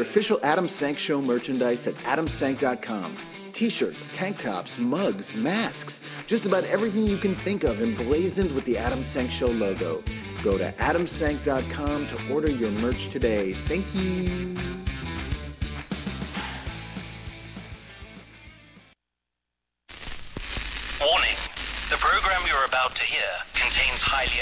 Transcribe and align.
your 0.00 0.06
official 0.06 0.40
Adam 0.42 0.66
Sank 0.66 0.96
Show 0.96 1.20
merchandise 1.20 1.86
at 1.86 1.94
adamsank.com. 1.96 3.14
T-shirts, 3.52 4.08
tank 4.14 4.38
tops, 4.38 4.78
mugs, 4.78 5.34
masks, 5.34 6.02
just 6.26 6.46
about 6.46 6.64
everything 6.64 7.04
you 7.04 7.18
can 7.18 7.34
think 7.34 7.64
of 7.64 7.82
emblazoned 7.82 8.50
with 8.52 8.64
the 8.64 8.78
Adam 8.78 9.02
Sank 9.02 9.28
Show 9.28 9.48
logo. 9.48 10.02
Go 10.42 10.56
to 10.56 10.72
adamsank.com 10.72 12.06
to 12.06 12.32
order 12.32 12.50
your 12.50 12.70
merch 12.70 13.08
today. 13.08 13.52
Thank 13.52 13.94
you. 13.94 14.54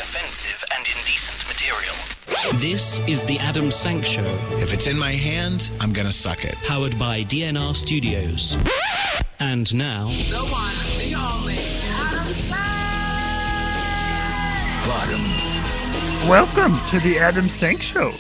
Offensive 0.09 0.65
and 0.75 0.87
indecent 0.97 1.47
material. 1.47 1.95
This 2.59 3.01
is 3.07 3.27
the 3.27 3.39
Adam 3.41 3.71
Sank 3.71 4.07
Show, 4.07 4.25
If 4.53 4.73
it's 4.73 4.87
in 4.87 4.99
my 4.99 5.13
hand, 5.13 5.71
I'm 5.81 5.93
gonna 5.93 6.15
suck 6.15 6.47
it. 6.47 6.55
powered 6.65 6.99
by 6.99 7.25
DNR 7.25 7.75
Studios. 7.77 8.57
And 9.39 9.75
now, 9.75 10.07
The 10.07 10.47
one, 10.49 10.73
the 10.97 11.15
only, 11.15 11.59
Adam 11.93 12.33
Sandler. 12.33 12.65
Welcome 16.27 16.79
to 16.91 17.01
the 17.07 17.19
Adam 17.19 17.51
Sank 17.51 17.83
Show. 17.83 18.15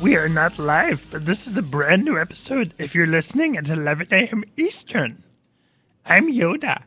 We 0.00 0.14
are 0.14 0.28
not 0.28 0.56
live, 0.56 1.04
but 1.10 1.26
this 1.26 1.48
is 1.48 1.58
a 1.58 1.62
brand 1.62 2.04
new 2.04 2.16
episode 2.16 2.74
if 2.78 2.94
you're 2.94 3.08
listening 3.08 3.56
at 3.56 3.68
11 3.68 4.06
a.m. 4.12 4.44
Eastern. 4.56 5.24
I'm 6.06 6.32
Yoda. 6.32 6.82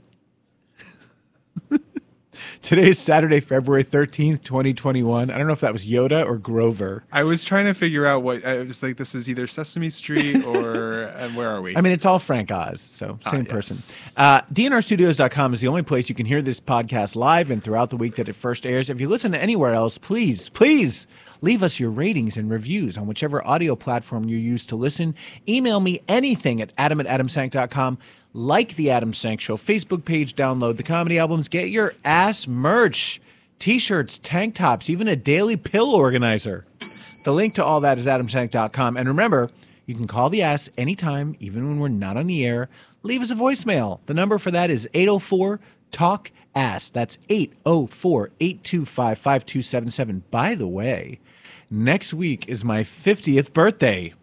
Today 2.62 2.90
is 2.90 3.00
Saturday, 3.00 3.40
February 3.40 3.84
13th, 3.84 4.44
2021. 4.44 5.32
I 5.32 5.38
don't 5.38 5.48
know 5.48 5.52
if 5.54 5.62
that 5.62 5.74
was 5.74 5.88
Yoda 5.88 6.24
or 6.26 6.38
Grover. 6.38 7.04
I 7.12 7.24
was 7.24 7.44
trying 7.44 7.66
to 7.66 7.74
figure 7.74 8.06
out 8.06 8.22
what 8.22 8.46
I 8.46 8.62
was 8.62 8.84
like. 8.84 8.98
This 8.98 9.16
is 9.16 9.28
either 9.30 9.48
Sesame 9.48 9.90
Street 9.90 10.46
or 10.46 11.04
and 11.18 11.36
where 11.36 11.50
are 11.50 11.60
we? 11.62 11.76
I 11.76 11.82
mean, 11.82 11.92
it's 11.92 12.06
all 12.06 12.20
Frank 12.20 12.52
Oz, 12.52 12.80
so 12.80 13.18
same 13.22 13.34
Ah, 13.42 13.44
yes. 13.44 13.48
person. 13.48 13.78
Uh, 14.16 14.42
DNRstudios.com 14.54 15.54
is 15.54 15.62
the 15.62 15.68
only 15.68 15.82
place 15.82 16.08
you 16.08 16.14
can 16.14 16.28
hear 16.28 16.42
this 16.42 16.60
podcast 16.60 17.16
live 17.16 17.50
and 17.50 17.64
throughout 17.64 17.90
the 17.90 17.98
week 17.98 18.16
that 18.16 18.30
it 18.30 18.34
first 18.34 18.66
airs. 18.68 18.92
If 18.92 19.02
you 19.02 19.10
listen 19.10 19.32
to 19.32 19.42
anywhere 19.42 19.74
else, 19.74 19.98
please, 19.98 20.50
please 20.50 21.08
leave 21.42 21.64
us 21.64 21.80
your 21.80 21.90
ratings 21.90 22.38
and 22.38 22.50
reviews 22.50 22.98
on 22.98 23.08
whichever 23.08 23.46
audio 23.46 23.76
platform 23.76 24.26
you 24.26 24.38
use 24.38 24.66
to 24.68 24.76
listen. 24.76 25.16
Email 25.48 25.80
me 25.80 26.02
anything 26.08 26.62
at 26.62 26.74
adam 26.78 27.00
at 27.00 27.08
adamsank.com. 27.08 27.98
Like 28.34 28.76
the 28.76 28.92
Adam 28.92 29.14
Sank 29.14 29.42
Show 29.42 29.58
Facebook 29.58 30.06
page, 30.06 30.36
download 30.36 30.78
the 30.78 30.84
comedy 30.84 31.20
albums, 31.20 31.50
get 31.50 31.70
your 31.70 31.94
ass 32.06 32.48
merch, 32.48 33.20
t 33.60 33.78
shirts, 33.78 34.20
tank 34.24 34.56
tops, 34.56 34.90
even 34.90 35.10
a 35.10 35.18
daily 35.18 35.58
pill 35.58 35.94
organizer. 35.94 36.66
The 37.26 37.34
link 37.34 37.56
to 37.56 37.64
all 37.64 37.82
that 37.82 37.98
is 38.00 38.08
adamsank.com. 38.08 38.96
And 38.96 39.08
remember, 39.08 39.50
you 39.86 39.96
can 39.96 40.08
call 40.08 40.30
the 40.30 40.44
ass 40.44 40.70
anytime, 40.78 41.36
even 41.40 41.68
when 41.68 41.80
we're 41.80 41.90
not 41.90 42.16
on 42.16 42.28
the 42.28 42.46
air. 42.46 42.70
Leave 43.04 43.22
us 43.22 43.32
a 43.32 43.36
voicemail. 43.36 44.00
The 44.06 44.14
number 44.14 44.38
for 44.38 44.52
that 44.52 44.70
is 44.70 44.88
804 44.94 45.60
TALK 45.92 46.32
ASS. 46.56 46.90
That's 46.92 47.18
804 47.30 48.32
825 48.40 49.18
5277. 49.18 50.24
By 50.32 50.56
the 50.56 50.68
way, 50.68 51.20
next 51.72 52.14
week 52.14 52.48
is 52.50 52.64
my 52.64 52.84
50th 52.84 53.54
birthday. 53.54 54.14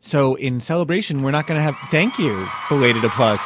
So, 0.00 0.34
in 0.34 0.60
celebration, 0.60 1.22
we're 1.22 1.30
not 1.30 1.46
going 1.46 1.58
to 1.58 1.62
have, 1.62 1.76
thank 1.90 2.18
you, 2.18 2.46
belated 2.68 3.02
applause. 3.04 3.40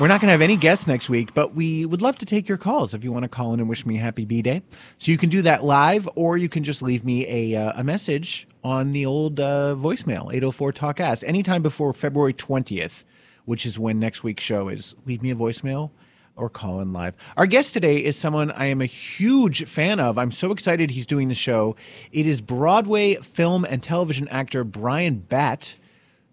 We're 0.00 0.08
not 0.08 0.20
going 0.20 0.26
to 0.26 0.32
have 0.32 0.42
any 0.42 0.56
guests 0.56 0.88
next 0.88 1.08
week, 1.08 1.32
but 1.34 1.54
we 1.54 1.86
would 1.86 2.02
love 2.02 2.18
to 2.18 2.26
take 2.26 2.48
your 2.48 2.58
calls 2.58 2.94
if 2.94 3.04
you 3.04 3.12
want 3.12 3.22
to 3.22 3.28
call 3.28 3.54
in 3.54 3.60
and 3.60 3.68
wish 3.68 3.86
me 3.86 3.96
happy 3.96 4.24
B 4.24 4.42
day. 4.42 4.62
So 4.98 5.12
you 5.12 5.18
can 5.18 5.28
do 5.28 5.42
that 5.42 5.62
live, 5.62 6.08
or 6.16 6.36
you 6.36 6.48
can 6.48 6.64
just 6.64 6.82
leave 6.82 7.04
me 7.04 7.28
a, 7.28 7.64
uh, 7.64 7.74
a 7.76 7.84
message 7.84 8.48
on 8.64 8.90
the 8.90 9.06
old 9.06 9.38
uh, 9.38 9.76
voicemail, 9.78 10.32
804 10.32 10.72
Talk 10.72 10.98
Ass, 10.98 11.22
anytime 11.22 11.62
before 11.62 11.92
February 11.92 12.34
20th, 12.34 13.04
which 13.44 13.64
is 13.64 13.78
when 13.78 14.00
next 14.00 14.24
week's 14.24 14.42
show 14.42 14.66
is. 14.68 14.96
Leave 15.06 15.22
me 15.22 15.30
a 15.30 15.36
voicemail 15.36 15.90
or 16.36 16.48
call 16.48 16.80
in 16.80 16.92
live. 16.92 17.16
Our 17.36 17.46
guest 17.46 17.74
today 17.74 17.98
is 17.98 18.16
someone 18.16 18.50
I 18.52 18.66
am 18.66 18.80
a 18.80 18.86
huge 18.86 19.66
fan 19.66 20.00
of. 20.00 20.18
I'm 20.18 20.32
so 20.32 20.50
excited 20.52 20.90
he's 20.90 21.06
doing 21.06 21.28
the 21.28 21.34
show. 21.34 21.76
It 22.12 22.26
is 22.26 22.40
Broadway 22.40 23.16
film 23.16 23.64
and 23.64 23.82
television 23.82 24.28
actor 24.28 24.64
Bryan 24.64 25.16
Batt 25.16 25.76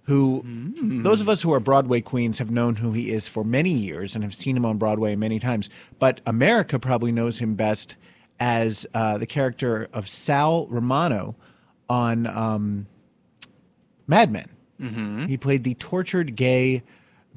who 0.04 0.42
those 1.04 1.22
of 1.22 1.30
us 1.30 1.40
who 1.40 1.54
are 1.54 1.60
Broadway 1.60 2.02
queens 2.02 2.40
have 2.40 2.50
known 2.50 2.76
who 2.76 2.92
he 2.92 3.12
is 3.12 3.28
for 3.28 3.44
many 3.44 3.70
years 3.70 4.16
and 4.16 4.24
have 4.24 4.34
seen 4.34 4.58
him 4.58 4.66
on 4.66 4.80
Broadway 4.80 5.16
many 5.16 5.38
times. 5.40 5.70
But 6.00 6.20
America 6.26 6.80
probably 6.80 7.12
knows 7.12 7.38
him 7.38 7.54
best 7.54 7.96
as 8.40 8.88
uh, 8.96 9.20
the 9.20 9.28
character 9.28 9.88
of 9.94 10.10
Sal 10.10 10.66
Romano 10.68 11.36
on 11.90 12.26
um, 12.26 12.88
Mad 14.08 14.32
Men. 14.32 14.50
He 15.28 15.38
played 15.38 15.64
the 15.64 15.76
tortured 15.76 16.36
gay 16.36 16.82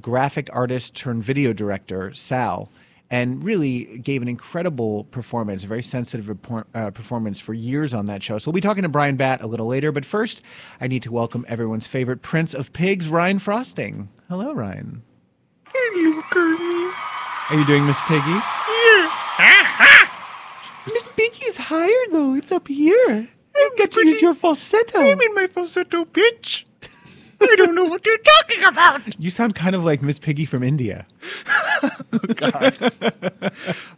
graphic 0.02 0.48
artist 0.52 0.94
turned 0.94 1.22
video 1.22 1.52
director, 1.52 2.12
Sal, 2.12 2.70
and 3.10 3.42
really 3.44 3.98
gave 3.98 4.22
an 4.22 4.28
incredible 4.28 5.04
performance, 5.04 5.64
a 5.64 5.66
very 5.66 5.82
sensitive 5.82 6.26
repor- 6.26 6.64
uh, 6.74 6.90
performance 6.90 7.38
for 7.38 7.52
years 7.52 7.92
on 7.94 8.06
that 8.06 8.22
show. 8.22 8.38
So 8.38 8.50
we'll 8.50 8.54
be 8.54 8.60
talking 8.62 8.82
to 8.82 8.88
Bryan 8.88 9.16
Batt 9.16 9.42
a 9.42 9.46
little 9.46 9.66
later. 9.66 9.92
But 9.92 10.04
first, 10.04 10.42
I 10.80 10.88
need 10.88 11.02
to 11.02 11.12
welcome 11.12 11.44
everyone's 11.48 11.86
favorite 11.86 12.22
Prince 12.22 12.54
of 12.54 12.72
Pigs, 12.72 13.08
Ryan 13.08 13.38
Frosting. 13.38 14.08
Hello, 14.28 14.52
Ryan. 14.52 15.02
Hello, 15.66 16.22
Kirby. 16.30 16.96
Are 17.50 17.58
you 17.58 17.66
doing 17.66 17.86
Miss 17.86 18.00
Piggy? 18.02 18.20
Yeah. 18.20 20.08
Miss 20.86 21.08
Piggy's 21.08 21.56
higher, 21.58 21.90
though. 22.10 22.34
It's 22.34 22.50
up 22.50 22.66
here. 22.66 23.28
I've 23.54 23.78
got 23.78 23.90
to 23.92 24.06
use 24.06 24.22
your 24.22 24.34
falsetto. 24.34 25.00
I'm 25.00 25.20
in 25.20 25.34
my 25.34 25.46
falsetto 25.46 26.06
pitch. 26.06 26.64
I 27.42 27.54
don't 27.56 27.74
know 27.74 27.84
what 27.84 28.04
you're 28.06 28.18
talking 28.18 28.64
about. 28.64 29.20
You 29.20 29.30
sound 29.30 29.54
kind 29.54 29.74
of 29.74 29.84
like 29.84 30.02
Miss 30.02 30.18
Piggy 30.18 30.44
from 30.44 30.62
India. 30.62 31.06
Oh, 32.14 32.18
God. 32.36 32.92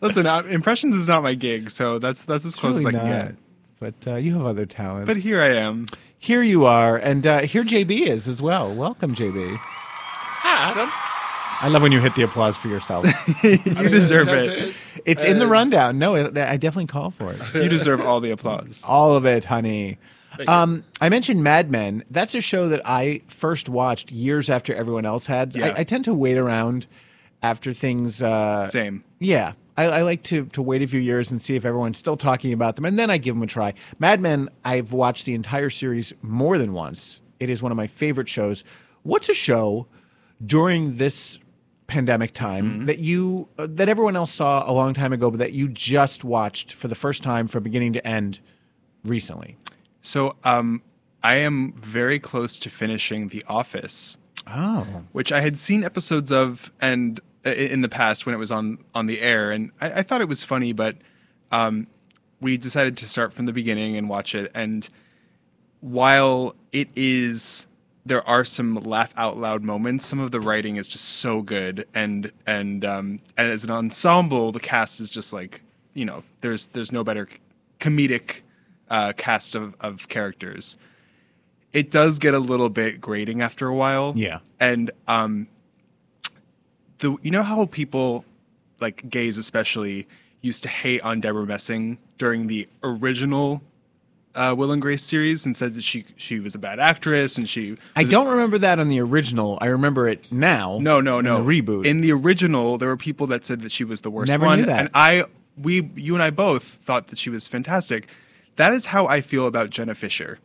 Listen, 0.01 0.27
uh, 0.27 0.43
impressions 0.49 0.95
is 0.95 1.09
not 1.09 1.23
my 1.23 1.35
gig, 1.35 1.71
so 1.71 1.99
that's 1.99 2.25
that's 2.25 2.45
as 2.47 2.55
close 2.57 2.77
Really 2.83 2.87
as 2.87 2.95
I 2.95 2.99
can 2.99 3.09
not. 3.11 3.27
get. 3.27 3.35
But 3.81 4.11
uh, 4.13 4.17
you 4.17 4.33
have 4.35 4.47
other 4.47 4.65
talents. 4.65 5.07
But 5.07 5.17
here 5.19 5.43
I 5.43 5.57
am. 5.57 5.87
Here 6.19 6.43
you 6.43 6.65
are, 6.65 6.97
and 6.97 7.27
uh, 7.27 7.41
here 7.41 7.63
JB 7.65 8.07
is 8.07 8.27
as 8.27 8.41
well. 8.41 8.75
Welcome, 8.75 9.15
JB. 9.15 9.57
Hi, 9.59 10.71
Adam. 10.71 10.89
I 11.61 11.69
love 11.69 11.83
when 11.83 11.93
you 11.93 12.01
hit 12.01 12.15
the 12.15 12.23
applause 12.23 12.57
for 12.57 12.69
yourself. 12.69 13.05
You 13.43 13.59
mean, 13.67 13.91
deserve 13.91 14.25
says 14.27 14.49
it. 14.49 14.77
it's 15.05 15.25
in 15.25 15.39
the 15.39 15.45
Uh, 15.45 15.49
rundown. 15.49 15.99
No, 15.99 16.15
it, 16.15 16.39
I 16.39 16.57
definitely 16.57 16.87
call 16.87 17.11
for 17.11 17.33
it. 17.33 17.55
You 17.55 17.69
deserve 17.69 18.01
all 18.01 18.21
the 18.21 18.31
applause. 18.31 18.83
All 18.89 19.15
of 19.15 19.27
it, 19.27 19.45
honey. 19.45 19.99
Um, 20.49 20.85
I 21.01 21.09
mentioned 21.09 21.43
Mad 21.43 21.71
Men. 21.71 22.05
That's 22.11 22.35
a 22.35 22.41
show 22.41 22.69
that 22.69 22.83
I 22.85 23.23
first 23.29 23.69
watched 23.69 24.11
years 24.11 24.51
after 24.51 24.75
everyone 24.75 25.05
else 25.07 25.27
had. 25.27 25.55
Yeah. 25.55 25.69
I, 25.77 25.81
I 25.81 25.85
tend 25.85 26.05
to 26.07 26.15
wait 26.15 26.37
around 26.37 26.87
after 27.43 27.73
things. 27.73 28.23
Uh, 28.23 28.69
Same. 28.69 29.05
Yeah. 29.19 29.53
I, 29.77 29.85
I 29.87 30.03
like 30.03 30.23
to, 30.25 30.45
to 30.47 30.63
wait 30.63 30.83
a 30.83 30.87
few 30.87 31.01
years 31.01 31.31
and 31.31 31.41
see 31.43 31.57
if 31.57 31.65
everyone's 31.65 31.99
still 31.99 32.17
talking 32.17 32.53
about 32.53 32.77
them, 32.77 32.85
and 32.85 32.97
then 32.99 33.11
I 33.11 33.19
give 33.19 33.35
them 33.35 33.43
a 33.43 33.47
try. 33.47 33.75
Mad 33.99 34.21
Men, 34.21 34.49
I've 34.65 34.93
watched 34.93 35.27
the 35.27 35.35
entire 35.35 35.69
series 35.71 36.13
more 36.23 36.59
than 36.59 36.73
once. 36.75 37.21
It 37.41 37.51
is 37.51 37.61
one 37.63 37.73
of 37.73 37.77
my 37.77 37.89
favorite 37.89 38.29
shows. 38.29 38.63
What's 39.03 39.29
a 39.29 39.35
show 39.35 39.87
during 40.47 40.97
this 40.97 41.39
pandemic 41.89 42.33
time 42.33 42.65
Mm-hmm. 42.71 42.85
that 42.87 42.99
you 43.01 43.49
uh, 43.59 43.67
that 43.71 43.89
everyone 43.89 44.17
else 44.17 44.31
saw 44.33 44.69
a 44.69 44.73
long 44.73 44.95
time 44.95 45.13
ago, 45.13 45.31
but 45.31 45.39
that 45.39 45.53
you 45.53 45.69
just 45.69 46.25
watched 46.25 46.73
for 46.73 46.89
the 46.89 46.95
first 46.95 47.23
time 47.23 47.47
from 47.49 47.63
beginning 47.63 47.93
to 47.95 48.07
end 48.07 48.41
recently? 49.05 49.57
So, 50.05 50.37
um, 50.45 50.83
I 51.23 51.37
am 51.37 51.73
very 51.73 52.21
close 52.21 52.59
to 52.61 52.71
finishing 52.71 53.29
The 53.29 53.43
Office, 53.49 54.19
Oh, 54.47 54.87
which 55.13 55.33
I 55.33 55.41
had 55.41 55.57
seen 55.57 55.83
episodes 55.83 56.31
of 56.31 56.71
and 56.81 57.19
uh, 57.47 57.51
in 57.51 57.81
the 57.81 57.89
past 57.89 58.27
when 58.27 58.35
it 58.35 58.39
was 58.39 58.51
on 58.51 58.79
on 58.95 59.07
the 59.07 59.21
air, 59.21 59.51
and 59.51 59.71
I, 59.81 60.01
I 60.01 60.03
thought 60.03 60.21
it 60.21 60.29
was 60.29 60.45
funny, 60.45 60.75
but 60.75 60.97
um, 61.51 61.87
we 62.43 62.59
decided 62.59 62.99
to 62.99 63.07
start 63.07 63.33
from 63.33 63.47
the 63.47 63.53
beginning 63.53 63.97
and 63.97 64.09
watch 64.09 64.35
it. 64.35 64.51
And 64.55 64.87
while 65.81 66.55
it 66.73 66.91
is, 66.95 67.67
there 68.05 68.27
are 68.29 68.45
some 68.45 68.75
laugh 68.75 69.13
out 69.17 69.39
loud 69.39 69.63
moments. 69.63 70.05
Some 70.05 70.21
of 70.21 70.31
the 70.31 70.41
writing 70.41 70.77
is 70.77 70.87
just 70.87 71.07
so 71.07 71.41
good, 71.41 71.87
and 71.95 72.31
and 72.47 72.85
um, 72.85 73.21
and 73.39 73.51
as 73.51 73.65
an 73.65 73.71
ensemble, 73.71 74.53
the 74.53 74.61
cast 74.61 75.01
is 75.01 75.09
just 75.09 75.33
like 75.33 75.63
you 75.95 76.05
know, 76.05 76.23
there's 76.43 76.67
there's 76.69 76.93
no 76.93 77.03
better 77.03 77.27
comedic 77.81 78.43
uh, 78.95 79.13
cast 79.17 79.55
of 79.55 79.75
of 79.81 80.09
characters. 80.09 80.77
It 81.73 81.91
does 81.91 82.19
get 82.21 82.35
a 82.35 82.39
little 82.39 82.69
bit 82.71 83.01
grating 83.01 83.43
after 83.43 83.67
a 83.67 83.75
while. 83.75 84.13
Yeah. 84.15 84.39
and 84.61 84.91
um, 85.09 85.49
the 87.01 87.17
you 87.23 87.31
know 87.31 87.43
how 87.43 87.67
people 87.67 88.25
like 88.81 89.09
gays 89.11 89.39
especially 89.39 90.07
used 90.43 90.63
to 90.63 90.69
hate 90.69 91.01
on 91.03 91.21
Debra 91.21 91.47
Messing 91.47 91.99
during 92.19 92.47
the 92.47 92.69
original 92.83 93.63
uh, 94.37 94.55
Will 94.57 94.73
and 94.73 94.83
Grace 94.83 95.03
series 95.03 95.47
and 95.47 95.57
said 95.57 95.75
that 95.75 95.83
she 95.85 96.05
she 96.17 96.39
was 96.41 96.55
a 96.55 96.59
bad 96.59 96.79
actress 96.79 97.37
and 97.39 97.49
she 97.49 97.77
I 97.97 98.05
don't 98.05 98.29
remember 98.29 98.59
that 98.59 98.79
on 98.79 98.89
the 98.89 99.01
original. 99.01 99.59
I 99.61 99.67
remember 99.67 100.09
it 100.09 100.31
now. 100.31 100.79
no 100.81 101.01
no 101.01 101.19
in 101.19 101.25
no 101.25 101.43
the 101.43 101.63
reboot. 101.63 101.87
in 101.87 102.01
the 102.01 102.13
original 102.13 102.79
there 102.79 102.89
were 102.89 102.97
people 102.97 103.27
that 103.29 103.45
said 103.45 103.63
that 103.63 103.73
she 103.73 103.85
was 103.85 104.01
the 104.03 104.11
worst 104.11 104.29
Never 104.29 104.47
one 104.47 104.61
knew 104.61 104.67
that. 104.67 104.81
and 104.81 104.91
I 104.95 105.25
we 105.57 105.91
you 105.97 106.15
and 106.15 106.23
I 106.23 106.31
both 106.31 106.65
thought 106.87 107.09
that 107.09 107.19
she 107.19 107.31
was 107.31 107.49
fantastic. 107.49 108.09
That 108.57 108.73
is 108.73 108.87
how 108.87 109.07
I 109.07 109.21
feel 109.21 109.47
about 109.47 109.71
Jenna 109.71 109.95
Fischer. 109.95 110.39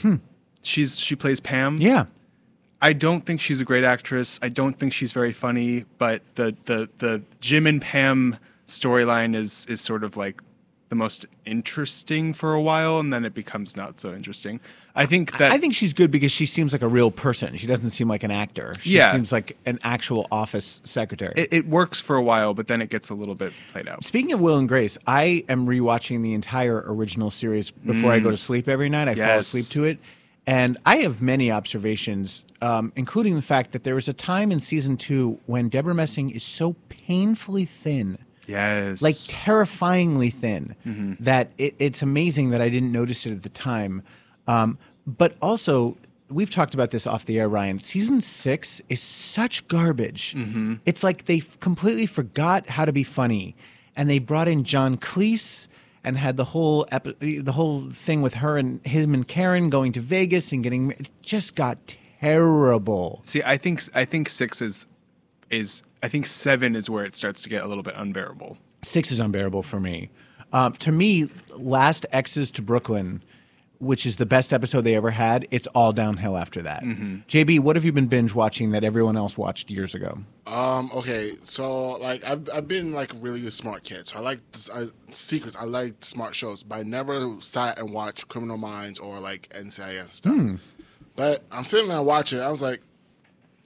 Hmm. 0.00 0.16
she's 0.62 0.98
she 0.98 1.16
plays 1.16 1.40
Pam. 1.40 1.78
Yeah. 1.78 2.06
I 2.82 2.92
don't 2.92 3.24
think 3.24 3.40
she's 3.40 3.60
a 3.60 3.64
great 3.64 3.84
actress. 3.84 4.38
I 4.42 4.50
don't 4.50 4.78
think 4.78 4.92
she's 4.92 5.12
very 5.12 5.32
funny, 5.32 5.86
but 5.98 6.22
the 6.34 6.54
the 6.66 6.88
the 6.98 7.22
Jim 7.40 7.66
and 7.66 7.80
Pam 7.80 8.36
storyline 8.66 9.34
is 9.34 9.64
is 9.68 9.80
sort 9.80 10.04
of 10.04 10.16
like 10.16 10.42
the 10.88 10.94
most 10.94 11.26
interesting 11.44 12.32
for 12.32 12.54
a 12.54 12.62
while 12.62 13.00
and 13.00 13.12
then 13.12 13.24
it 13.24 13.34
becomes 13.34 13.76
not 13.76 14.00
so 14.00 14.14
interesting. 14.14 14.60
I 14.94 15.04
think 15.04 15.36
that 15.38 15.50
I 15.52 15.58
think 15.58 15.74
she's 15.74 15.92
good 15.92 16.10
because 16.10 16.30
she 16.32 16.46
seems 16.46 16.72
like 16.72 16.80
a 16.82 16.88
real 16.88 17.10
person. 17.10 17.56
She 17.56 17.66
doesn't 17.66 17.90
seem 17.90 18.08
like 18.08 18.22
an 18.22 18.30
actor. 18.30 18.74
She 18.80 18.90
Yeah. 18.96 19.12
seems 19.12 19.32
like 19.32 19.56
an 19.66 19.78
actual 19.82 20.26
office 20.30 20.80
secretary. 20.84 21.34
it, 21.36 21.48
it 21.52 21.68
works 21.68 22.00
for 22.00 22.16
a 22.16 22.22
while, 22.22 22.54
but 22.54 22.68
then 22.68 22.80
it 22.80 22.88
gets 22.88 23.10
a 23.10 23.14
little 23.14 23.34
bit 23.34 23.52
played 23.72 23.88
out. 23.88 24.04
Speaking 24.04 24.32
of 24.32 24.40
Will 24.40 24.58
and 24.58 24.68
Grace, 24.68 24.96
I 25.06 25.44
am 25.48 25.66
rewatching 25.66 26.22
the 26.22 26.32
entire 26.34 26.84
original 26.86 27.30
series 27.30 27.70
before 27.72 28.12
I 28.12 28.20
go 28.20 28.30
to 28.30 28.36
sleep 28.36 28.68
every 28.68 28.88
night. 28.88 29.08
I 29.08 29.14
fall 29.14 29.38
asleep 29.38 29.66
to 29.70 29.84
it. 29.84 29.98
And 30.48 30.78
I 30.86 30.98
have 30.98 31.20
many 31.20 31.50
observations, 31.50 32.44
um, 32.62 32.92
including 32.94 33.34
the 33.34 33.42
fact 33.42 33.72
that 33.72 33.82
there 33.82 33.96
was 33.96 34.06
a 34.06 34.12
time 34.12 34.52
in 34.52 34.60
season 34.60 34.96
two 34.96 35.40
when 35.46 35.68
Debra 35.68 35.92
Messing 35.92 36.30
is 36.30 36.44
so 36.44 36.76
painfully 36.88 37.64
thin, 37.64 38.16
Yes. 38.46 39.02
like 39.02 39.16
terrifyingly 39.26 40.30
thin, 40.30 40.74
that 41.20 41.50
it, 41.58 41.74
it's 41.78 42.02
amazing 42.02 42.50
that 42.50 42.60
I 42.60 42.68
didn't 42.68 42.92
notice 42.92 43.26
it 43.26 43.32
at 43.32 43.42
the 43.42 43.48
time. 43.48 44.02
Um, 44.46 44.78
but 45.06 45.36
also, 45.42 45.96
we've 46.30 46.50
talked 46.50 46.74
about 46.74 46.90
this 46.90 47.06
off 47.06 47.24
the 47.26 47.38
air, 47.40 47.48
Ryan. 47.48 47.78
Season 47.78 48.20
six 48.20 48.80
is 48.88 49.00
such 49.00 49.66
garbage. 49.68 50.34
It's 50.86 51.02
like 51.02 51.24
they 51.26 51.38
f- 51.38 51.58
completely 51.60 52.06
forgot 52.06 52.68
how 52.68 52.84
to 52.84 52.92
be 52.92 53.04
funny, 53.04 53.54
and 53.96 54.08
they 54.10 54.18
brought 54.18 54.48
in 54.48 54.64
John 54.64 54.96
Cleese 54.96 55.68
and 56.04 56.16
had 56.16 56.36
the 56.36 56.44
whole 56.44 56.86
epi- 56.92 57.40
the 57.40 57.52
whole 57.52 57.90
thing 57.90 58.22
with 58.22 58.34
her 58.34 58.56
and 58.58 58.84
him 58.86 59.12
and 59.14 59.26
Karen 59.26 59.70
going 59.70 59.90
to 59.92 60.00
Vegas 60.00 60.52
and 60.52 60.62
getting 60.62 60.92
it 60.92 61.08
just 61.22 61.56
got 61.56 61.78
terrible. 62.20 63.22
See, 63.26 63.42
I 63.44 63.56
think 63.58 63.82
I 63.94 64.04
think 64.04 64.28
6 64.28 64.62
is 64.62 64.86
is 65.50 65.82
I 66.02 66.08
think 66.08 66.26
7 66.26 66.76
is 66.76 66.88
where 66.90 67.04
it 67.04 67.16
starts 67.16 67.42
to 67.42 67.48
get 67.48 67.64
a 67.64 67.66
little 67.66 67.82
bit 67.82 67.94
unbearable. 67.96 68.58
Six 68.82 69.10
is 69.10 69.20
unbearable 69.20 69.62
for 69.62 69.80
me. 69.80 70.10
Um, 70.52 70.72
to 70.74 70.92
me, 70.92 71.30
Last 71.56 72.06
X's 72.12 72.50
to 72.52 72.62
Brooklyn, 72.62 73.22
which 73.78 74.06
is 74.06 74.16
the 74.16 74.26
best 74.26 74.52
episode 74.52 74.82
they 74.82 74.94
ever 74.94 75.10
had, 75.10 75.46
it's 75.50 75.66
all 75.68 75.92
downhill 75.92 76.36
after 76.36 76.62
that. 76.62 76.82
JB, 76.84 77.60
what 77.60 77.76
have 77.76 77.84
you 77.84 77.92
been 77.92 78.06
binge 78.06 78.34
watching 78.34 78.70
that 78.70 78.84
everyone 78.84 79.16
else 79.16 79.36
watched 79.36 79.70
years 79.70 79.94
ago? 79.94 80.18
Um. 80.46 80.90
Okay. 80.94 81.34
So 81.42 81.92
like 81.98 82.24
I've 82.24 82.48
I've 82.54 82.68
been 82.68 82.92
like 82.92 83.10
really 83.18 83.44
a 83.46 83.50
smart 83.50 83.82
kid. 83.84 84.08
So 84.08 84.18
I 84.18 84.20
like 84.20 84.38
I, 84.72 84.88
secrets. 85.10 85.56
I 85.56 85.64
like 85.64 86.04
smart 86.04 86.34
shows, 86.34 86.62
but 86.62 86.76
I 86.78 86.82
never 86.84 87.40
sat 87.40 87.78
and 87.78 87.92
watched 87.92 88.28
Criminal 88.28 88.56
Minds 88.56 88.98
or 88.98 89.18
like 89.20 89.48
NCIS 89.54 90.08
stuff. 90.08 90.60
But 91.16 91.42
I'm 91.50 91.64
sitting 91.64 91.88
there 91.88 92.02
watching. 92.02 92.40
I 92.40 92.50
was 92.50 92.62
like, 92.62 92.82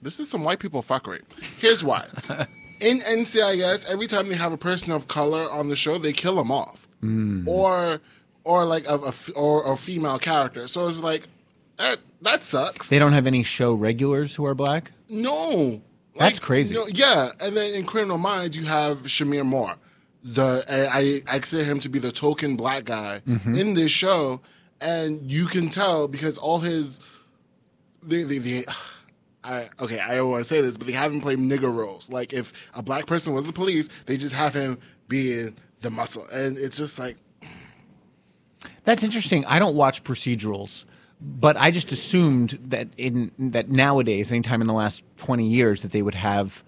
this 0.01 0.19
is 0.19 0.29
some 0.29 0.43
white 0.43 0.59
people 0.59 0.81
fuckery. 0.81 1.21
Here's 1.59 1.83
why. 1.83 2.07
In 2.81 2.99
NCIS, 3.01 3.85
every 3.87 4.07
time 4.07 4.27
they 4.29 4.35
have 4.35 4.51
a 4.51 4.57
person 4.57 4.91
of 4.91 5.07
color 5.07 5.49
on 5.51 5.69
the 5.69 5.75
show, 5.75 5.97
they 5.99 6.13
kill 6.13 6.35
them 6.35 6.51
off, 6.51 6.87
or 7.47 8.01
or 8.43 8.65
like 8.65 8.87
a, 8.87 8.95
a 8.97 9.07
f- 9.09 9.29
or 9.35 9.71
a 9.71 9.75
female 9.75 10.17
character. 10.17 10.65
So 10.67 10.87
it's 10.87 11.03
like 11.03 11.27
that 11.77 11.99
that 12.23 12.43
sucks. 12.43 12.89
They 12.89 12.97
don't 12.97 13.13
have 13.13 13.27
any 13.27 13.43
show 13.43 13.73
regulars 13.75 14.33
who 14.33 14.45
are 14.47 14.55
black. 14.55 14.91
No, 15.09 15.79
That's 16.17 16.39
crazy. 16.39 16.73
no, 16.73 16.87
yeah, 16.87 17.31
and 17.39 17.55
then 17.55 17.73
in 17.75 17.85
Criminal 17.85 18.17
Minds, 18.17 18.57
you 18.57 18.65
have 18.65 18.97
Shemar 18.99 19.45
Moore. 19.45 19.75
The 20.23 20.63
I, 20.69 21.21
I 21.27 21.39
consider 21.39 21.63
him 21.63 21.79
to 21.81 21.89
be 21.89 21.99
the 21.99 22.11
token 22.11 22.55
black 22.55 22.85
guy 22.85 23.21
Mm-hmm. 23.27 23.53
in 23.55 23.73
this 23.75 23.91
show, 23.91 24.41
and 24.79 25.31
you 25.31 25.45
can 25.45 25.69
tell 25.69 26.07
because 26.07 26.39
all 26.39 26.59
his 26.59 26.99
the 28.01 28.23
the. 28.23 28.39
the 28.39 28.65
I, 29.43 29.69
okay, 29.79 29.99
I 29.99 30.15
don't 30.15 30.29
want 30.29 30.41
to 30.41 30.47
say 30.47 30.61
this, 30.61 30.77
but 30.77 30.87
they 30.87 30.93
have 30.93 31.11
him 31.11 31.21
play 31.21 31.35
nigger 31.35 31.73
roles. 31.73 32.09
Like 32.09 32.33
if 32.33 32.69
a 32.75 32.83
black 32.83 33.07
person 33.07 33.33
was 33.33 33.47
the 33.47 33.53
police, 33.53 33.89
they 34.05 34.17
just 34.17 34.35
have 34.35 34.53
him 34.53 34.79
being 35.07 35.55
the 35.81 35.89
muscle, 35.89 36.27
and 36.31 36.57
it's 36.57 36.77
just 36.77 36.99
like 36.99 37.17
That's 38.83 39.03
interesting. 39.03 39.45
I 39.45 39.59
don't 39.59 39.75
watch 39.75 40.03
procedurals, 40.03 40.85
but 41.19 41.57
I 41.57 41.71
just 41.71 41.91
assumed 41.91 42.59
that 42.65 42.87
in 42.97 43.31
that 43.39 43.69
nowadays, 43.69 44.31
anytime 44.31 44.61
in 44.61 44.67
the 44.67 44.73
last 44.73 45.03
twenty 45.17 45.47
years, 45.47 45.81
that 45.81 45.91
they 45.91 46.03
would 46.03 46.15
have, 46.15 46.63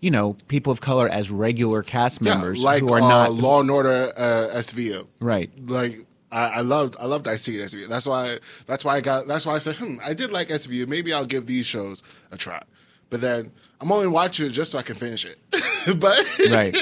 you 0.00 0.10
know, 0.10 0.36
people 0.48 0.72
of 0.72 0.80
color 0.80 1.08
as 1.08 1.30
regular 1.30 1.82
cast 1.82 2.20
members 2.20 2.58
yeah, 2.58 2.64
like 2.64 2.80
who 2.82 2.92
are 2.92 3.00
uh, 3.00 3.08
not 3.08 3.34
Law 3.34 3.60
and 3.60 3.70
Order 3.70 4.12
uh, 4.16 4.58
SVU. 4.58 5.06
right. 5.20 5.50
like 5.68 6.06
I, 6.36 6.58
I 6.58 6.60
loved 6.60 6.96
I 7.00 7.06
loved 7.06 7.26
Ice 7.26 7.44
T 7.44 7.58
and 7.60 7.68
SVU. 7.68 7.88
That's 7.88 8.06
why 8.06 8.38
that's 8.66 8.84
why 8.84 8.96
I 8.96 9.00
got 9.00 9.26
that's 9.26 9.46
why 9.46 9.54
I 9.54 9.58
said 9.58 9.76
hmm 9.76 9.96
I 10.04 10.12
did 10.14 10.30
like 10.30 10.48
SVU. 10.48 10.86
Maybe 10.86 11.12
I'll 11.12 11.24
give 11.24 11.46
these 11.46 11.66
shows 11.66 12.02
a 12.30 12.36
try. 12.36 12.62
But 13.08 13.20
then 13.20 13.52
I'm 13.80 13.92
only 13.92 14.08
watching 14.08 14.46
it 14.46 14.50
just 14.50 14.72
so 14.72 14.78
I 14.78 14.82
can 14.82 14.96
finish 14.96 15.24
it. 15.24 15.38
but 16.00 16.18
right. 16.52 16.76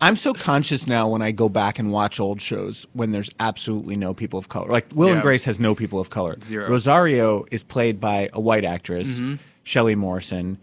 I'm 0.00 0.14
so 0.16 0.32
conscious 0.32 0.86
now 0.86 1.08
when 1.08 1.20
I 1.20 1.32
go 1.32 1.48
back 1.48 1.78
and 1.80 1.90
watch 1.90 2.20
old 2.20 2.40
shows 2.40 2.86
when 2.92 3.10
there's 3.10 3.28
absolutely 3.40 3.96
no 3.96 4.14
people 4.14 4.38
of 4.38 4.48
color. 4.48 4.68
Like 4.68 4.86
Will 4.94 5.12
and 5.12 5.20
Grace 5.20 5.44
has 5.44 5.58
no 5.58 5.74
people 5.74 5.98
of 5.98 6.10
color. 6.10 6.38
Zero. 6.44 6.70
Rosario 6.70 7.44
is 7.50 7.62
played 7.64 8.00
by 8.00 8.30
a 8.32 8.40
white 8.40 8.64
actress, 8.64 9.20
Mm-hmm. 9.20 9.34
Shelley 9.64 9.94
Morrison. 9.96 10.56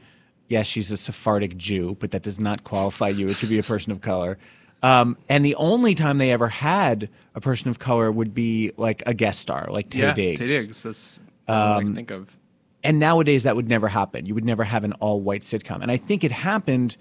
Yes, 0.47 0.65
she's 0.65 0.91
a 0.91 0.97
Sephardic 0.97 1.57
Jew, 1.57 1.97
but 1.99 2.11
that 2.11 2.23
does 2.23 2.39
not 2.39 2.63
qualify 2.63 3.09
you 3.09 3.33
to 3.33 3.45
be 3.47 3.59
a 3.59 3.63
person 3.63 3.91
of 3.91 4.01
color. 4.01 4.37
Um, 4.83 5.17
and 5.29 5.43
the 5.45 5.55
only 5.55 5.95
time 5.95 6.17
they 6.19 6.31
ever 6.31 6.47
had 6.47 7.09
a 7.33 7.41
person 7.41 7.69
of 7.69 7.79
color 7.79 8.11
would 8.11 8.33
be 8.35 8.71
like 8.77 9.01
a 9.07 9.13
guest 9.13 9.39
star, 9.39 9.67
like 9.71 9.89
Taye 9.89 9.99
yeah, 9.99 10.13
Diggs. 10.13 10.41
Taye 10.41 10.47
Diggs. 10.47 10.83
That's 10.83 11.19
all 11.47 11.55
I 11.55 11.75
Um, 11.77 11.83
can 11.85 11.95
think 11.95 12.11
of. 12.11 12.37
and 12.83 12.99
nowadays 12.99 13.43
that 13.43 13.55
would 13.55 13.67
never 13.69 13.87
happen. 13.87 14.25
You 14.25 14.35
would 14.35 14.45
never 14.45 14.63
have 14.63 14.83
an 14.83 14.93
all 14.93 15.21
white 15.21 15.41
sitcom. 15.41 15.81
And 15.81 15.91
I 15.91 15.97
think 15.97 16.23
it 16.23 16.31
happened, 16.31 16.97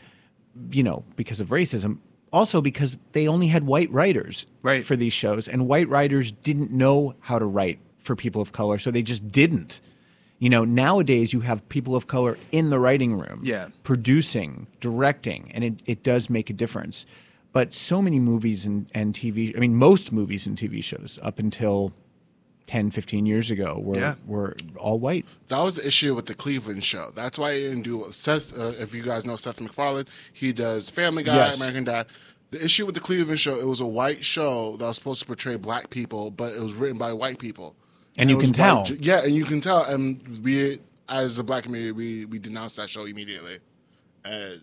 you 0.71 0.83
know, 0.83 1.05
because 1.17 1.41
of 1.41 1.49
racism, 1.49 1.99
also 2.33 2.61
because 2.63 2.99
they 3.13 3.29
only 3.29 3.49
had 3.49 3.65
white 3.67 3.91
writers 3.93 4.47
Right. 4.63 4.83
for 4.85 4.97
these 4.97 5.13
shows, 5.13 5.47
and 5.47 5.69
white 5.69 5.89
writers 5.89 6.33
didn't 6.33 6.71
know 6.73 7.15
how 7.21 7.39
to 7.39 7.45
write 7.45 7.79
for 7.99 8.17
people 8.17 8.41
of 8.41 8.53
color, 8.53 8.79
so 8.79 8.91
they 8.91 9.03
just 9.03 9.31
didn't. 9.31 9.81
You 10.39 10.49
know, 10.51 10.65
nowadays 10.65 11.33
you 11.33 11.41
have 11.41 11.67
people 11.69 11.95
of 11.97 12.07
color 12.07 12.37
in 12.51 12.71
the 12.71 12.79
writing 12.79 13.19
room, 13.19 13.41
Yeah. 13.43 13.69
producing, 13.83 14.67
directing, 14.81 15.51
and 15.53 15.65
it, 15.65 15.75
it 15.87 16.03
does 16.03 16.29
make 16.31 16.51
a 16.51 16.53
difference. 16.53 17.07
But 17.55 17.73
so 17.73 18.03
many 18.03 18.19
movies 18.21 18.67
and, 18.67 18.87
and 18.95 19.15
TV, 19.15 19.57
I 19.57 19.61
mean, 19.61 19.75
most 19.77 20.13
movies 20.13 20.47
and 20.47 20.59
TV 20.59 20.85
shows 20.85 21.19
up 21.23 21.39
until 21.39 21.93
10, 22.67 22.91
15 22.91 23.25
years 23.27 23.51
ago 23.51 23.79
were, 23.83 23.99
Yeah. 23.99 24.15
were 24.27 24.57
all 24.77 24.99
white. 24.99 25.25
that 25.49 25.61
was 25.61 25.77
the 25.77 25.87
issue 25.87 26.15
with 26.15 26.27
the 26.27 26.35
Cleveland 26.35 26.83
show. 26.85 27.13
That's 27.15 27.39
why 27.39 27.53
I 27.53 27.59
didn't 27.61 27.83
do 27.83 28.05
Seth. 28.11 28.59
Uh, 28.59 28.73
if 28.79 28.93
you 28.95 29.03
guys 29.03 29.25
know 29.25 29.37
Seth 29.37 29.61
MacFarlane, 29.61 30.07
he 30.33 30.53
does 30.53 30.91
Family 30.91 31.23
Guy, 31.23 31.37
Yes. 31.37 31.57
American 31.57 31.85
Dad. 31.85 32.07
The 32.51 32.65
issue 32.65 32.87
with 32.87 32.95
the 32.97 33.01
Cleveland 33.01 33.39
show, 33.41 33.59
it 33.59 33.67
was 33.67 33.81
a 33.81 33.87
white 33.87 34.25
show 34.25 34.77
that 34.79 34.85
was 34.87 34.97
supposed 34.97 35.21
to 35.21 35.27
portray 35.27 35.57
black 35.57 35.91
people, 35.91 36.31
but 36.31 36.55
it 36.55 36.61
was 36.61 36.73
written 36.75 36.99
by 36.99 37.13
white 37.13 37.39
people. 37.39 37.75
And 38.17 38.29
you 38.31 38.39
can 38.39 38.53
tell. 38.53 38.83
white- 38.85 39.01
yeah, 39.01 39.23
and 39.25 39.35
you 39.35 39.45
can 39.45 39.61
tell. 39.61 39.85
And 39.85 40.43
we, 40.45 40.81
as 41.09 41.39
a 41.39 41.45
black 41.45 41.65
community, 41.65 41.93
we 41.93 42.25
we 42.27 42.39
denounced 42.39 42.77
that 42.77 42.89
show 42.89 43.05
immediately. 43.05 43.59
And 44.25 44.61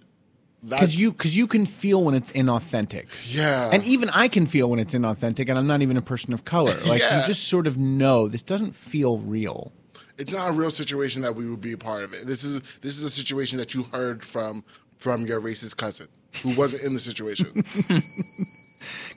because 0.63 0.96
you 0.96 1.12
because 1.12 1.36
you 1.36 1.48
can 1.48 1.65
feel 1.65 2.03
when 2.03 2.13
it's 2.15 2.32
inauthentic 2.34 3.08
yeah, 3.27 3.70
and 3.74 3.84
even 3.84 4.10
i 4.10 4.27
can 4.27 4.46
feel 4.46 4.70
when 4.70 4.80
it's 4.80 4.94
inauthentic 4.94 5.50
and 5.50 5.58
i'm 5.58 5.68
not 5.68 5.82
even 5.82 5.98
a 5.98 6.01
person 6.01 6.34
of 6.34 6.46
color 6.46 6.75
like 6.88 7.01
Yeah. 7.01 7.22
you 7.22 7.27
just 7.27 7.48
sort 7.48 7.65
of 7.68 7.77
know 7.77 8.27
this 8.27 8.41
doesn't 8.44 8.74
feel 8.75 9.18
real 9.18 9.72
it's 10.18 10.34
not 10.34 10.50
a 10.50 10.53
real 10.53 10.70
situation 10.70 11.24
that 11.24 11.36
we 11.36 11.50
would 11.50 11.62
be 11.62 11.72
a 11.72 11.77
part 11.77 12.03
of 12.03 12.13
it. 12.13 12.27
This 12.27 12.44
is 12.44 12.62
this 12.82 12.96
is 12.96 13.01
a 13.03 13.10
situation 13.10 13.58
that 13.58 13.74
you 13.74 13.84
heard 13.91 14.24
from 14.24 14.63
from 15.00 15.25
your 15.25 15.41
racist 15.41 15.77
cousin 15.77 16.08
who 16.44 16.50
wasn't 16.56 16.84
in 16.84 16.94
the 16.94 17.00
situation. 17.00 17.63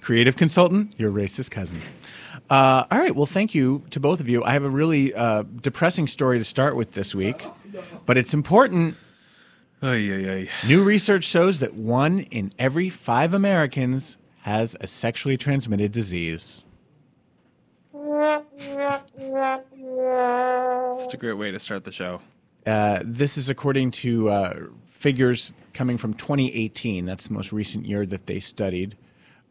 creative 0.00 0.36
consultant 0.36 0.94
your 0.98 1.10
racist 1.10 1.50
cousin 1.50 1.80
uh, 2.50 2.84
all 2.90 2.98
right 2.98 3.14
well 3.16 3.26
thank 3.26 3.54
you 3.54 3.82
to 3.90 3.98
both 3.98 4.20
of 4.20 4.28
you 4.28 4.44
i 4.44 4.52
have 4.52 4.62
a 4.64 4.68
really 4.70 5.12
uh, 5.14 5.42
depressing 5.62 6.06
story 6.06 6.36
to 6.38 6.44
start 6.44 6.76
with 6.76 6.92
this 6.92 7.14
week 7.14 7.44
but 8.06 8.18
it's 8.18 8.34
important 8.34 8.94
Ay, 9.84 10.10
ay, 10.14 10.30
ay. 10.30 10.48
new 10.66 10.82
research 10.82 11.24
shows 11.24 11.60
that 11.60 11.74
one 11.74 12.20
in 12.30 12.50
every 12.58 12.88
five 12.88 13.34
americans 13.34 14.16
has 14.40 14.74
a 14.80 14.86
sexually 14.86 15.36
transmitted 15.36 15.92
disease 15.92 16.64
It's 21.04 21.14
a 21.14 21.16
great 21.18 21.34
way 21.34 21.50
to 21.50 21.60
start 21.60 21.84
the 21.84 21.92
show. 21.92 22.20
Uh, 22.66 23.00
this 23.04 23.36
is 23.36 23.48
according 23.48 23.90
to 23.90 24.28
uh, 24.30 24.54
figures 24.86 25.52
coming 25.72 25.98
from 25.98 26.14
2018. 26.14 27.04
That's 27.04 27.28
the 27.28 27.34
most 27.34 27.52
recent 27.52 27.86
year 27.86 28.06
that 28.06 28.26
they 28.26 28.40
studied. 28.40 28.96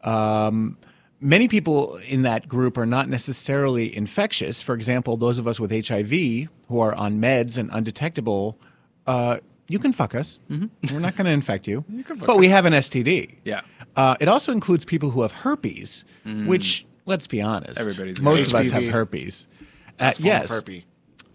Um, 0.02 0.76
many 1.20 1.48
people 1.48 1.96
in 2.08 2.22
that 2.22 2.48
group 2.48 2.76
are 2.76 2.86
not 2.86 3.08
necessarily 3.08 3.94
infectious. 3.96 4.60
For 4.60 4.74
example, 4.74 5.16
those 5.16 5.38
of 5.38 5.46
us 5.46 5.60
with 5.60 5.70
HIV 5.70 6.48
who 6.68 6.80
are 6.80 6.94
on 6.94 7.20
meds 7.20 7.56
and 7.56 7.70
undetectable, 7.72 8.58
uh, 9.06 9.38
you 9.68 9.78
can 9.78 9.92
fuck 9.92 10.14
us. 10.14 10.38
We're 10.50 10.98
not 11.00 11.16
going 11.16 11.26
to 11.26 11.32
infect 11.32 11.66
you. 11.66 11.84
can 12.06 12.18
fuck 12.18 12.26
but 12.26 12.38
we 12.38 12.48
have 12.48 12.64
an 12.66 12.72
STD. 12.74 13.36
Yeah. 13.44 13.62
Uh, 13.96 14.16
it 14.20 14.28
also 14.28 14.52
includes 14.52 14.84
people 14.84 15.10
who 15.10 15.22
have 15.22 15.32
herpes, 15.32 16.04
which, 16.24 16.84
let's 17.06 17.26
be 17.26 17.40
honest, 17.40 17.78
Everybody's 17.80 18.20
most 18.20 18.48
of 18.48 18.54
us 18.54 18.70
have 18.70 18.82
HPV. 18.82 18.90
herpes. 18.90 19.46
Uh, 20.00 20.12
yes. 20.18 20.50
Herpy. 20.50 20.84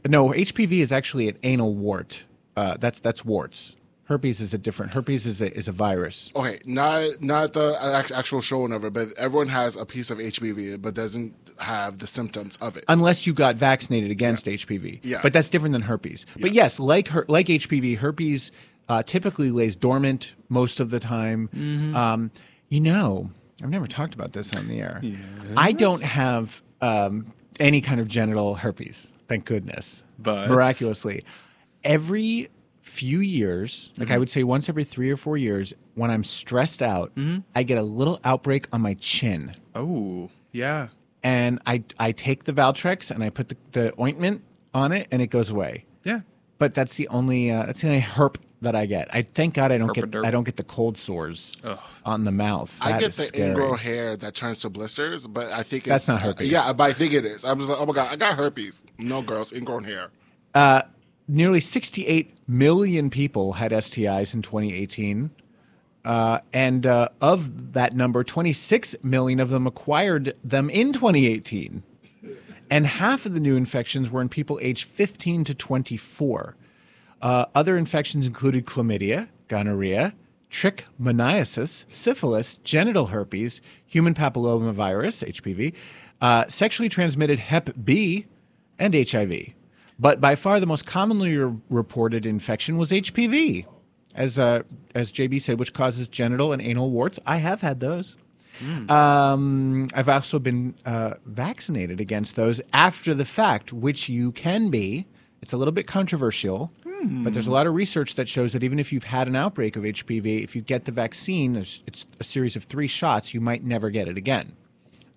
No, 0.08 0.30
HPV 0.30 0.80
is 0.80 0.92
actually 0.92 1.30
an 1.30 1.38
anal 1.44 1.74
wart. 1.76 2.24
Uh, 2.56 2.76
that's 2.80 3.00
that's 3.00 3.24
warts. 3.24 3.76
Herpes 4.10 4.42
is 4.42 4.56
a 4.56 4.58
different. 4.58 4.92
Herpes 4.92 5.28
is 5.28 5.39
a 5.39 5.56
is 5.56 5.68
a 5.68 5.72
virus. 5.72 6.32
Okay, 6.36 6.60
not 6.66 7.22
not 7.22 7.54
the 7.54 7.78
actual 8.16 8.42
showing 8.42 8.74
of 8.74 8.84
it, 8.84 8.92
but 8.92 9.10
everyone 9.18 9.50
has 9.50 9.78
a 9.78 9.86
piece 9.86 10.10
of 10.10 10.18
HPV, 10.18 10.82
but 10.82 10.96
doesn't 10.96 11.36
have 11.60 12.00
the 12.00 12.08
symptoms 12.08 12.58
of 12.58 12.75
it. 12.75 12.86
Unless 12.88 13.28
you 13.28 13.34
got 13.34 13.56
vaccinated 13.56 14.10
against 14.10 14.48
HPV. 14.48 15.01
Yeah. 15.04 15.20
But 15.22 15.32
that's 15.34 15.48
different 15.48 15.74
than 15.74 15.84
herpes. 15.84 16.25
But 16.39 16.54
yes, 16.54 16.80
like 16.80 17.08
her, 17.10 17.24
like 17.28 17.48
HPV, 17.48 17.98
herpes 17.98 18.51
uh, 18.88 19.04
typically 19.04 19.51
lays 19.51 19.75
dormant 19.75 20.34
most 20.50 20.80
of 20.80 20.89
the 20.89 21.00
time. 21.00 21.48
Mm-hmm. 21.56 21.96
Um, 21.96 22.32
you 22.70 22.80
know, 22.80 23.30
I've 23.62 23.70
never 23.70 23.86
talked 23.86 24.16
about 24.16 24.34
this 24.34 24.51
on 24.56 24.68
the 24.70 24.82
air. 24.82 25.04
I 25.56 25.72
don't 25.72 26.01
have 26.01 26.63
um, 26.82 27.32
any 27.60 27.80
kind 27.80 28.01
of 28.01 28.08
genital 28.08 28.56
herpes, 28.56 29.13
thank 29.28 29.46
goodness. 29.46 30.04
But- 30.18 30.50
miraculously, 30.50 31.24
every 31.84 32.50
few 32.89 33.19
years, 33.19 33.91
like 33.98 34.08
I 34.10 34.12
Mm-hmm. 34.13 34.19
would 34.19 34.29
say 34.29 34.43
once 34.43 34.67
every 34.69 34.84
three 34.84 35.10
or 35.12 35.17
four 35.17 35.38
years, 35.38 35.74
when 35.96 36.12
I'm 36.12 36.24
stressed 36.24 36.81
out, 36.81 37.13
Mm-hmm. 37.15 37.39
I 37.55 37.63
get 37.63 37.77
a 37.77 37.84
little 37.84 38.19
outbreak 38.24 38.67
on 38.74 38.81
my 38.81 38.96
chin 38.96 39.55
Oh, 39.75 40.29
yeah. 40.51 40.88
and 41.24 41.60
I 41.65 41.84
I 42.00 42.12
take 42.12 42.43
the 42.46 42.53
Valtrex 42.53 43.12
and 43.12 43.24
I 43.24 43.29
put 43.29 43.50
the, 43.50 43.58
the 43.72 43.93
ointment 44.01 44.41
on 44.74 44.91
it 44.91 45.08
and 45.12 45.22
it 45.22 45.27
goes 45.27 45.50
away. 45.50 45.86
Yeah. 46.03 46.22
But 46.58 46.74
that's 46.74 46.96
the 46.98 47.08
only 47.08 47.51
uh, 47.51 47.65
that's 47.67 47.81
the 47.81 47.88
only 47.88 48.01
herp 48.01 48.36
that 48.62 48.75
I 48.75 48.86
get. 48.86 49.08
I 49.15 49.22
thank 49.22 49.53
God 49.53 49.72
I 49.72 49.77
don't 49.77 49.93
get 49.93 50.13
I 50.25 50.31
don't 50.31 50.43
get 50.43 50.58
the 50.58 50.65
cold 50.65 50.98
sores 50.98 51.55
Ugh. 51.63 51.79
on 52.05 52.25
the 52.25 52.31
mouth. 52.31 52.75
I 52.81 52.93
get 53.00 53.10
is 53.10 53.15
the 53.15 53.24
scary. 53.24 53.50
ingrown 53.51 53.77
hair 53.77 54.17
that 54.17 54.36
turns 54.36 54.60
to 54.62 54.69
blisters, 54.69 55.27
but 55.27 55.51
I 55.53 55.63
think 55.63 55.86
That's 55.86 56.03
it's, 56.03 56.10
uh, 56.10 56.13
not 56.13 56.22
herpes. 56.24 56.50
yeah, 56.51 56.74
but 56.74 56.84
I 56.84 56.93
think 56.93 57.13
it 57.13 57.25
is. 57.25 57.46
I'm 57.46 57.58
just 57.58 57.69
like, 57.69 57.79
oh 57.79 57.86
my 57.86 57.93
god, 57.93 58.12
I 58.12 58.17
got 58.17 58.36
herpes. 58.38 58.84
No, 58.98 59.22
girls, 59.22 59.53
ingrown 59.53 59.86
hair. 59.86 60.10
Uh, 60.53 60.81
nearly 61.30 61.60
68 61.60 62.34
million 62.48 63.10
people 63.10 63.54
had 63.54 63.72
STIs 63.72 64.34
in 64.34 64.42
2018. 64.42 65.30
Uh, 66.04 66.40
and 66.54 66.86
uh, 66.86 67.10
of 67.22 67.74
that 67.74 67.94
number, 67.94 68.24
26 68.24 68.96
million 69.04 69.40
of 69.40 69.50
them 69.50 69.68
acquired 69.68 70.36
them 70.44 70.70
in 70.70 70.92
2018. 70.92 71.84
And 72.72 72.88
half 72.88 73.26
of 73.26 73.34
the 73.34 73.40
new 73.40 73.56
infections 73.56 74.10
were 74.10 74.22
in 74.22 74.30
people 74.30 74.60
aged 74.62 74.86
15 74.86 75.44
to 75.46 75.54
24. 75.54 76.56
Uh, 77.22 77.46
other 77.54 77.78
infections 77.78 78.26
included 78.26 78.66
chlamydia, 78.66 79.28
gonorrhea, 79.48 80.14
trichomoniasis, 80.50 81.86
syphilis, 81.90 82.58
genital 82.60 83.08
herpes, 83.08 83.62
human 83.86 84.14
papillomavirus, 84.14 85.28
HPV, 85.28 85.74
uh, 86.22 86.46
sexually 86.48 86.90
transmitted 86.90 87.40
Hep 87.40 87.70
B, 87.84 88.26
and 88.78 88.94
HIV. 88.94 89.54
But 90.00 90.22
by 90.22 90.36
far 90.36 90.60
the 90.60 90.65
most 90.65 90.86
commonly 90.86 91.36
re- 91.36 91.58
reported 91.70 92.25
infection 92.25 92.77
was 92.77 92.91
HPV, 92.91 93.65
as 94.15 94.39
uh, 94.39 94.63
as 94.96 95.12
JB 95.12 95.41
said, 95.41 95.60
which 95.60 95.74
causes 95.74 96.08
genital 96.08 96.53
and 96.53 96.62
anal 96.62 96.89
warts. 96.89 97.20
I 97.25 97.38
have 97.38 97.62
had 97.62 97.79
those. 97.82 98.15
Um, 98.89 99.88
I've 99.94 100.10
also 100.10 100.38
been 100.39 100.75
uh, 100.86 101.13
vaccinated 101.25 102.01
against 102.01 102.36
those 102.36 102.60
after 102.74 103.13
the 103.13 103.25
fact, 103.25 103.72
which 103.72 104.10
you 104.10 104.32
can 104.34 104.70
be. 104.70 105.06
It's 105.41 105.53
a 105.53 105.58
little 105.58 105.72
bit 105.72 105.88
controversial, 105.88 106.70
but 107.24 107.34
there's 107.34 107.48
a 107.48 107.51
lot 107.51 107.65
of 107.68 107.74
research 107.74 108.15
that 108.15 108.27
shows 108.27 108.51
that 108.51 108.62
even 108.63 108.77
if 108.77 108.91
you've 108.91 109.06
had 109.06 109.29
an 109.29 109.36
outbreak 109.38 109.77
of 109.77 109.84
HPV, 109.84 110.44
if 110.44 110.53
you 110.58 110.62
get 110.62 110.84
the 110.84 110.91
vaccine, 110.91 111.56
it's 111.56 111.82
it's 111.88 112.06
a 112.20 112.24
series 112.25 112.56
of 112.58 112.65
three 112.65 112.88
shots, 112.88 113.34
you 113.34 113.39
might 113.39 113.63
never 113.63 113.89
get 113.89 114.08
it 114.10 114.18
again. 114.18 114.51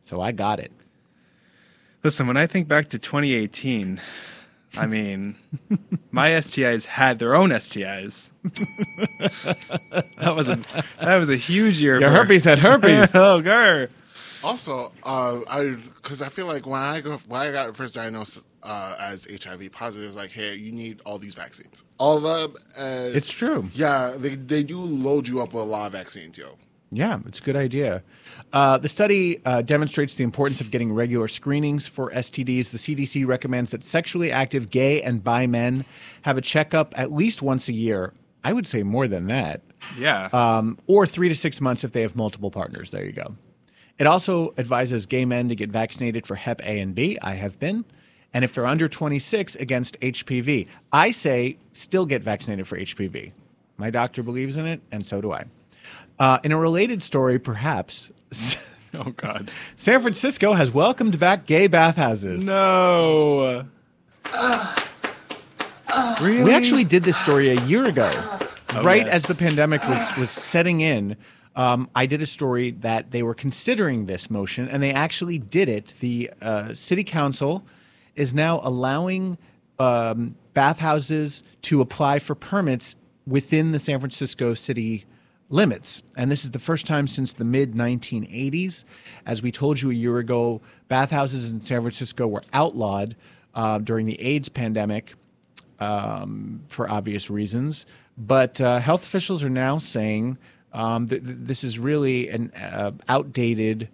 So 0.00 0.20
I 0.20 0.30
got 0.32 0.60
it. 0.60 0.70
Listen, 2.04 2.26
when 2.28 2.36
I 2.36 2.46
think 2.46 2.68
back 2.68 2.90
to 2.90 2.98
2018, 2.98 4.00
I 4.76 4.86
mean, 4.86 5.34
my 6.10 6.30
STIs 6.30 6.84
had 6.84 7.18
their 7.18 7.34
own 7.34 7.50
STIs. 7.50 8.28
that 10.18 10.34
was 10.34 10.48
a 10.48 10.58
that 11.00 11.16
was 11.16 11.28
a 11.28 11.36
huge 11.36 11.78
year. 11.80 12.00
Your 12.00 12.10
for- 12.10 12.16
herpes 12.16 12.44
had 12.44 12.58
herpes. 12.58 13.10
oh, 13.14 13.40
gar. 13.40 13.88
Also, 14.42 14.92
uh, 15.04 15.40
I 15.48 15.76
because 15.96 16.20
I 16.22 16.28
feel 16.28 16.46
like 16.46 16.66
when 16.66 16.80
I 16.80 17.00
go 17.00 17.16
when 17.28 17.40
I 17.40 17.52
got 17.52 17.76
first 17.76 17.94
diagnosed 17.94 18.44
uh, 18.62 18.96
as 18.98 19.26
HIV 19.30 19.70
positive, 19.72 20.04
it 20.04 20.06
was 20.06 20.16
like, 20.16 20.32
hey, 20.32 20.54
you 20.54 20.72
need 20.72 21.00
all 21.04 21.18
these 21.18 21.34
vaccines, 21.34 21.84
all 21.98 22.16
of 22.26 22.52
them. 22.52 22.62
Uh, 22.76 23.10
It's 23.16 23.30
true. 23.30 23.68
Yeah, 23.72 24.14
they 24.16 24.30
they 24.36 24.62
do 24.64 24.80
load 24.80 25.28
you 25.28 25.40
up 25.42 25.52
with 25.54 25.62
a 25.62 25.66
lot 25.66 25.86
of 25.86 25.92
vaccines, 25.92 26.36
yo. 26.38 26.56
Yeah, 26.94 27.20
it's 27.26 27.38
a 27.38 27.42
good 27.42 27.56
idea. 27.56 28.02
Uh, 28.52 28.76
the 28.76 28.88
study 28.88 29.40
uh, 29.46 29.62
demonstrates 29.62 30.16
the 30.16 30.24
importance 30.24 30.60
of 30.60 30.70
getting 30.70 30.92
regular 30.92 31.26
screenings 31.26 31.88
for 31.88 32.10
STDs. 32.10 32.70
The 32.70 32.76
CDC 32.76 33.26
recommends 33.26 33.70
that 33.70 33.82
sexually 33.82 34.30
active 34.30 34.70
gay 34.70 35.00
and 35.00 35.24
bi 35.24 35.46
men 35.46 35.86
have 36.20 36.36
a 36.36 36.42
checkup 36.42 36.92
at 36.98 37.10
least 37.10 37.40
once 37.40 37.68
a 37.68 37.72
year. 37.72 38.12
I 38.44 38.52
would 38.52 38.66
say 38.66 38.82
more 38.82 39.08
than 39.08 39.26
that. 39.28 39.62
Yeah. 39.96 40.28
Um, 40.34 40.78
or 40.86 41.06
three 41.06 41.30
to 41.30 41.34
six 41.34 41.62
months 41.62 41.82
if 41.82 41.92
they 41.92 42.02
have 42.02 42.14
multiple 42.14 42.50
partners. 42.50 42.90
There 42.90 43.04
you 43.04 43.12
go. 43.12 43.34
It 43.98 44.06
also 44.06 44.52
advises 44.58 45.06
gay 45.06 45.24
men 45.24 45.48
to 45.48 45.54
get 45.54 45.70
vaccinated 45.70 46.26
for 46.26 46.34
Hep 46.34 46.60
A 46.62 46.80
and 46.80 46.94
B. 46.94 47.18
I 47.22 47.34
have 47.34 47.58
been. 47.58 47.86
And 48.34 48.44
if 48.44 48.52
they're 48.52 48.66
under 48.66 48.88
26, 48.88 49.56
against 49.56 49.98
HPV. 50.00 50.66
I 50.92 51.10
say 51.10 51.56
still 51.72 52.04
get 52.04 52.22
vaccinated 52.22 52.66
for 52.66 52.78
HPV. 52.78 53.32
My 53.78 53.90
doctor 53.90 54.22
believes 54.22 54.56
in 54.58 54.66
it, 54.66 54.80
and 54.90 55.04
so 55.04 55.20
do 55.20 55.32
I. 55.32 55.44
Uh, 56.22 56.38
in 56.44 56.52
a 56.52 56.56
related 56.56 57.02
story, 57.02 57.36
perhaps, 57.36 58.12
oh 58.94 59.10
God. 59.16 59.50
San 59.74 60.00
Francisco 60.02 60.52
has 60.52 60.70
welcomed 60.70 61.18
back 61.18 61.46
gay 61.46 61.66
bathhouses. 61.66 62.46
No. 62.46 63.66
really? 66.20 66.44
We 66.44 66.54
actually 66.54 66.84
did 66.84 67.02
this 67.02 67.16
story 67.16 67.48
a 67.48 67.60
year 67.62 67.86
ago, 67.86 68.08
right 68.84 69.04
yes. 69.04 69.14
as 69.14 69.22
the 69.24 69.34
pandemic 69.34 69.82
was 69.88 70.16
was 70.16 70.30
setting 70.30 70.80
in. 70.80 71.16
Um, 71.56 71.90
I 71.96 72.06
did 72.06 72.22
a 72.22 72.26
story 72.26 72.70
that 72.82 73.10
they 73.10 73.24
were 73.24 73.34
considering 73.34 74.06
this 74.06 74.30
motion, 74.30 74.68
and 74.68 74.80
they 74.80 74.92
actually 74.92 75.38
did 75.38 75.68
it. 75.68 75.92
The 75.98 76.30
uh, 76.40 76.72
city 76.72 77.02
council 77.02 77.66
is 78.14 78.32
now 78.32 78.60
allowing 78.62 79.38
um, 79.80 80.36
bathhouses 80.54 81.42
to 81.62 81.80
apply 81.80 82.20
for 82.20 82.36
permits 82.36 82.94
within 83.26 83.72
the 83.72 83.80
San 83.80 83.98
Francisco 83.98 84.54
city 84.54 85.04
limits. 85.52 86.02
And 86.16 86.30
this 86.30 86.44
is 86.44 86.50
the 86.50 86.58
first 86.58 86.86
time 86.86 87.06
since 87.06 87.34
the 87.34 87.44
mid 87.44 87.74
1980s. 87.74 88.84
As 89.26 89.42
we 89.42 89.52
told 89.52 89.80
you 89.80 89.90
a 89.90 89.94
year 89.94 90.18
ago, 90.18 90.60
bathhouses 90.88 91.52
in 91.52 91.60
San 91.60 91.82
Francisco 91.82 92.26
were 92.26 92.42
outlawed 92.52 93.14
uh, 93.54 93.78
during 93.78 94.06
the 94.06 94.20
AIDS 94.20 94.48
pandemic 94.48 95.14
um, 95.78 96.62
for 96.68 96.90
obvious 96.90 97.30
reasons. 97.30 97.86
But 98.18 98.60
uh, 98.60 98.78
health 98.78 99.02
officials 99.02 99.44
are 99.44 99.50
now 99.50 99.78
saying 99.78 100.38
um, 100.72 101.06
th- 101.06 101.22
this 101.24 101.64
is 101.64 101.78
really 101.78 102.28
an 102.28 102.52
uh, 102.54 102.92
outdated 103.08 103.88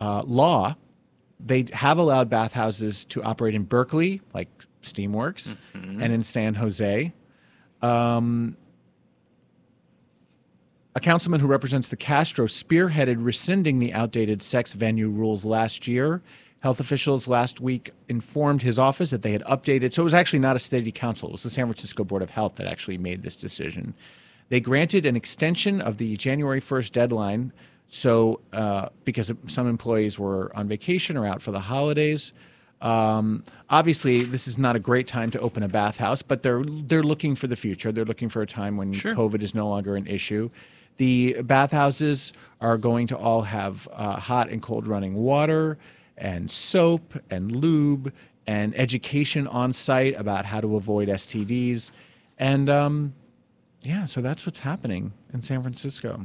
uh, 0.00 0.22
law. 0.26 0.76
They 1.44 1.66
have 1.72 1.98
allowed 1.98 2.30
bathhouses 2.30 3.04
to 3.06 3.22
operate 3.22 3.54
in 3.54 3.64
Berkeley, 3.64 4.20
like 4.32 4.48
Steamworks, 4.82 5.56
and 5.74 6.12
in 6.12 6.22
San 6.22 6.54
Jose. 6.54 7.12
Um, 7.82 8.56
a 10.94 11.00
councilman 11.00 11.40
who 11.40 11.46
represents 11.46 11.88
the 11.88 11.96
Castro 11.96 12.46
spearheaded 12.46 13.16
rescinding 13.18 13.78
the 13.78 13.92
outdated 13.92 14.42
sex 14.42 14.74
venue 14.74 15.08
rules 15.08 15.44
last 15.44 15.88
year. 15.88 16.22
Health 16.60 16.80
officials 16.80 17.26
last 17.26 17.60
week 17.60 17.90
informed 18.08 18.62
his 18.62 18.78
office 18.78 19.10
that 19.10 19.22
they 19.22 19.32
had 19.32 19.42
updated. 19.44 19.92
So 19.92 20.02
it 20.02 20.04
was 20.04 20.14
actually 20.14 20.38
not 20.38 20.54
a 20.54 20.60
city 20.60 20.92
council, 20.92 21.30
it 21.30 21.32
was 21.32 21.42
the 21.42 21.50
San 21.50 21.66
Francisco 21.66 22.04
Board 22.04 22.22
of 22.22 22.30
Health 22.30 22.54
that 22.54 22.66
actually 22.66 22.98
made 22.98 23.22
this 23.22 23.36
decision. 23.36 23.94
They 24.48 24.60
granted 24.60 25.06
an 25.06 25.16
extension 25.16 25.80
of 25.80 25.96
the 25.96 26.16
January 26.16 26.60
1st 26.60 26.92
deadline. 26.92 27.52
So, 27.88 28.40
uh, 28.52 28.88
because 29.04 29.32
some 29.46 29.68
employees 29.68 30.18
were 30.18 30.54
on 30.56 30.68
vacation 30.68 31.16
or 31.16 31.26
out 31.26 31.42
for 31.42 31.52
the 31.52 31.60
holidays, 31.60 32.32
um, 32.82 33.44
obviously, 33.70 34.24
this 34.24 34.48
is 34.48 34.58
not 34.58 34.76
a 34.76 34.80
great 34.80 35.06
time 35.06 35.30
to 35.30 35.40
open 35.40 35.62
a 35.62 35.68
bathhouse, 35.68 36.20
but 36.20 36.42
they're 36.42 36.64
they're 36.64 37.02
looking 37.02 37.34
for 37.34 37.46
the 37.46 37.56
future. 37.56 37.92
They're 37.92 38.04
looking 38.04 38.28
for 38.28 38.42
a 38.42 38.46
time 38.46 38.76
when 38.76 38.92
COVID 38.92 39.42
is 39.42 39.54
no 39.54 39.68
longer 39.68 39.94
an 39.94 40.06
issue. 40.06 40.50
The 40.98 41.42
bathhouses 41.42 42.32
are 42.60 42.78
going 42.78 43.06
to 43.08 43.16
all 43.16 43.42
have 43.42 43.88
uh, 43.92 44.18
hot 44.18 44.50
and 44.50 44.62
cold 44.62 44.86
running 44.86 45.14
water, 45.14 45.78
and 46.16 46.50
soap 46.50 47.14
and 47.30 47.54
lube, 47.54 48.12
and 48.46 48.78
education 48.78 49.46
on 49.48 49.72
site 49.72 50.18
about 50.18 50.44
how 50.44 50.60
to 50.60 50.76
avoid 50.76 51.08
STDs, 51.08 51.90
and 52.38 52.68
um, 52.68 53.14
yeah, 53.82 54.04
so 54.04 54.20
that's 54.20 54.46
what's 54.46 54.58
happening 54.58 55.12
in 55.32 55.40
San 55.40 55.62
Francisco. 55.62 56.24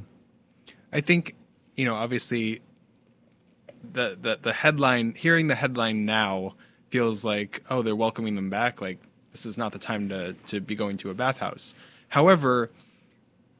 I 0.91 1.01
think, 1.01 1.35
you 1.75 1.85
know, 1.85 1.95
obviously 1.95 2.61
the, 3.93 4.17
the 4.21 4.39
the 4.41 4.53
headline 4.53 5.13
hearing 5.15 5.47
the 5.47 5.55
headline 5.55 6.05
now 6.05 6.55
feels 6.89 7.23
like, 7.23 7.63
oh, 7.69 7.81
they're 7.81 7.95
welcoming 7.95 8.35
them 8.35 8.49
back, 8.49 8.81
like 8.81 8.99
this 9.31 9.45
is 9.45 9.57
not 9.57 9.71
the 9.71 9.79
time 9.79 10.09
to 10.09 10.33
to 10.47 10.59
be 10.59 10.75
going 10.75 10.97
to 10.97 11.09
a 11.09 11.13
bathhouse. 11.13 11.75
However, 12.09 12.69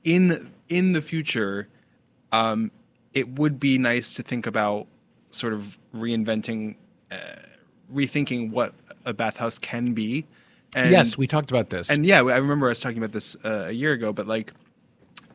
in 0.04 0.52
in 0.70 0.94
the 0.94 1.02
future, 1.02 1.68
um, 2.32 2.72
it 3.14 3.28
would 3.40 3.60
be 3.60 3.78
nice 3.78 4.14
to 4.16 4.24
think 4.24 4.48
about 4.48 4.88
sort 5.32 5.54
of 5.54 5.78
reinventing, 5.96 6.76
uh, 7.12 7.18
rethinking 7.94 8.52
what 8.52 8.74
a 9.06 9.14
bathhouse 9.14 9.58
can 9.58 9.94
be. 9.94 10.26
And, 10.76 10.92
yes, 10.92 11.18
we 11.18 11.28
talked 11.28 11.50
about 11.50 11.70
this. 11.70 11.90
and 11.90 12.06
yeah, 12.06 12.18
I 12.18 12.38
remember 12.38 12.70
us 12.70 12.80
talking 12.80 12.98
about 12.98 13.14
this 13.14 13.36
uh, 13.44 13.66
a 13.68 13.72
year 13.72 13.94
ago. 13.94 14.12
But 14.12 14.28
like, 14.28 14.52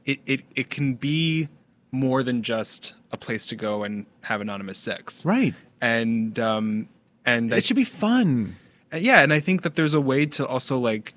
it, 0.04 0.20
it 0.26 0.40
it 0.54 0.70
can 0.70 0.94
be 0.94 1.48
more 1.90 2.22
than 2.22 2.42
just 2.42 2.94
a 3.12 3.16
place 3.16 3.46
to 3.46 3.56
go 3.56 3.82
and 3.84 4.06
have 4.20 4.40
anonymous 4.40 4.78
sex, 4.78 5.24
right. 5.24 5.54
And 5.80 6.38
um 6.38 6.88
and 7.24 7.52
I 7.52 7.58
It 7.58 7.64
should 7.64 7.76
be 7.76 7.84
fun. 7.84 8.56
Uh, 8.92 8.98
yeah, 8.98 9.22
and 9.22 9.32
I 9.32 9.40
think 9.40 9.62
that 9.62 9.74
there's 9.74 9.94
a 9.94 10.00
way 10.00 10.26
to 10.26 10.46
also 10.46 10.78
like 10.78 11.14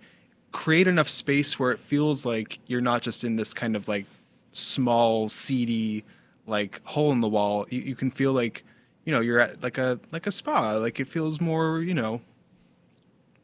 create 0.56 0.88
enough 0.88 1.10
space 1.10 1.60
where 1.60 1.72
it 1.72 1.80
feels 1.80 2.24
like 2.26 2.60
you're 2.68 2.80
not 2.80 3.02
just 3.02 3.26
in 3.26 3.36
this 3.36 3.54
kind 3.54 3.76
of 3.76 3.90
like 3.90 4.06
small, 4.54 5.28
seedy, 5.28 6.06
like 6.48 6.82
hole 6.86 7.12
in 7.12 7.20
the 7.20 7.28
wall. 7.28 7.66
You, 7.70 7.82
you 7.82 7.94
can 7.96 8.10
feel 8.10 8.32
like 8.32 8.64
you 9.04 9.12
know 9.14 9.20
you're 9.20 9.40
at 9.42 9.62
like 9.62 9.78
a 9.78 10.00
like 10.14 10.26
a 10.28 10.32
spa. 10.32 10.78
Like 10.78 11.00
it 11.02 11.10
feels 11.10 11.42
more 11.42 11.82
you 11.82 11.94
know 11.94 12.22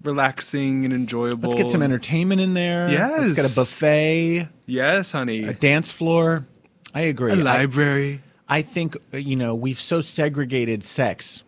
relaxing 0.04 0.86
and 0.86 0.94
enjoyable. 0.94 1.50
Let's 1.50 1.62
get 1.62 1.70
some 1.70 1.84
entertainment 1.84 2.42
in 2.42 2.54
there. 2.54 2.90
Yes. 2.90 3.20
Let's 3.20 3.34
get 3.34 3.52
a 3.52 3.56
buffet, 3.56 4.48
Yes, 4.66 5.12
honey. 5.12 5.44
a 5.44 5.54
dance 5.54 5.92
floor. 5.92 6.46
I 6.94 7.02
agree. 7.02 7.32
A 7.34 7.36
I- 7.36 7.40
library. 7.40 8.22
I 8.48 8.62
think 8.62 8.98
uh, 9.14 9.18
you 9.18 9.36
know 9.36 9.54
we've 9.54 9.80
so 9.80 10.02
segregated 10.02 10.84
sex 10.84 11.44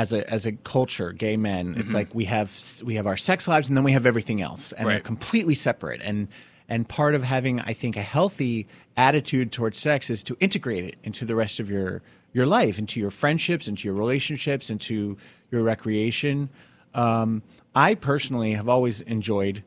as 0.00 0.14
a 0.14 0.28
as 0.30 0.46
a 0.46 0.52
culture, 0.52 1.12
gay 1.12 1.36
men. 1.36 1.72
Mm-hmm. 1.72 1.80
It's 1.80 1.92
like 1.92 2.14
we 2.14 2.24
have 2.24 2.58
we 2.82 2.94
have 2.94 3.06
our 3.06 3.18
sex 3.18 3.46
lives 3.46 3.68
and 3.68 3.76
then 3.76 3.84
we 3.84 3.92
have 3.92 4.06
everything 4.06 4.40
else, 4.40 4.72
and 4.72 4.88
they're 4.88 5.00
completely 5.00 5.54
separate. 5.54 6.00
And 6.02 6.28
and 6.68 6.88
part 6.88 7.14
of 7.14 7.22
having, 7.22 7.60
I 7.60 7.74
think, 7.74 7.96
a 7.96 8.02
healthy 8.02 8.66
attitude 8.96 9.52
towards 9.52 9.78
sex 9.78 10.08
is 10.08 10.22
to 10.22 10.36
integrate 10.40 10.84
it 10.84 10.96
into 11.02 11.26
the 11.26 11.34
rest 11.34 11.60
of 11.60 11.68
your 11.68 12.00
your 12.32 12.46
life, 12.46 12.78
into 12.78 12.98
your 12.98 13.10
friendships, 13.10 13.68
into 13.68 13.86
your 13.86 13.94
relationships, 13.94 14.70
into 14.70 15.18
your 15.50 15.62
recreation. 15.62 16.48
Um, 16.94 17.42
I 17.74 17.94
personally 17.94 18.52
have 18.52 18.68
always 18.68 19.02
enjoyed 19.02 19.62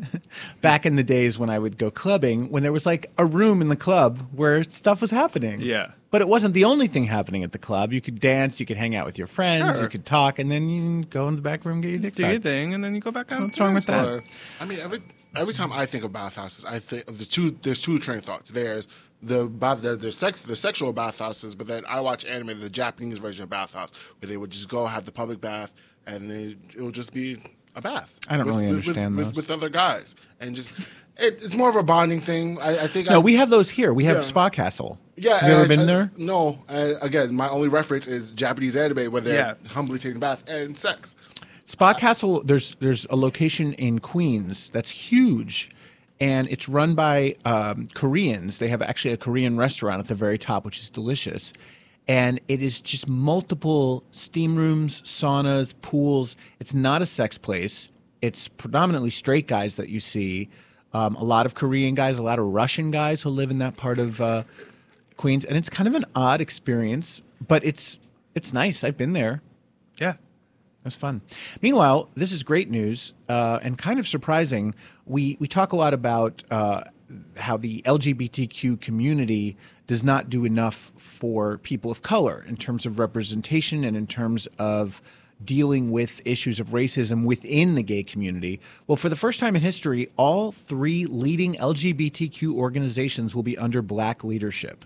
back 0.60 0.86
in 0.86 0.96
the 0.96 1.04
days 1.04 1.38
when 1.38 1.50
I 1.50 1.58
would 1.58 1.78
go 1.78 1.90
clubbing, 1.90 2.50
when 2.50 2.64
there 2.64 2.72
was 2.72 2.84
like 2.84 3.12
a 3.16 3.24
room 3.24 3.62
in 3.62 3.68
the 3.68 3.76
club 3.76 4.26
where 4.32 4.64
stuff 4.64 5.00
was 5.00 5.10
happening. 5.10 5.60
Yeah. 5.60 5.92
But 6.10 6.22
it 6.22 6.28
wasn't 6.28 6.54
the 6.54 6.64
only 6.64 6.86
thing 6.86 7.04
happening 7.04 7.44
at 7.44 7.52
the 7.52 7.58
club. 7.58 7.92
You 7.92 8.00
could 8.00 8.18
dance, 8.18 8.58
you 8.60 8.64
could 8.66 8.78
hang 8.78 8.94
out 8.94 9.04
with 9.04 9.18
your 9.18 9.26
friends, 9.26 9.74
Sure. 9.76 9.82
you 9.84 9.88
could 9.90 10.06
talk, 10.06 10.38
and 10.38 10.50
then 10.50 10.68
you 10.68 10.80
can 10.80 11.02
go 11.02 11.28
in 11.28 11.36
the 11.36 11.42
back 11.42 11.64
room 11.64 11.74
and 11.74 11.82
get 11.82 11.90
your 11.90 11.98
dick 11.98 12.14
Do 12.14 12.22
your 12.22 12.34
sucked. 12.34 12.44
thing, 12.44 12.72
and 12.74 12.82
then 12.82 12.94
you 12.94 13.00
go 13.00 13.10
back 13.10 13.30
out. 13.32 13.40
What's 13.42 13.60
wrong 13.60 13.74
with 13.74 13.86
that? 13.86 14.22
I 14.60 14.64
mean, 14.64 14.78
every 14.78 15.02
every 15.36 15.52
time 15.52 15.72
I 15.72 15.84
think 15.86 16.04
of 16.04 16.12
bathhouses, 16.12 16.64
I 16.64 16.78
think 16.78 17.04
the 17.06 17.24
two. 17.26 17.50
There's 17.62 17.80
two 17.82 17.98
train 17.98 18.18
of 18.18 18.24
thoughts. 18.24 18.50
There's 18.50 18.88
the 19.22 19.46
bath, 19.46 19.82
the, 19.82 19.96
the 19.96 20.12
sex, 20.12 20.42
the 20.42 20.56
sexual 20.56 20.92
bathhouses, 20.92 21.54
but 21.54 21.66
then 21.66 21.84
I 21.86 22.00
watch 22.00 22.24
anime, 22.24 22.60
the 22.60 22.70
Japanese 22.70 23.18
version 23.18 23.42
of 23.42 23.50
bathhouse, 23.50 23.90
where 24.20 24.28
they 24.28 24.36
would 24.36 24.50
just 24.50 24.68
go 24.68 24.86
have 24.86 25.04
the 25.04 25.12
public 25.12 25.40
bath, 25.40 25.72
and 26.06 26.30
they, 26.30 26.56
it 26.76 26.82
would 26.82 26.94
just 26.94 27.12
be 27.12 27.36
a 27.74 27.82
bath. 27.82 28.18
I 28.28 28.36
don't 28.36 28.46
with, 28.46 28.56
really 28.56 28.68
understand 28.68 29.16
with, 29.16 29.26
those. 29.26 29.34
with, 29.36 29.50
other 29.50 29.68
guys, 29.68 30.14
and 30.40 30.54
just 30.56 30.70
it, 31.18 31.42
it's 31.42 31.56
more 31.56 31.68
of 31.68 31.76
a 31.76 31.82
bonding 31.82 32.20
thing. 32.20 32.58
I, 32.60 32.84
I 32.84 32.86
think. 32.86 33.08
No, 33.08 33.16
I, 33.16 33.18
we 33.18 33.34
have 33.36 33.50
those 33.50 33.68
here. 33.70 33.92
We 33.92 34.04
have 34.04 34.16
Yeah. 34.18 34.22
Spa 34.22 34.48
Castle. 34.48 34.98
Yeah, 35.16 35.38
Have 35.38 35.48
you 35.50 35.56
ever 35.56 35.68
been 35.68 35.86
there? 35.86 36.10
No. 36.16 36.58
Uh, 36.68 36.94
again, 37.02 37.34
my 37.34 37.48
only 37.48 37.68
reference 37.68 38.06
is 38.06 38.30
Japanese 38.32 38.76
anime 38.76 39.10
where 39.10 39.20
they're 39.20 39.34
Yeah. 39.34 39.54
humbly 39.72 39.98
taking 39.98 40.18
a 40.18 40.20
bath 40.20 40.44
and 40.48 40.76
sex. 40.78 41.16
Spa 41.64 41.92
Castle. 41.92 42.42
There's 42.44 42.76
there's 42.80 43.04
a 43.10 43.16
location 43.16 43.72
in 43.74 43.98
Queens 43.98 44.70
that's 44.70 44.90
huge, 44.90 45.70
and 46.20 46.48
it's 46.48 46.68
run 46.68 46.94
by 46.94 47.34
um, 47.44 47.88
Koreans. 47.94 48.58
They 48.58 48.68
have 48.68 48.80
actually 48.80 49.12
a 49.12 49.16
Korean 49.18 49.56
restaurant 49.56 49.98
at 50.00 50.06
the 50.08 50.14
very 50.14 50.38
top, 50.38 50.64
which 50.64 50.78
is 50.78 50.88
delicious. 50.88 51.52
And 52.06 52.40
it 52.48 52.62
is 52.62 52.80
just 52.80 53.06
multiple 53.06 54.02
steam 54.12 54.56
rooms, 54.56 55.02
saunas, 55.02 55.74
pools. 55.82 56.36
It's 56.58 56.72
not 56.72 57.02
a 57.02 57.06
sex 57.06 57.36
place. 57.36 57.90
It's 58.22 58.48
predominantly 58.48 59.10
straight 59.10 59.46
guys 59.46 59.76
that 59.76 59.90
you 59.90 60.00
see. 60.00 60.48
Um, 60.92 61.16
a 61.16 61.24
lot 61.24 61.46
of 61.46 61.54
Korean 61.54 61.94
guys, 61.94 62.18
a 62.18 62.22
lot 62.22 62.38
of 62.38 62.46
Russian 62.46 62.90
guys 62.90 63.22
who 63.22 63.28
live 63.30 63.50
in 63.50 63.58
that 63.58 63.76
part 63.76 63.98
of 63.98 64.20
uh, 64.20 64.44
Queens, 65.16 65.44
and 65.44 65.56
it's 65.56 65.68
kind 65.68 65.86
of 65.86 65.94
an 65.94 66.04
odd 66.14 66.40
experience, 66.40 67.20
but 67.46 67.64
it's 67.64 67.98
it's 68.34 68.52
nice. 68.52 68.84
I've 68.84 68.96
been 68.96 69.12
there. 69.12 69.42
Yeah. 69.98 70.14
That's 70.84 70.96
fun. 70.96 71.20
Meanwhile, 71.60 72.08
this 72.14 72.32
is 72.32 72.42
great 72.42 72.70
news 72.70 73.12
uh, 73.28 73.58
and 73.62 73.76
kind 73.76 73.98
of 73.98 74.06
surprising. 74.06 74.74
We 75.06 75.36
we 75.40 75.48
talk 75.48 75.72
a 75.72 75.76
lot 75.76 75.92
about 75.92 76.42
uh, 76.50 76.84
how 77.36 77.56
the 77.56 77.82
LGBTQ 77.82 78.80
community 78.80 79.56
does 79.86 80.04
not 80.04 80.30
do 80.30 80.44
enough 80.44 80.92
for 80.96 81.58
people 81.58 81.90
of 81.90 82.02
color 82.02 82.44
in 82.48 82.56
terms 82.56 82.86
of 82.86 82.98
representation 82.98 83.84
and 83.84 83.96
in 83.96 84.06
terms 84.06 84.46
of 84.58 85.02
dealing 85.44 85.90
with 85.90 86.20
issues 86.26 86.58
of 86.60 86.68
racism 86.68 87.24
within 87.24 87.74
the 87.74 87.82
gay 87.82 88.02
community. 88.02 88.60
Well, 88.86 88.96
for 88.96 89.08
the 89.08 89.16
first 89.16 89.40
time 89.40 89.54
in 89.54 89.62
history, 89.62 90.10
all 90.16 90.52
three 90.52 91.06
leading 91.06 91.54
LGBTQ 91.54 92.54
organizations 92.54 93.34
will 93.34 93.42
be 93.42 93.56
under 93.56 93.82
black 93.82 94.24
leadership. 94.24 94.84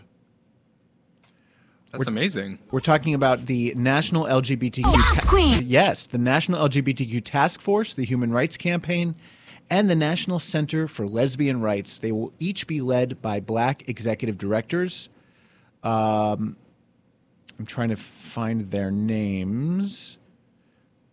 That's 1.92 2.06
amazing. 2.06 2.58
We're 2.70 2.80
talking 2.80 3.12
about 3.14 3.46
the 3.46 3.74
National 3.76 4.24
LGBTQ. 4.24 4.84
Yes, 4.84 5.24
Queen. 5.24 5.62
Yes, 5.66 6.06
the 6.06 6.18
National 6.18 6.66
LGBTQ 6.66 7.22
Task 7.22 7.60
Force, 7.60 7.94
the 7.94 8.04
Human 8.04 8.32
Rights 8.32 8.56
Campaign, 8.56 9.14
and 9.68 9.90
the 9.90 9.96
National 9.96 10.38
Center 10.38 10.88
for 10.88 11.06
Lesbian 11.06 11.60
Rights. 11.60 11.98
They 11.98 12.12
will 12.12 12.32
each 12.38 12.66
be 12.66 12.80
led 12.80 13.20
by 13.20 13.40
black 13.40 13.88
executive 13.90 14.38
directors. 14.38 15.10
Um, 15.82 16.56
I'm 17.58 17.66
trying 17.66 17.90
to 17.90 17.96
find 17.96 18.70
their 18.70 18.90
names. 18.90 20.18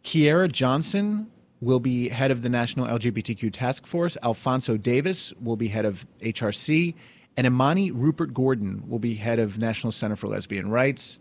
Kierra 0.09 0.51
Johnson 0.51 1.27
will 1.61 1.79
be 1.79 2.09
head 2.09 2.31
of 2.31 2.41
the 2.41 2.49
National 2.49 2.87
LGBTQ 2.87 3.53
Task 3.53 3.85
Force. 3.85 4.17
Alphonso 4.23 4.75
Davis 4.75 5.31
will 5.39 5.55
be 5.55 5.67
head 5.67 5.85
of 5.85 6.03
HRC. 6.21 6.95
And 7.37 7.45
Imani 7.45 7.91
Rupert 7.91 8.33
Gordon 8.33 8.83
will 8.87 8.97
be 8.97 9.13
head 9.13 9.37
of 9.37 9.59
National 9.59 9.91
Center 9.91 10.15
for 10.15 10.25
Lesbian 10.25 10.71
Rights. 10.71 11.19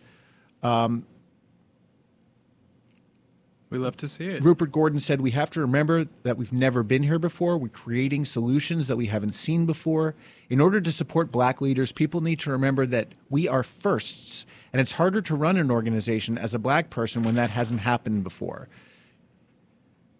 Um, 0.62 1.04
We 3.70 3.76
love 3.76 3.98
to 3.98 4.08
see 4.08 4.24
it. 4.24 4.42
Rupert 4.42 4.72
Gordon 4.72 4.98
said, 4.98 5.20
We 5.20 5.30
have 5.32 5.50
to 5.50 5.60
remember 5.60 6.06
that 6.22 6.38
we've 6.38 6.52
never 6.52 6.82
been 6.82 7.02
here 7.02 7.18
before. 7.18 7.58
We're 7.58 7.68
creating 7.68 8.24
solutions 8.24 8.88
that 8.88 8.96
we 8.96 9.04
haven't 9.04 9.32
seen 9.32 9.66
before. 9.66 10.14
In 10.48 10.58
order 10.60 10.80
to 10.80 10.90
support 10.90 11.30
black 11.30 11.60
leaders, 11.60 11.92
people 11.92 12.22
need 12.22 12.38
to 12.40 12.50
remember 12.50 12.86
that 12.86 13.08
we 13.28 13.46
are 13.46 13.62
firsts. 13.62 14.46
And 14.72 14.80
it's 14.80 14.92
harder 14.92 15.20
to 15.20 15.34
run 15.34 15.58
an 15.58 15.70
organization 15.70 16.38
as 16.38 16.54
a 16.54 16.58
black 16.58 16.88
person 16.88 17.22
when 17.22 17.34
that 17.34 17.50
hasn't 17.50 17.80
happened 17.80 18.24
before. 18.24 18.68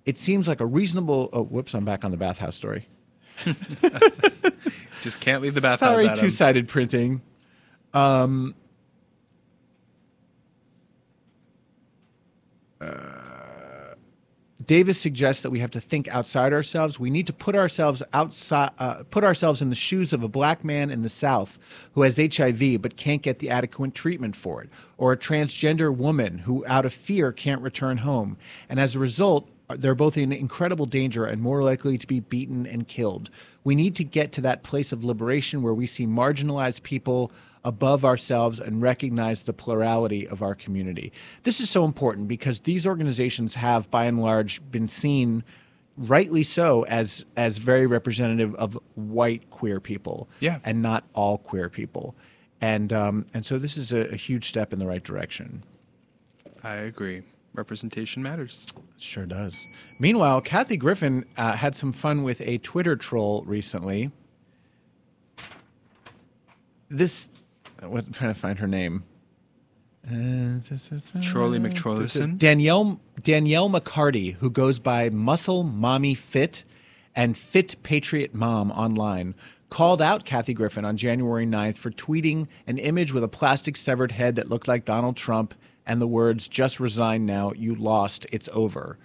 It 0.05 0.19
seems 0.19 0.47
like 0.47 0.61
a 0.61 0.67
reasonable. 0.67 1.31
Oh, 1.33 1.45
whoops, 1.45 1.75
I'm 1.75 1.87
back 1.87 2.05
on 2.05 2.11
the 2.11 2.17
bathhouse 2.19 2.57
story. 2.57 2.87
Just 5.03 5.21
can't 5.21 5.43
leave 5.43 5.55
the 5.55 5.61
bathhouse. 5.61 6.01
Sorry, 6.01 6.15
two 6.15 6.29
sided 6.29 6.69
printing. 6.69 7.23
Um, 7.95 8.55
uh, 12.81 13.08
Davis 14.68 15.00
suggests 15.00 15.42
that 15.42 15.50
we 15.50 15.59
have 15.61 15.70
to 15.70 15.81
think 15.81 16.09
outside 16.09 16.52
ourselves. 16.52 17.00
We 17.00 17.09
need 17.09 17.26
to 17.26 17.33
put 17.33 17.57
ourselves 17.57 18.02
outside, 18.12 18.70
uh, 18.78 19.02
put 19.11 19.24
ourselves 19.24 19.62
in 19.62 19.70
the 19.70 19.74
shoes 19.74 20.12
of 20.12 20.22
a 20.22 20.28
black 20.28 20.62
man 20.62 20.90
in 20.90 21.00
the 21.00 21.09
South 21.09 21.59
who 21.94 22.02
has 22.02 22.18
HIV 22.18 22.83
but 22.83 22.98
can't 22.98 23.22
get 23.22 23.38
the 23.38 23.48
adequate 23.48 23.94
treatment 23.94 24.37
for 24.37 24.62
it, 24.62 24.68
or 24.98 25.11
a 25.11 25.16
transgender 25.16 25.96
woman 25.96 26.37
who, 26.37 26.66
out 26.66 26.85
of 26.85 26.92
fear, 26.92 27.33
can't 27.33 27.62
return 27.62 27.96
home, 27.96 28.37
and 28.68 28.78
as 28.78 28.94
a 28.94 28.98
result, 28.98 29.48
they're 29.76 29.94
both 29.94 30.18
in 30.18 30.33
incredible 30.33 30.87
danger 30.87 31.24
and 31.24 31.40
more 31.40 31.62
likely 31.62 31.96
to 31.96 32.07
be 32.07 32.20
beaten 32.20 32.66
and 32.66 32.88
killed. 32.88 33.31
We 33.64 33.74
need 33.74 33.96
to 33.96 34.04
get 34.04 34.33
to 34.33 34.42
that 34.42 34.64
place 34.64 34.92
of 34.92 35.02
liberation 35.02 35.62
where 35.62 35.74
we 35.74 35.87
see 35.87 36.07
marginalized 36.07 36.83
people 36.83 37.33
above 37.64 38.05
ourselves 38.05 38.61
and 38.61 38.81
recognize 38.83 39.42
the 39.42 39.53
plurality 39.53 40.27
of 40.29 40.42
our 40.42 40.55
community. 40.55 41.12
This 41.42 41.61
is 41.61 41.68
so 41.71 41.85
important 41.85 42.29
because 42.29 42.61
these 42.61 42.87
organizations 42.87 43.55
have, 43.55 43.90
by 43.90 44.05
and 44.07 44.21
large, 44.23 44.62
been 44.71 44.87
seen 44.87 45.42
rightly 45.97 46.44
so 46.44 46.85
as 46.85 47.25
as 47.37 47.59
very 47.59 47.85
representative 47.87 48.55
of 48.55 48.79
white 48.94 49.51
queer 49.51 49.81
people 49.81 50.29
Yeah. 50.38 50.61
and 50.64 50.81
not 50.81 51.03
all 51.12 51.38
queer 51.38 51.68
people 51.68 52.14
and 52.61 52.92
um, 52.92 53.27
and 53.35 53.44
so 53.44 53.59
this 53.59 53.77
is 53.77 53.92
a, 53.92 54.09
a 54.12 54.14
huge 54.14 54.49
step 54.49 54.73
in 54.73 54.79
the 54.79 54.87
right 54.87 55.03
direction 55.03 55.64
I 56.62 56.75
agree. 56.75 57.23
Representation 57.55 58.23
matters. 58.23 58.66
Sure 58.99 59.27
does. 59.27 59.57
Meanwhile, 60.01 60.40
Kathy 60.42 60.77
Griffin 60.77 61.25
uh, 61.37 61.53
had 61.57 61.75
some 61.75 61.90
fun 61.90 62.23
with 62.23 62.40
a 62.42 62.59
Twitter 62.59 62.94
troll 62.94 63.42
recently. 63.47 64.12
This, 66.88 67.29
what, 67.83 68.07
I'm 68.07 68.12
trying 68.12 68.33
to 68.33 68.38
find 68.38 68.59
her 68.59 68.67
name. 68.67 69.05
Uh, 70.07 70.61
Trolley 71.21 71.59
McTrollerson? 71.59 72.38
Danielle 72.38 72.99
Danielle 73.23 73.69
McCarty, 73.69 74.35
who 74.35 74.49
goes 74.49 74.79
by 74.79 75.11
Muscle 75.11 75.64
Mommy 75.64 76.14
Fit 76.14 76.64
and 77.14 77.37
Fit 77.37 77.77
Patriot 77.83 78.35
Mom 78.35 78.71
online, 78.71 79.35
called 79.71 80.01
out 80.01 80.25
Kathy 80.25 80.55
Griffin 80.55 80.85
on 80.85 80.97
January 80.97 81.47
9th 81.47 81.77
for 81.77 81.91
tweeting 81.91 82.49
an 82.67 82.79
image 82.79 83.12
with 83.12 83.25
a 83.25 83.29
plastic 83.29 83.77
severed 83.77 84.12
head 84.12 84.37
that 84.37 84.49
looked 84.49 84.69
like 84.69 84.85
Donald 84.85 85.17
Trump 85.17 85.55
and 85.87 86.01
the 86.01 86.07
words, 86.07 86.49
just 86.49 86.81
resign 86.81 87.27
now, 87.27 87.53
you 87.53 87.75
lost, 87.75 88.27
it's 88.33 88.49
over. 88.53 88.99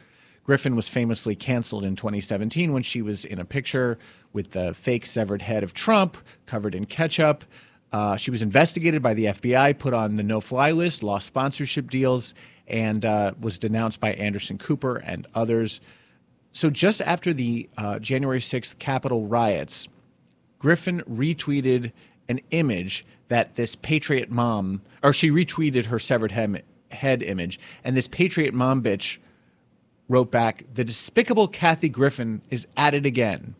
Griffin 0.43 0.75
was 0.75 0.89
famously 0.89 1.35
canceled 1.35 1.85
in 1.85 1.95
2017 1.95 2.73
when 2.73 2.83
she 2.83 3.01
was 3.01 3.23
in 3.23 3.39
a 3.39 3.45
picture 3.45 3.97
with 4.33 4.51
the 4.51 4.73
fake 4.73 5.05
severed 5.05 5.41
head 5.41 5.63
of 5.63 5.73
Trump 5.73 6.17
covered 6.45 6.75
in 6.75 6.85
ketchup. 6.85 7.45
Uh, 7.93 8.17
she 8.17 8.31
was 8.31 8.41
investigated 8.41 9.03
by 9.03 9.13
the 9.13 9.25
FBI, 9.25 9.77
put 9.77 9.93
on 9.93 10.15
the 10.15 10.23
no 10.23 10.41
fly 10.41 10.71
list, 10.71 11.03
lost 11.03 11.27
sponsorship 11.27 11.91
deals, 11.91 12.33
and 12.67 13.05
uh, 13.05 13.33
was 13.39 13.59
denounced 13.59 13.99
by 13.99 14.13
Anderson 14.13 14.57
Cooper 14.57 14.97
and 14.97 15.27
others. 15.35 15.79
So, 16.51 16.71
just 16.71 17.01
after 17.01 17.33
the 17.33 17.69
uh, 17.77 17.99
January 17.99 18.39
6th 18.39 18.79
Capitol 18.79 19.27
riots, 19.27 19.87
Griffin 20.57 21.01
retweeted 21.09 21.91
an 22.29 22.41
image 22.49 23.05
that 23.27 23.55
this 23.55 23.75
Patriot 23.75 24.31
mom, 24.31 24.81
or 25.03 25.13
she 25.13 25.29
retweeted 25.29 25.85
her 25.85 25.99
severed 25.99 26.31
hem, 26.31 26.57
head 26.91 27.21
image, 27.21 27.59
and 27.83 27.95
this 27.95 28.07
Patriot 28.07 28.53
mom 28.53 28.81
bitch 28.81 29.17
wrote 30.09 30.31
back, 30.31 30.63
The 30.73 30.83
despicable 30.83 31.47
Kathy 31.47 31.89
Griffin 31.89 32.41
is 32.49 32.67
at 32.75 32.93
it 32.93 33.05
again. 33.05 33.55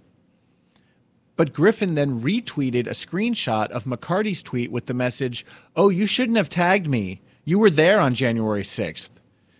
But 1.43 1.51
Griffin 1.51 1.95
then 1.95 2.21
retweeted 2.21 2.87
a 2.87 2.91
screenshot 2.91 3.67
of 3.71 3.83
McCarty's 3.83 4.41
tweet 4.41 4.71
with 4.71 4.85
the 4.85 4.93
message, 4.93 5.45
Oh, 5.75 5.89
you 5.89 6.05
shouldn't 6.05 6.37
have 6.37 6.47
tagged 6.47 6.87
me. 6.87 7.19
You 7.43 7.59
were 7.59 7.69
there 7.69 7.99
on 7.99 8.15
January 8.15 8.63
6th. 8.63 9.09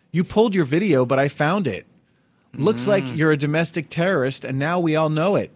You 0.10 0.24
pulled 0.24 0.56
your 0.56 0.64
video, 0.64 1.06
but 1.06 1.20
I 1.20 1.28
found 1.28 1.68
it. 1.68 1.86
Looks 2.54 2.88
like 2.88 3.04
mm. 3.04 3.18
you're 3.18 3.34
a 3.34 3.38
domestic 3.38 3.90
terrorist, 3.90 4.46
and 4.46 4.58
now 4.58 4.80
we 4.80 4.96
all 4.96 5.10
know 5.10 5.36
it. 5.36 5.52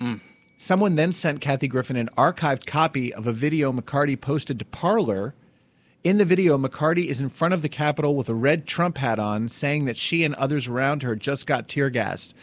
Mm. 0.00 0.22
Someone 0.56 0.94
then 0.94 1.12
sent 1.12 1.42
Kathy 1.42 1.68
Griffin 1.68 1.96
an 1.98 2.08
archived 2.16 2.64
copy 2.64 3.12
of 3.12 3.26
a 3.26 3.34
video 3.34 3.74
McCarty 3.74 4.18
posted 4.18 4.58
to 4.60 4.64
Parler. 4.64 5.34
In 6.04 6.16
the 6.16 6.24
video, 6.24 6.56
McCarty 6.56 7.08
is 7.08 7.20
in 7.20 7.28
front 7.28 7.52
of 7.52 7.60
the 7.60 7.68
Capitol 7.68 8.16
with 8.16 8.30
a 8.30 8.34
red 8.34 8.66
Trump 8.66 8.96
hat 8.96 9.18
on, 9.18 9.50
saying 9.50 9.84
that 9.84 9.98
she 9.98 10.24
and 10.24 10.34
others 10.36 10.66
around 10.66 11.02
her 11.02 11.14
just 11.14 11.46
got 11.46 11.68
tear 11.68 11.90
gassed. 11.90 12.34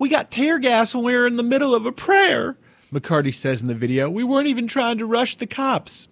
We 0.00 0.08
got 0.08 0.30
tear 0.30 0.58
gas 0.58 0.94
when 0.94 1.04
we 1.04 1.14
were 1.14 1.26
in 1.26 1.36
the 1.36 1.42
middle 1.42 1.74
of 1.74 1.84
a 1.84 1.92
prayer, 1.92 2.56
McCarty 2.90 3.34
says 3.34 3.60
in 3.60 3.68
the 3.68 3.74
video. 3.74 4.08
We 4.08 4.24
weren't 4.24 4.46
even 4.46 4.66
trying 4.66 4.96
to 4.96 5.04
rush 5.04 5.36
the 5.36 5.46
cops. 5.46 6.08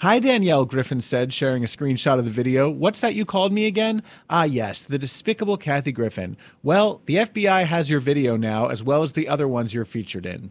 Hi, 0.00 0.18
Danielle, 0.18 0.64
Griffin 0.64 1.00
said, 1.00 1.32
sharing 1.32 1.62
a 1.62 1.68
screenshot 1.68 2.18
of 2.18 2.24
the 2.24 2.32
video. 2.32 2.68
What's 2.68 3.00
that 3.00 3.14
you 3.14 3.24
called 3.24 3.52
me 3.52 3.66
again? 3.66 4.02
Ah, 4.28 4.42
yes, 4.42 4.86
the 4.86 4.98
despicable 4.98 5.56
Kathy 5.56 5.92
Griffin. 5.92 6.36
Well, 6.64 7.00
the 7.06 7.14
FBI 7.14 7.64
has 7.64 7.88
your 7.88 8.00
video 8.00 8.36
now, 8.36 8.66
as 8.66 8.82
well 8.82 9.04
as 9.04 9.12
the 9.12 9.28
other 9.28 9.46
ones 9.46 9.72
you're 9.72 9.84
featured 9.84 10.26
in. 10.26 10.50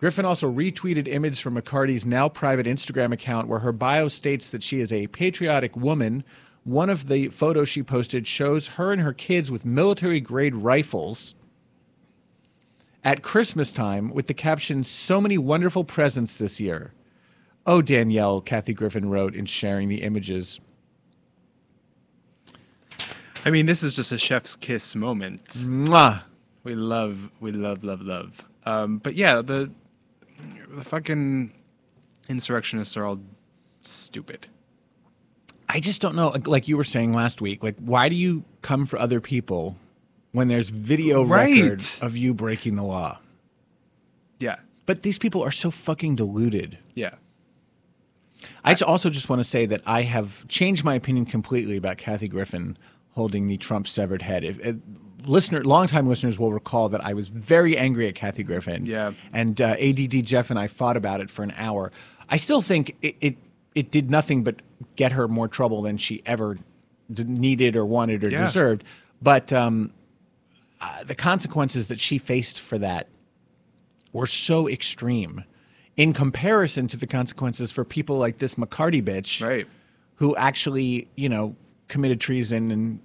Griffin 0.00 0.24
also 0.24 0.50
retweeted 0.50 1.08
images 1.08 1.40
from 1.40 1.60
McCarty's 1.60 2.06
now 2.06 2.26
private 2.26 2.64
Instagram 2.64 3.12
account 3.12 3.48
where 3.48 3.60
her 3.60 3.72
bio 3.72 4.08
states 4.08 4.48
that 4.48 4.62
she 4.62 4.80
is 4.80 4.94
a 4.94 5.08
patriotic 5.08 5.76
woman. 5.76 6.24
One 6.64 6.88
of 6.88 7.08
the 7.08 7.28
photos 7.28 7.68
she 7.68 7.82
posted 7.82 8.26
shows 8.26 8.66
her 8.68 8.92
and 8.92 9.02
her 9.02 9.12
kids 9.12 9.50
with 9.50 9.64
military 9.66 10.20
grade 10.20 10.56
rifles 10.56 11.34
at 13.04 13.22
Christmas 13.22 13.72
time 13.72 14.10
with 14.12 14.26
the 14.26 14.34
caption, 14.34 14.82
So 14.82 15.20
many 15.20 15.36
wonderful 15.36 15.84
presents 15.84 16.34
this 16.34 16.58
year. 16.58 16.94
Oh, 17.66 17.82
Danielle, 17.82 18.40
Kathy 18.40 18.72
Griffin 18.72 19.08
wrote 19.10 19.34
in 19.34 19.44
sharing 19.46 19.88
the 19.88 20.02
images. 20.02 20.60
I 23.44 23.50
mean, 23.50 23.66
this 23.66 23.82
is 23.82 23.94
just 23.94 24.12
a 24.12 24.18
chef's 24.18 24.56
kiss 24.56 24.96
moment. 24.96 25.46
Mwah. 25.50 26.22
We 26.62 26.74
love, 26.74 27.30
we 27.40 27.52
love, 27.52 27.84
love, 27.84 28.00
love. 28.00 28.42
Um, 28.64 28.98
but 28.98 29.14
yeah, 29.14 29.42
the 29.42 29.70
the 30.74 30.82
fucking 30.84 31.52
insurrectionists 32.28 32.96
are 32.96 33.04
all 33.04 33.20
stupid. 33.82 34.46
I 35.68 35.80
just 35.80 36.00
don't 36.00 36.14
know. 36.14 36.28
Like 36.46 36.68
you 36.68 36.76
were 36.76 36.84
saying 36.84 37.12
last 37.12 37.40
week, 37.40 37.62
like 37.62 37.76
why 37.78 38.08
do 38.08 38.14
you 38.14 38.44
come 38.62 38.86
for 38.86 38.98
other 38.98 39.20
people 39.20 39.76
when 40.32 40.48
there's 40.48 40.68
video 40.70 41.24
Right. 41.24 41.62
record 41.62 41.84
of 42.00 42.16
you 42.16 42.34
breaking 42.34 42.76
the 42.76 42.82
law? 42.84 43.18
Yeah, 44.40 44.56
But 44.86 45.02
these 45.02 45.18
people 45.18 45.42
are 45.42 45.50
so 45.50 45.70
fucking 45.70 46.16
deluded. 46.16 46.78
yeah. 46.94 47.14
I 48.62 48.74
also 48.86 49.08
just 49.08 49.28
want 49.30 49.40
to 49.40 49.44
say 49.44 49.64
that 49.66 49.80
I 49.86 50.02
have 50.02 50.46
changed 50.48 50.84
my 50.84 50.94
opinion 50.94 51.24
completely 51.24 51.76
about 51.78 51.96
Kathy 51.96 52.28
Griffin 52.28 52.76
holding 53.12 53.46
the 53.46 53.56
Trump 53.56 53.86
severed 53.88 54.20
head. 54.20 54.44
If, 54.44 54.58
if 54.60 54.76
listener, 55.24 55.64
longtime 55.64 56.06
listeners 56.08 56.38
will 56.38 56.52
recall 56.52 56.90
that 56.90 57.02
I 57.04 57.14
was 57.14 57.28
very 57.28 57.76
angry 57.78 58.06
at 58.06 58.14
Kathy 58.16 58.42
Griffin. 58.42 58.84
Yeah. 58.84 59.12
And 59.32 59.60
uh, 59.62 59.76
ADD 59.80 60.24
Jeff 60.26 60.50
and 60.50 60.58
I 60.58 60.66
fought 60.66 60.96
about 60.98 61.20
it 61.22 61.30
for 61.30 61.42
an 61.42 61.54
hour. 61.56 61.90
I 62.28 62.36
still 62.36 62.60
think 62.60 62.96
it 63.00 63.16
it, 63.22 63.36
it 63.74 63.90
did 63.90 64.10
nothing 64.10 64.44
but 64.44 64.56
get 64.96 65.12
her 65.12 65.28
more 65.28 65.48
trouble 65.48 65.82
than 65.82 65.96
she 65.96 66.22
ever 66.26 66.56
d- 67.12 67.24
needed 67.24 67.76
or 67.76 67.84
wanted 67.84 68.24
or 68.24 68.30
Yeah. 68.30 68.44
deserved. 68.44 68.84
But 69.22 69.52
um, 69.52 69.92
uh, 70.80 71.04
the 71.04 71.14
consequences 71.14 71.86
that 71.88 72.00
she 72.00 72.18
faced 72.18 72.60
for 72.60 72.78
that 72.78 73.08
were 74.12 74.26
so 74.26 74.68
extreme 74.68 75.44
in 75.96 76.12
comparison 76.12 76.88
to 76.88 76.96
the 76.96 77.06
consequences 77.06 77.70
for 77.72 77.84
people 77.84 78.16
like 78.18 78.38
this 78.38 78.56
McCarty 78.56 79.02
bitch, 79.02 79.44
Right. 79.44 79.66
who 80.16 80.34
actually, 80.36 81.08
you 81.16 81.28
know, 81.28 81.54
committed 81.88 82.20
treason 82.20 82.70
and 82.70 82.98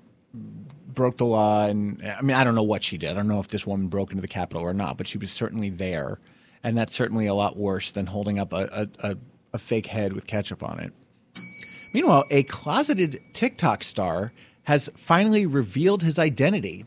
broke 0.93 1.17
the 1.17 1.25
law. 1.25 1.65
And 1.67 2.01
I 2.03 2.21
mean, 2.21 2.35
I 2.35 2.43
don't 2.43 2.55
know 2.55 2.63
what 2.63 2.83
she 2.83 2.97
did. 2.97 3.11
I 3.11 3.13
don't 3.13 3.27
know 3.27 3.39
if 3.39 3.47
this 3.49 3.65
woman 3.67 3.87
broke 3.87 4.11
into 4.11 4.21
the 4.21 4.27
Capitol 4.27 4.63
or 4.63 4.73
not, 4.73 4.97
but 4.97 5.07
she 5.07 5.17
was 5.17 5.31
certainly 5.31 5.69
there. 5.69 6.19
And 6.63 6.77
that's 6.77 6.93
certainly 6.93 7.27
a 7.27 7.33
lot 7.33 7.57
worse 7.57 7.91
than 7.91 8.05
holding 8.05 8.37
up 8.39 8.51
a, 8.53 8.87
a, 9.01 9.09
a, 9.11 9.17
a 9.53 9.59
fake 9.59 9.85
head 9.87 10.13
with 10.13 10.27
ketchup 10.27 10.61
on 10.63 10.79
it. 10.79 10.91
Meanwhile, 11.93 12.25
a 12.29 12.43
closeted 12.43 13.19
TikTok 13.33 13.83
star 13.83 14.31
has 14.63 14.89
finally 14.95 15.45
revealed 15.45 16.03
his 16.03 16.19
identity. 16.19 16.85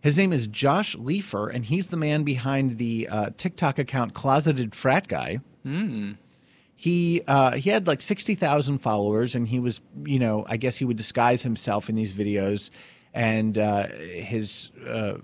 His 0.00 0.16
name 0.16 0.32
is 0.32 0.46
Josh 0.46 0.96
Leifer, 0.96 1.52
and 1.52 1.64
he's 1.64 1.88
the 1.88 1.98
man 1.98 2.24
behind 2.24 2.78
the 2.78 3.06
uh, 3.10 3.30
TikTok 3.36 3.78
account 3.78 4.14
Closeted 4.14 4.74
Frat 4.74 5.08
Guy. 5.08 5.40
He 6.74 7.20
uh, 7.28 7.52
he 7.56 7.68
had 7.68 7.86
like 7.86 8.00
sixty 8.00 8.34
thousand 8.34 8.78
followers, 8.78 9.34
and 9.34 9.46
he 9.46 9.60
was, 9.60 9.82
you 10.06 10.18
know, 10.18 10.46
I 10.48 10.56
guess 10.56 10.78
he 10.78 10.86
would 10.86 10.96
disguise 10.96 11.42
himself 11.42 11.90
in 11.90 11.94
these 11.96 12.14
videos, 12.14 12.70
and 13.12 13.58
uh, 13.58 13.88
his 13.88 14.70
uh, 14.88 15.18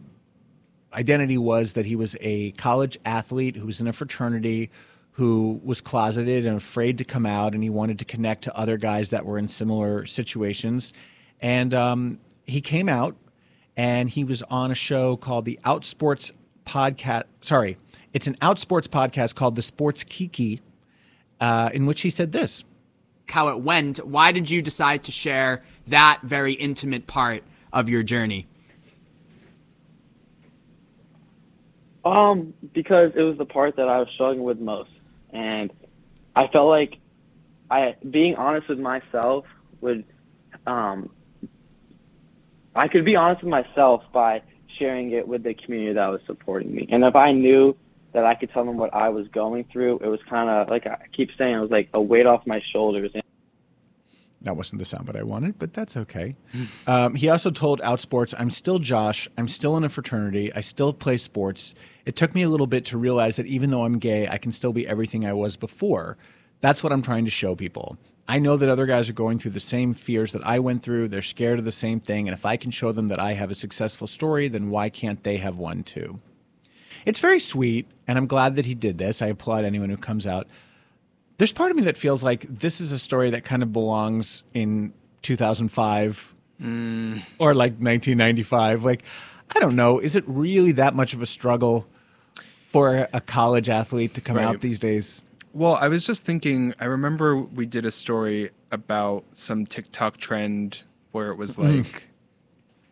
identity 0.92 1.38
was 1.38 1.72
that 1.72 1.86
he 1.86 1.96
was 1.96 2.14
a 2.20 2.50
college 2.52 2.98
athlete 3.06 3.56
who 3.56 3.64
was 3.64 3.80
in 3.80 3.86
a 3.86 3.94
fraternity 3.94 4.70
who 5.16 5.58
was 5.64 5.80
closeted 5.80 6.44
and 6.44 6.56
afraid 6.56 6.98
to 6.98 7.04
come 7.04 7.24
out 7.24 7.54
and 7.54 7.62
he 7.62 7.70
wanted 7.70 7.98
to 7.98 8.04
connect 8.04 8.44
to 8.44 8.54
other 8.56 8.76
guys 8.76 9.08
that 9.10 9.24
were 9.24 9.38
in 9.38 9.48
similar 9.48 10.04
situations 10.04 10.92
and 11.40 11.72
um, 11.72 12.18
he 12.44 12.60
came 12.60 12.88
out 12.88 13.16
and 13.76 14.10
he 14.10 14.24
was 14.24 14.42
on 14.44 14.70
a 14.70 14.74
show 14.74 15.16
called 15.16 15.44
the 15.44 15.58
outsports 15.64 16.32
podcast 16.66 17.24
sorry 17.40 17.76
it's 18.12 18.26
an 18.26 18.34
outsports 18.36 18.86
podcast 18.86 19.34
called 19.34 19.56
the 19.56 19.62
sports 19.62 20.04
kiki 20.04 20.60
uh, 21.40 21.70
in 21.72 21.86
which 21.86 22.02
he 22.02 22.10
said 22.10 22.32
this 22.32 22.64
how 23.30 23.48
it 23.48 23.60
went. 23.60 24.04
Why 24.06 24.32
did 24.32 24.50
you 24.50 24.62
decide 24.62 25.04
to 25.04 25.12
share 25.12 25.62
that 25.86 26.20
very 26.22 26.52
intimate 26.54 27.06
part 27.06 27.42
of 27.72 27.88
your 27.88 28.02
journey? 28.02 28.46
Um, 32.04 32.54
because 32.72 33.12
it 33.16 33.22
was 33.22 33.36
the 33.36 33.44
part 33.44 33.76
that 33.76 33.88
I 33.88 33.98
was 33.98 34.08
struggling 34.14 34.44
with 34.44 34.60
most, 34.60 34.90
and 35.36 35.72
I 36.34 36.48
felt 36.48 36.68
like 36.68 36.98
I 37.70 37.96
being 38.10 38.36
honest 38.36 38.68
with 38.68 38.78
myself 38.78 39.44
would, 39.80 40.04
um, 40.66 41.10
I 42.74 42.88
could 42.88 43.04
be 43.04 43.16
honest 43.16 43.42
with 43.42 43.50
myself 43.50 44.02
by 44.12 44.42
sharing 44.78 45.12
it 45.12 45.28
with 45.28 45.42
the 45.42 45.54
community 45.54 45.92
that 45.92 46.08
was 46.08 46.20
supporting 46.26 46.74
me, 46.74 46.88
and 46.90 47.04
if 47.04 47.14
I 47.14 47.32
knew 47.32 47.76
that 48.12 48.24
I 48.24 48.34
could 48.34 48.50
tell 48.50 48.64
them 48.64 48.78
what 48.78 48.94
I 48.94 49.10
was 49.10 49.28
going 49.28 49.64
through, 49.64 49.98
it 49.98 50.08
was 50.08 50.20
kind 50.28 50.48
of 50.48 50.70
like 50.70 50.86
I 50.86 50.98
keep 51.12 51.30
saying, 51.36 51.54
it 51.54 51.60
was 51.60 51.70
like 51.70 51.90
a 51.92 52.00
weight 52.00 52.26
off 52.26 52.46
my 52.46 52.62
shoulders. 52.72 53.10
That 54.46 54.56
wasn't 54.56 54.78
the 54.78 54.84
soundbite 54.84 55.16
I 55.16 55.24
wanted, 55.24 55.58
but 55.58 55.74
that's 55.74 55.96
okay. 55.96 56.36
Um, 56.86 57.16
he 57.16 57.28
also 57.28 57.50
told 57.50 57.80
Outsports, 57.80 58.32
I'm 58.38 58.48
still 58.48 58.78
Josh. 58.78 59.28
I'm 59.36 59.48
still 59.48 59.76
in 59.76 59.82
a 59.82 59.88
fraternity. 59.88 60.52
I 60.54 60.60
still 60.60 60.92
play 60.92 61.16
sports. 61.16 61.74
It 62.04 62.14
took 62.14 62.32
me 62.32 62.42
a 62.42 62.48
little 62.48 62.68
bit 62.68 62.84
to 62.86 62.96
realize 62.96 63.34
that 63.36 63.46
even 63.46 63.70
though 63.70 63.84
I'm 63.84 63.98
gay, 63.98 64.28
I 64.28 64.38
can 64.38 64.52
still 64.52 64.72
be 64.72 64.86
everything 64.86 65.26
I 65.26 65.32
was 65.32 65.56
before. 65.56 66.16
That's 66.60 66.84
what 66.84 66.92
I'm 66.92 67.02
trying 67.02 67.24
to 67.24 67.30
show 67.30 67.56
people. 67.56 67.98
I 68.28 68.38
know 68.38 68.56
that 68.56 68.68
other 68.68 68.86
guys 68.86 69.10
are 69.10 69.14
going 69.14 69.40
through 69.40 69.50
the 69.50 69.60
same 69.60 69.92
fears 69.92 70.30
that 70.30 70.46
I 70.46 70.60
went 70.60 70.84
through. 70.84 71.08
They're 71.08 71.22
scared 71.22 71.58
of 71.58 71.64
the 71.64 71.72
same 71.72 71.98
thing. 71.98 72.28
And 72.28 72.36
if 72.36 72.46
I 72.46 72.56
can 72.56 72.70
show 72.70 72.92
them 72.92 73.08
that 73.08 73.18
I 73.18 73.32
have 73.32 73.50
a 73.50 73.54
successful 73.56 74.06
story, 74.06 74.46
then 74.46 74.70
why 74.70 74.90
can't 74.90 75.24
they 75.24 75.38
have 75.38 75.58
one 75.58 75.82
too? 75.82 76.20
It's 77.04 77.18
very 77.20 77.40
sweet, 77.40 77.88
and 78.06 78.16
I'm 78.16 78.26
glad 78.28 78.54
that 78.56 78.64
he 78.64 78.74
did 78.74 78.98
this. 78.98 79.22
I 79.22 79.26
applaud 79.26 79.64
anyone 79.64 79.90
who 79.90 79.96
comes 79.96 80.24
out 80.24 80.46
there's 81.38 81.52
part 81.52 81.70
of 81.70 81.76
me 81.76 81.82
that 81.84 81.96
feels 81.96 82.22
like 82.24 82.46
this 82.48 82.80
is 82.80 82.92
a 82.92 82.98
story 82.98 83.30
that 83.30 83.44
kind 83.44 83.62
of 83.62 83.72
belongs 83.72 84.42
in 84.54 84.92
2005 85.22 86.34
or 87.38 87.52
like 87.54 87.72
1995 87.74 88.82
like 88.82 89.02
i 89.54 89.58
don't 89.60 89.76
know 89.76 89.98
is 89.98 90.16
it 90.16 90.24
really 90.26 90.72
that 90.72 90.94
much 90.94 91.12
of 91.12 91.20
a 91.20 91.26
struggle 91.26 91.86
for 92.68 93.06
a 93.12 93.20
college 93.20 93.68
athlete 93.68 94.14
to 94.14 94.20
come 94.22 94.36
Right. 94.36 94.44
out 94.46 94.60
these 94.62 94.80
days 94.80 95.22
Well, 95.52 95.74
I 95.76 95.88
was 95.88 96.04
just 96.06 96.22
thinking, 96.24 96.74
I 96.80 96.84
remember 96.84 97.36
we 97.36 97.64
did 97.64 97.86
a 97.86 97.90
story 97.90 98.50
about 98.72 99.24
some 99.32 99.64
TikTok 99.64 100.18
trend 100.18 100.82
where 101.12 101.30
it 101.30 101.36
was 101.36 101.54
Mhm. 101.56 101.78
like 101.78 102.08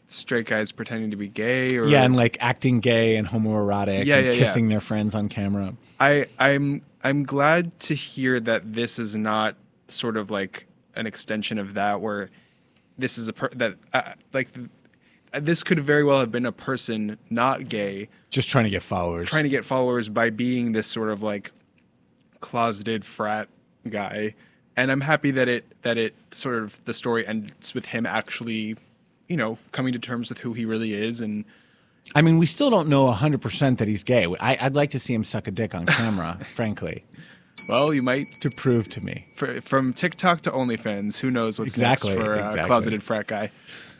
straight 0.08 0.46
guys 0.46 0.72
pretending 0.72 1.10
to 1.10 1.16
be 1.16 1.28
gay 1.28 1.76
or 1.76 1.86
yeah, 1.88 2.04
and 2.04 2.16
like 2.16 2.36
acting 2.40 2.80
gay 2.80 3.16
and 3.16 3.26
homoerotic 3.28 4.06
Yeah, 4.06 4.16
and 4.16 4.26
yeah, 4.26 4.32
yeah. 4.32 4.38
kissing 4.38 4.68
their 4.68 4.80
friends 4.80 5.14
on 5.14 5.28
camera. 5.28 5.74
I 6.00 6.26
I'm 6.38 6.80
I'm 7.04 7.22
glad 7.22 7.78
to 7.80 7.94
hear 7.94 8.40
that 8.40 8.72
this 8.72 8.98
is 8.98 9.14
not 9.14 9.56
sort 9.88 10.16
of 10.16 10.30
like 10.30 10.66
an 10.96 11.06
extension 11.06 11.58
of 11.58 11.74
that 11.74 12.00
where 12.00 12.30
this 12.98 13.18
is 13.18 13.28
a 13.28 13.32
per- 13.32 13.50
that 13.50 13.74
uh, 13.92 14.12
like 14.32 14.48
uh, 15.32 15.40
this 15.40 15.62
could 15.62 15.80
very 15.80 16.02
well 16.04 16.18
have 16.20 16.32
been 16.32 16.46
a 16.46 16.52
person 16.52 17.18
not 17.28 17.68
gay 17.68 18.08
Just 18.30 18.48
trying 18.48 18.64
to 18.64 18.70
get 18.70 18.82
followers. 18.82 19.28
trying 19.28 19.42
to 19.44 19.50
get 19.50 19.64
followers 19.64 20.08
by 20.08 20.30
being 20.30 20.72
this 20.72 20.86
sort 20.86 21.10
of 21.10 21.22
like 21.22 21.52
closeted 22.40 23.04
frat 23.04 23.48
guy 23.88 24.34
and 24.76 24.90
i'm 24.92 25.00
happy 25.00 25.30
that 25.30 25.48
it 25.48 25.64
that 25.82 25.96
it 25.98 26.14
sort 26.30 26.56
of 26.62 26.82
the 26.84 26.94
story 26.94 27.26
ends 27.26 27.74
with 27.74 27.86
him 27.86 28.06
actually 28.06 28.76
you 29.28 29.36
know 29.36 29.58
coming 29.72 29.92
to 29.92 29.98
terms 29.98 30.28
with 30.28 30.38
who 30.38 30.52
he 30.52 30.64
really 30.64 30.94
is 30.94 31.20
and 31.20 31.44
I 32.14 32.22
mean, 32.22 32.38
we 32.38 32.46
still 32.46 32.70
don't 32.70 32.88
know 32.88 33.10
100% 33.12 33.78
that 33.78 33.88
he's 33.88 34.04
gay. 34.04 34.26
I, 34.40 34.56
I'd 34.60 34.76
like 34.76 34.90
to 34.90 34.98
see 34.98 35.14
him 35.14 35.24
suck 35.24 35.46
a 35.48 35.50
dick 35.50 35.74
on 35.74 35.86
camera, 35.86 36.38
frankly, 36.54 37.04
well 37.68 37.94
you 37.94 38.02
might 38.02 38.26
to 38.40 38.50
prove 38.50 38.88
to 38.90 39.00
me. 39.02 39.26
for, 39.36 39.60
from 39.62 39.94
tiktok 39.94 40.42
to 40.42 40.50
onlyfans 40.50 41.16
who 41.16 41.30
knows 41.30 41.58
what's 41.58 41.72
Exactly, 41.72 42.10
next 42.10 42.22
for 42.22 42.34
exactly. 42.34 42.60
a 42.60 42.66
closeted 42.66 43.02
frat 43.02 43.26
guy 43.26 43.50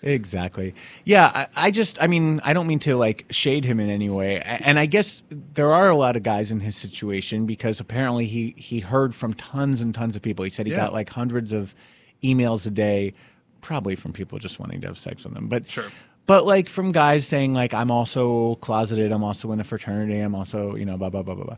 Exactly. 0.03 0.75
Yeah, 1.07 1.31
I, 1.35 1.47
I 1.57 1.71
just, 1.71 2.01
I 2.03 2.07
mean, 2.09 2.39
I 2.45 2.53
don't 2.53 2.67
mean 2.67 2.79
to 2.81 2.95
like 2.95 3.25
shade 3.31 3.65
him 3.65 3.81
in 3.81 3.89
any 3.89 4.11
way, 4.11 4.39
and 4.43 4.79
I 4.79 4.85
guess 4.85 5.23
there 5.31 5.73
are 5.73 5.89
a 5.89 5.97
lot 5.97 6.15
of 6.15 6.23
guys 6.23 6.51
in 6.51 6.61
his 6.61 6.77
situation 6.77 7.47
because 7.47 7.81
apparently 7.81 8.27
he 8.27 8.55
he 8.59 8.81
heard 8.81 9.15
from 9.15 9.33
tons 9.33 9.81
and 9.81 9.95
tons 9.95 10.15
of 10.15 10.21
people. 10.21 10.45
He 10.45 10.51
said 10.51 10.67
he 10.67 10.73
Yeah. 10.73 10.79
got 10.81 10.93
like 10.93 11.09
hundreds 11.09 11.53
of 11.53 11.75
emails 12.23 12.67
a 12.67 12.71
day, 12.71 13.15
probably 13.63 13.97
from 13.97 14.13
people 14.13 14.39
just 14.39 14.59
wanting 14.61 14.83
to 14.83 14.89
have 14.89 14.99
sex 14.99 15.25
with 15.25 15.35
him. 15.35 15.49
But 15.49 15.71
Sure. 15.71 15.87
But 16.27 16.47
like 16.47 16.69
from 16.69 16.93
guys 16.93 17.27
saying 17.27 17.53
like 17.53 17.75
I'm 17.75 17.91
also 17.91 18.57
closeted, 18.57 19.13
I'm 19.13 19.23
also 19.23 19.53
in 19.53 19.61
a 19.61 19.65
fraternity, 19.65 20.19
I'm 20.19 20.35
also 20.35 20.75
you 20.75 20.85
know 20.85 20.97
blah 20.97 21.11
blah 21.11 21.23
blah 21.23 21.35
blah 21.35 21.45
blah. 21.45 21.57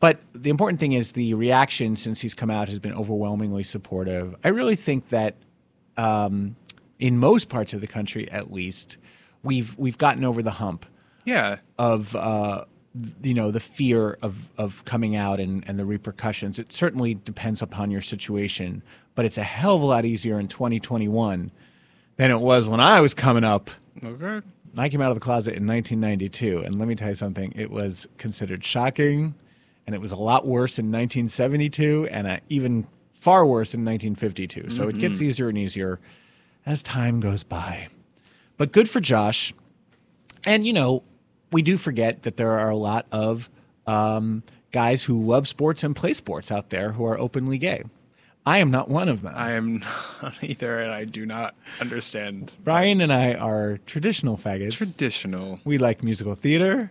But 0.00 0.18
the 0.32 0.50
important 0.50 0.80
thing 0.80 0.92
is 0.92 1.12
the 1.12 1.34
reaction 1.34 1.94
since 1.94 2.20
he's 2.20 2.34
come 2.34 2.50
out 2.50 2.68
has 2.68 2.80
been 2.80 2.92
overwhelmingly 2.92 3.62
supportive. 3.62 4.34
I 4.42 4.48
really 4.48 4.74
think 4.74 5.08
that 5.10 5.36
um, 5.96 6.56
in 6.98 7.18
most 7.18 7.48
parts 7.48 7.72
of 7.72 7.80
the 7.80 7.86
country, 7.86 8.30
at 8.30 8.52
least, 8.52 8.98
we've 9.42 9.76
we've 9.78 9.98
gotten 9.98 10.24
over 10.24 10.42
the 10.42 10.50
hump 10.50 10.86
yeah 11.24 11.58
of 11.78 12.14
uh, 12.16 12.64
you 13.22 13.34
know 13.34 13.50
the 13.50 13.60
fear 13.60 14.18
of 14.22 14.50
of 14.58 14.84
coming 14.84 15.16
out 15.16 15.40
and, 15.40 15.64
and 15.68 15.78
the 15.78 15.86
repercussions. 15.86 16.58
It 16.58 16.72
certainly 16.72 17.14
depends 17.14 17.62
upon 17.62 17.90
your 17.90 18.02
situation, 18.02 18.82
but 19.14 19.24
it's 19.24 19.38
a 19.38 19.42
hell 19.42 19.76
of 19.76 19.82
a 19.82 19.86
lot 19.86 20.04
easier 20.04 20.38
in 20.38 20.48
2021 20.48 21.50
than 22.16 22.30
it 22.30 22.40
was 22.40 22.68
when 22.68 22.80
I 22.80 23.00
was 23.00 23.14
coming 23.14 23.44
up. 23.44 23.70
Okay 24.04 24.46
I 24.76 24.88
came 24.88 25.02
out 25.02 25.10
of 25.10 25.16
the 25.16 25.20
closet 25.20 25.54
in 25.54 25.66
1992, 25.66 26.60
and 26.60 26.78
let 26.78 26.88
me 26.88 26.94
tell 26.94 27.10
you 27.10 27.14
something. 27.14 27.52
It 27.54 27.70
was 27.70 28.08
considered 28.16 28.64
shocking, 28.64 29.34
and 29.86 29.94
it 29.94 30.00
was 30.00 30.12
a 30.12 30.16
lot 30.16 30.46
worse 30.46 30.78
in 30.78 30.86
1972, 30.86 32.08
and 32.10 32.26
uh, 32.26 32.38
even 32.48 32.86
far 33.12 33.44
worse 33.44 33.74
in 33.74 33.84
1952. 33.84 34.70
So 34.70 34.88
it 34.88 34.98
gets 34.98 35.20
easier 35.20 35.48
and 35.48 35.58
easier 35.58 36.00
as 36.64 36.82
time 36.82 37.20
goes 37.20 37.44
by. 37.44 37.88
But 38.56 38.72
good 38.72 38.88
for 38.88 39.00
Josh. 39.00 39.52
And, 40.44 40.66
you 40.66 40.72
know, 40.72 41.02
we 41.52 41.62
do 41.62 41.76
forget 41.76 42.22
that 42.22 42.36
there 42.36 42.58
are 42.58 42.70
a 42.70 42.76
lot 42.76 43.06
of 43.12 43.50
um, 43.86 44.42
guys 44.72 45.04
who 45.04 45.20
love 45.20 45.46
sports 45.46 45.84
and 45.84 45.94
play 45.94 46.14
sports 46.14 46.50
out 46.50 46.70
there 46.70 46.92
who 46.92 47.04
are 47.04 47.18
openly 47.18 47.58
gay. 47.58 47.84
I 48.44 48.58
am 48.58 48.70
not 48.72 48.88
one 48.88 49.08
of 49.08 49.22
them. 49.22 49.34
i 49.36 49.52
am 49.52 49.78
not 50.22 50.34
either 50.42 50.78
and 50.80 50.90
i 50.92 51.04
do 51.04 51.24
not 51.26 51.54
understand 51.80 52.50
Brian 52.64 53.00
and 53.00 53.12
I 53.12 53.34
are 53.34 53.78
traditional 53.86 54.36
faggots. 54.36 54.72
traditional 54.72 55.60
we 55.64 55.78
like 55.78 56.02
musical 56.02 56.34
theater. 56.34 56.90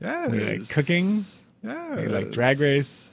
yeah 0.00 0.26
We 0.26 0.40
like 0.40 0.68
cooking. 0.68 1.24
yeah 1.62 1.96
We 1.96 2.06
like 2.06 2.30
drag 2.32 2.60
race. 2.60 3.10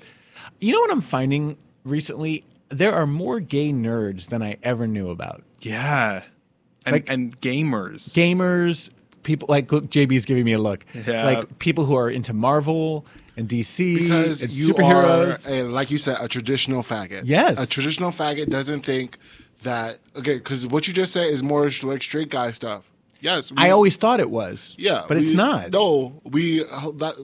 You 0.59 0.73
know 0.73 0.79
what 0.81 0.91
I'm 0.91 1.01
finding 1.01 1.57
recently? 1.83 2.43
There 2.69 2.93
are 2.93 3.05
more 3.07 3.39
gay 3.39 3.71
nerds 3.71 4.27
than 4.29 4.41
I 4.43 4.57
ever 4.63 4.87
knew 4.87 5.09
about. 5.09 5.43
yeah 5.61 6.23
and, 6.85 6.93
Like- 6.93 7.09
and 7.09 7.39
gamers 7.41 8.13
Gamers, 8.13 8.89
people 9.23 9.47
like 9.49 9.67
JB's 9.67 10.25
giving 10.25 10.43
me 10.45 10.53
a 10.53 10.57
look. 10.59 10.85
Yeah. 11.05 11.25
Like 11.25 11.59
people 11.59 11.85
who 11.85 11.95
are 11.95 12.09
into 12.09 12.33
Marvel 12.33 13.05
and 13.37 13.47
DC 13.47 13.95
because 13.99 14.43
and 14.43 14.51
you 14.51 14.73
superheroes. 14.73 15.47
are, 15.49 15.53
a, 15.53 15.63
like 15.63 15.91
you 15.91 15.97
said, 15.97 16.17
a 16.19 16.27
traditional 16.27 16.81
faggot. 16.81 17.21
Yes. 17.25 17.61
a 17.61 17.67
traditional 17.67 18.09
faggot 18.11 18.49
doesn't 18.49 18.81
think 18.85 19.17
that 19.61 19.99
okay. 20.17 20.35
Because 20.35 20.67
what 20.67 20.87
you 20.87 20.93
just 20.93 21.13
said 21.13 21.27
is 21.27 21.41
more 21.43 21.69
like 21.83 22.03
straight 22.03 22.29
guy 22.29 22.51
stuff. 22.51 22.91
Yes, 23.19 23.51
we- 23.51 23.57
I 23.57 23.71
always 23.71 23.95
thought 23.95 24.19
it 24.19 24.29
was. 24.29 24.75
Yeah, 24.77 25.03
But 25.07 25.17
it's 25.17 25.31
not. 25.33 25.71
No, 25.71 26.21
we 26.23 26.63
uh, 26.63 26.91
that 26.97 27.15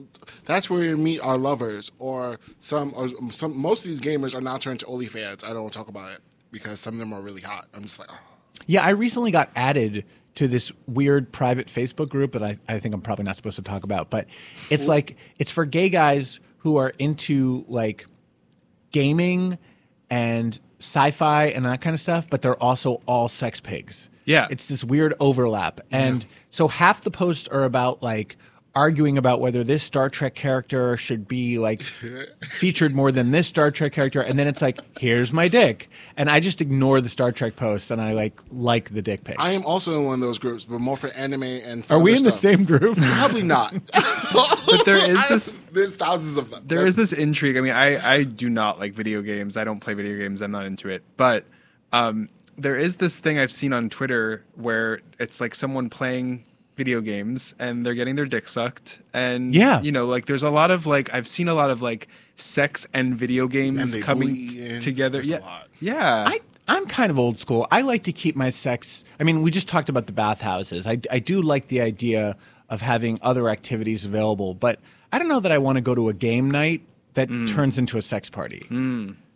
that's 0.44 0.68
where 0.68 0.80
we 0.80 0.94
meet 0.94 1.20
our 1.20 1.36
lovers 1.36 1.92
or 1.98 2.40
some 2.58 2.92
or 2.96 3.08
some. 3.30 3.56
Most 3.56 3.84
of 3.84 3.88
these 3.88 4.00
gamers 4.00 4.34
are 4.34 4.40
now 4.40 4.56
turned 4.56 4.80
to 4.80 4.86
OnlyFans. 4.86 5.44
I 5.44 5.48
don't 5.52 5.62
want 5.62 5.72
to 5.72 5.78
talk 5.78 5.88
about 5.88 6.10
it 6.12 6.20
because 6.50 6.80
some 6.80 6.94
of 6.94 7.00
them 7.00 7.12
are 7.12 7.20
really 7.20 7.42
hot. 7.42 7.66
I'm 7.74 7.82
just 7.82 7.98
like, 8.00 8.08
oh. 8.12 8.18
Yeah, 8.66 8.82
I 8.84 8.90
recently 8.90 9.30
got 9.30 9.50
added 9.54 10.04
to 10.34 10.48
this 10.48 10.72
weird 10.86 11.30
private 11.32 11.68
Facebook 11.68 12.08
group 12.08 12.32
that 12.32 12.42
I, 12.42 12.56
I 12.68 12.78
think 12.78 12.94
I'm 12.94 13.00
probably 13.00 13.24
not 13.24 13.36
supposed 13.36 13.56
to 13.56 13.62
talk 13.62 13.84
about, 13.84 14.10
but 14.10 14.26
it's 14.70 14.86
like 14.86 15.16
it's 15.38 15.50
for 15.50 15.64
gay 15.64 15.88
guys 15.88 16.40
who 16.58 16.76
are 16.76 16.92
into 16.98 17.64
like 17.68 18.06
gaming 18.90 19.58
and 20.10 20.58
sci-fi 20.80 21.46
and 21.46 21.64
that 21.64 21.80
kind 21.80 21.94
of 21.94 22.00
stuff, 22.00 22.28
but 22.28 22.42
they're 22.42 22.62
also 22.62 23.00
all 23.06 23.28
sex 23.28 23.60
pigs. 23.60 24.10
Yeah. 24.24 24.48
It's 24.50 24.66
this 24.66 24.82
weird 24.82 25.14
overlap. 25.20 25.80
And 25.90 26.26
so 26.50 26.68
half 26.68 27.04
the 27.04 27.10
posts 27.10 27.48
are 27.48 27.64
about 27.64 28.02
like 28.02 28.36
arguing 28.76 29.16
about 29.18 29.40
whether 29.40 29.62
this 29.62 29.82
Star 29.82 30.08
Trek 30.10 30.34
character 30.34 30.96
should 30.96 31.28
be 31.28 31.58
like 31.58 31.82
featured 32.42 32.94
more 32.94 33.12
than 33.12 33.30
this 33.30 33.46
Star 33.46 33.70
Trek 33.70 33.92
character 33.92 34.20
and 34.20 34.38
then 34.38 34.46
it's 34.46 34.62
like 34.62 34.80
here's 34.98 35.32
my 35.32 35.48
dick. 35.48 35.88
And 36.16 36.30
I 36.30 36.40
just 36.40 36.60
ignore 36.60 37.00
the 37.00 37.08
Star 37.08 37.32
Trek 37.32 37.56
posts 37.56 37.90
and 37.90 38.00
I 38.00 38.12
like 38.12 38.34
like 38.50 38.90
the 38.90 39.02
dick 39.02 39.24
pics. 39.24 39.36
I 39.38 39.52
am 39.52 39.64
also 39.64 39.98
in 39.98 40.04
one 40.04 40.14
of 40.14 40.20
those 40.20 40.38
groups, 40.38 40.64
but 40.64 40.80
more 40.80 40.96
for 40.96 41.08
anime 41.10 41.42
and. 41.42 41.86
Are 41.90 41.98
we 41.98 42.12
other 42.12 42.18
in 42.18 42.24
the 42.24 42.32
same 42.32 42.64
group? 42.64 42.98
Probably 42.98 43.42
not. 43.42 43.74
but 44.32 44.84
there 44.84 44.96
is 44.96 45.28
this 45.28 45.56
There's 45.72 45.94
thousands 45.94 46.36
of 46.36 46.50
them. 46.50 46.64
there 46.66 46.86
is 46.86 46.96
this 46.96 47.12
intrigue. 47.12 47.56
I 47.56 47.60
mean, 47.60 47.72
I 47.72 48.14
I 48.14 48.22
do 48.24 48.48
not 48.48 48.78
like 48.78 48.94
video 48.94 49.22
games. 49.22 49.56
I 49.56 49.64
don't 49.64 49.80
play 49.80 49.94
video 49.94 50.16
games. 50.18 50.42
I'm 50.42 50.50
not 50.50 50.66
into 50.66 50.88
it. 50.88 51.02
But 51.16 51.44
um, 51.92 52.28
there 52.56 52.76
is 52.76 52.96
this 52.96 53.18
thing 53.18 53.38
I've 53.38 53.52
seen 53.52 53.72
on 53.72 53.88
Twitter 53.88 54.44
where 54.54 55.00
it's 55.18 55.40
like 55.40 55.54
someone 55.54 55.90
playing 55.90 56.44
video 56.76 57.00
games 57.00 57.54
and 57.58 57.84
they're 57.86 57.94
getting 57.94 58.16
their 58.16 58.26
dick 58.26 58.48
sucked 58.48 58.98
and 59.12 59.54
Yeah. 59.54 59.80
you 59.80 59.92
know 59.92 60.06
like 60.06 60.26
there's 60.26 60.42
a 60.42 60.50
lot 60.50 60.70
of 60.70 60.86
like 60.86 61.12
I've 61.12 61.28
seen 61.28 61.48
a 61.48 61.54
lot 61.54 61.70
of 61.70 61.80
like 61.82 62.08
sex 62.36 62.86
and 62.92 63.16
video 63.16 63.46
games 63.46 63.78
And 63.80 63.90
they 63.90 64.00
coming 64.00 64.28
bleed 64.28 64.82
together. 64.82 65.18
There's 65.18 65.30
a 65.30 65.34
yeah. 65.34 65.38
lot. 65.40 65.68
Yeah. 65.80 66.24
I 66.26 66.40
I'm 66.66 66.86
kind 66.86 67.10
of 67.10 67.18
old 67.18 67.38
school. 67.38 67.66
I 67.70 67.82
like 67.82 68.04
to 68.04 68.12
keep 68.12 68.36
my 68.36 68.48
sex. 68.48 69.04
I 69.20 69.24
mean, 69.24 69.42
we 69.42 69.50
just 69.50 69.68
talked 69.68 69.88
about 69.90 70.06
the 70.06 70.12
bathhouses. 70.14 70.86
I 70.86 70.98
I 71.10 71.18
do 71.18 71.42
like 71.42 71.68
the 71.68 71.80
idea 71.82 72.36
of 72.70 72.80
having 72.80 73.18
other 73.22 73.48
activities 73.50 74.04
available, 74.06 74.54
but 74.54 74.80
I 75.12 75.18
don't 75.18 75.28
know 75.28 75.40
that 75.40 75.52
I 75.52 75.58
want 75.58 75.76
to 75.76 75.82
go 75.82 75.94
to 75.94 76.08
a 76.08 76.14
game 76.14 76.50
night 76.50 76.80
that 77.14 77.28
Mm. 77.28 77.48
turns 77.48 77.78
into 77.78 77.98
a 77.98 78.02
sex 78.02 78.28
party. 78.30 78.66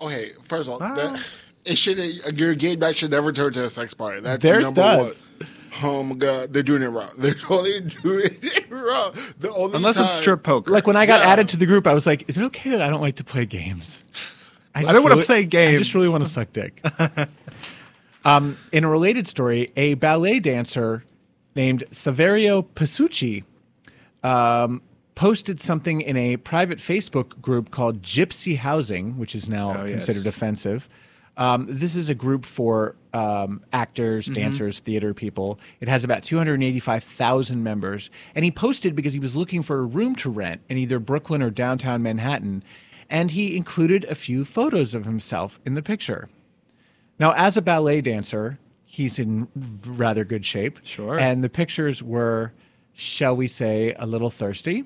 Okay, 0.01 0.31
first 0.43 0.69
of 0.69 0.73
all, 0.73 0.79
that, 0.95 1.21
it 1.69 1.77
should 1.79 1.99
your 2.39 2.55
game 2.55 2.79
night 2.81 2.97
should 2.97 3.11
never 3.11 3.33
turn 3.33 3.53
to 3.55 3.65
a 3.65 3.71
sex 3.71 3.95
party. 3.95 4.21
That's 4.21 4.43
Theirs 4.43 4.65
number 4.65 4.81
does. 4.81 5.25
one. 5.39 5.49
Oh 5.83 6.03
my 6.03 6.15
god, 6.17 6.53
they're 6.53 6.63
doing 6.63 6.83
it 6.83 6.89
wrong. 6.89 7.11
They're 7.19 7.35
totally 7.35 7.81
doing 8.03 8.37
it 8.43 8.71
wrong. 8.71 9.15
The 9.39 9.53
only 9.53 9.77
Unless 9.77 9.97
time, 9.97 10.07
it's 10.07 10.15
strip 10.15 10.43
poker. 10.43 10.71
Like 10.73 10.87
when 10.87 10.97
I 10.97 11.07
got 11.07 11.21
Yeah. 11.21 11.29
added 11.33 11.49
to 11.51 11.57
the 11.57 11.67
group, 11.67 11.87
I 11.87 11.95
was 11.95 12.07
like, 12.07 12.25
"Is 12.29 12.37
it 12.37 12.43
okay 12.45 12.71
that 12.71 12.83
I 12.83 12.89
don't 12.91 13.01
like 13.01 13.17
to 13.17 13.25
play 13.25 13.47
games? 13.47 14.05
I, 14.75 14.83
just 14.83 14.93
don't 14.93 15.03
wanna 15.03 15.23
play 15.25 15.45
games. 15.45 15.75
I 15.75 15.79
just 15.79 15.95
really 15.95 16.09
want 16.09 16.25
to 16.25 16.31
suck 16.31 16.53
dick." 16.53 16.83
um, 18.25 18.57
in 18.73 18.85
a 18.85 18.89
related 18.89 19.29
story, 19.29 19.71
a 19.77 19.95
ballet 19.95 20.41
dancer 20.41 21.05
named 21.55 21.85
Saverio 21.91 22.65
Pasucci 22.75 23.45
um, 24.23 24.83
posted 25.15 25.61
something 25.61 26.01
in 26.01 26.17
a 26.17 26.37
private 26.39 26.79
Facebook 26.79 27.41
group 27.41 27.71
called 27.71 28.03
Gypsy 28.03 28.57
Housing, 28.57 29.17
which 29.19 29.35
is 29.35 29.49
now 29.49 29.77
Oh, 29.77 29.81
yes. 29.83 29.91
considered 29.91 30.27
offensive. 30.27 30.89
Um, 31.39 31.67
this 31.69 31.95
is 31.97 32.11
a 32.11 32.15
group 32.15 32.45
for 32.45 32.97
um, 33.15 33.63
actors, 33.73 34.27
Mm-hmm. 34.27 34.35
dancers, 34.35 34.81
theater 34.81 35.15
people. 35.15 35.59
It 35.81 35.89
has 35.89 36.05
about 36.05 36.23
285,000 36.25 37.63
members. 37.63 38.11
And 38.35 38.45
he 38.45 38.51
posted 38.51 38.95
because 38.95 39.13
he 39.13 39.21
was 39.21 39.35
looking 39.37 39.63
for 39.63 39.79
a 39.79 39.83
room 39.83 40.15
to 40.17 40.31
rent 40.31 40.61
in 40.69 40.77
either 40.79 40.99
Brooklyn 40.99 41.41
or 41.43 41.51
downtown 41.51 42.03
Manhattan. 42.03 42.63
And 43.09 43.31
he 43.31 43.57
included 43.57 44.05
a 44.05 44.15
few 44.15 44.45
photos 44.45 44.95
of 44.95 45.05
himself 45.07 45.59
in 45.65 45.75
the 45.75 45.83
picture. 45.83 46.29
Now, 47.19 47.33
as 47.37 47.57
a 47.57 47.63
ballet 47.63 48.01
dancer, 48.01 48.59
he's 48.85 49.19
in 49.19 49.49
rather 49.87 50.25
good 50.25 50.45
shape. 50.45 50.81
Sure. 50.85 51.19
And 51.19 51.43
the 51.43 51.49
pictures 51.49 52.03
were, 52.03 52.53
shall 52.95 53.35
we 53.37 53.47
say, 53.49 53.95
a 53.99 54.07
little 54.07 54.31
thirsty. 54.31 54.85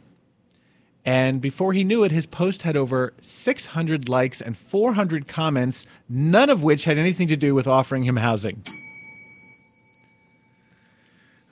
And 1.05 1.41
before 1.41 1.73
he 1.73 1.83
knew 1.83 2.05
it, 2.05 2.13
his 2.13 2.27
post 2.27 2.63
had 2.63 2.77
over 2.77 3.13
600 3.21 4.09
likes 4.09 4.41
and 4.41 4.57
400 4.57 5.27
comments, 5.27 5.85
none 6.09 6.49
of 6.49 6.63
which 6.63 6.85
had 6.85 6.99
anything 6.99 7.29
to 7.29 7.37
do 7.37 7.55
with 7.55 7.67
offering 7.67 8.05
him 8.05 8.17
housing. 8.17 8.63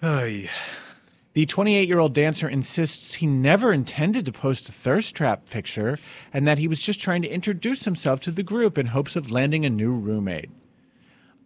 Ay. 0.03 0.49
The 1.33 1.47
28 1.47 1.87
year 1.89 1.99
old 1.99 2.13
dancer 2.13 2.49
insists 2.49 3.15
he 3.15 3.27
never 3.27 3.73
intended 3.73 4.27
to 4.27 4.33
post 4.33 4.69
a 4.69 4.73
thirst 4.73 5.15
trap 5.15 5.49
picture 5.49 5.99
and 6.33 6.47
that 6.47 6.59
he 6.59 6.69
was 6.69 6.81
just 6.81 7.01
trying 7.01 7.23
to 7.23 7.29
introduce 7.29 7.85
himself 7.85 8.21
to 8.21 8.33
the 8.33 8.43
group 8.43 8.79
in 8.79 8.87
hopes 8.87 9.15
of 9.15 9.31
landing 9.31 9.65
a 9.65 9.71
new 9.71 9.93
roommate. 9.93 10.51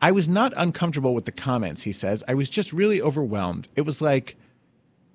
I 0.00 0.12
was 0.12 0.28
not 0.28 0.52
uncomfortable 0.56 1.14
with 1.14 1.24
the 1.24 1.32
comments, 1.32 1.82
he 1.82 1.92
says. 1.92 2.22
I 2.28 2.34
was 2.34 2.50
just 2.50 2.72
really 2.72 3.00
overwhelmed. 3.00 3.68
It 3.76 3.82
was 3.82 4.00
like, 4.00 4.36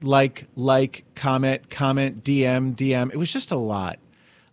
like, 0.01 0.45
like, 0.55 1.03
comment, 1.15 1.69
comment, 1.69 2.23
DM, 2.23 2.75
DM. 2.75 3.12
It 3.12 3.17
was 3.17 3.31
just 3.31 3.51
a 3.51 3.57
lot. 3.57 3.99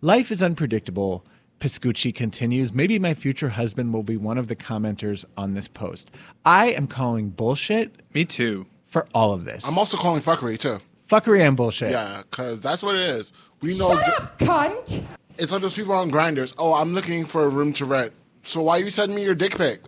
Life 0.01 0.31
is 0.31 0.43
unpredictable. 0.43 1.25
Piscucci 1.61 2.15
continues. 2.15 2.73
Maybe 2.73 2.99
my 2.99 3.15
future 3.15 3.49
husband 3.49 3.93
will 3.93 4.03
be 4.03 4.17
one 4.17 4.37
of 4.39 4.49
the 4.49 4.57
commenters 4.57 5.25
on 5.37 5.55
this 5.55 5.69
post. 5.69 6.11
I 6.45 6.73
am 6.73 6.87
calling 6.87 7.31
bullshit. 7.31 8.03
Me 8.15 8.25
too. 8.25 8.67
For 8.85 9.07
all 9.15 9.33
of 9.33 9.45
this. 9.45 9.67
I'm 9.67 9.79
also 9.79 9.97
calling 9.97 10.21
fuckery 10.21 10.59
too. 10.59 10.81
Fuckery 11.09 11.41
and 11.47 11.57
bullshit. 11.57 11.91
Yeah, 11.91 12.23
because 12.31 12.61
that's 12.61 12.83
what 12.83 12.95
it 12.95 13.03
is. 13.03 13.33
We 13.63 13.77
know. 13.79 13.91
Shut 13.91 14.03
exa- 14.03 14.23
up, 14.23 14.39
cunt! 14.39 15.05
It's 15.39 15.53
like 15.53 15.63
those 15.63 15.75
people 15.75 15.95
on 15.95 16.09
grinders. 16.09 16.55
Oh, 16.59 16.75
I'm 16.75 16.93
looking 16.93 17.25
for 17.25 17.45
a 17.45 17.49
room 17.49 17.73
to 17.75 17.85
rent. 17.85 18.13
So 18.43 18.63
why 18.63 18.79
you 18.79 18.91
sending 18.91 19.17
me 19.17 19.23
your 19.25 19.35
dick 19.35 19.57
pic? 19.57 19.81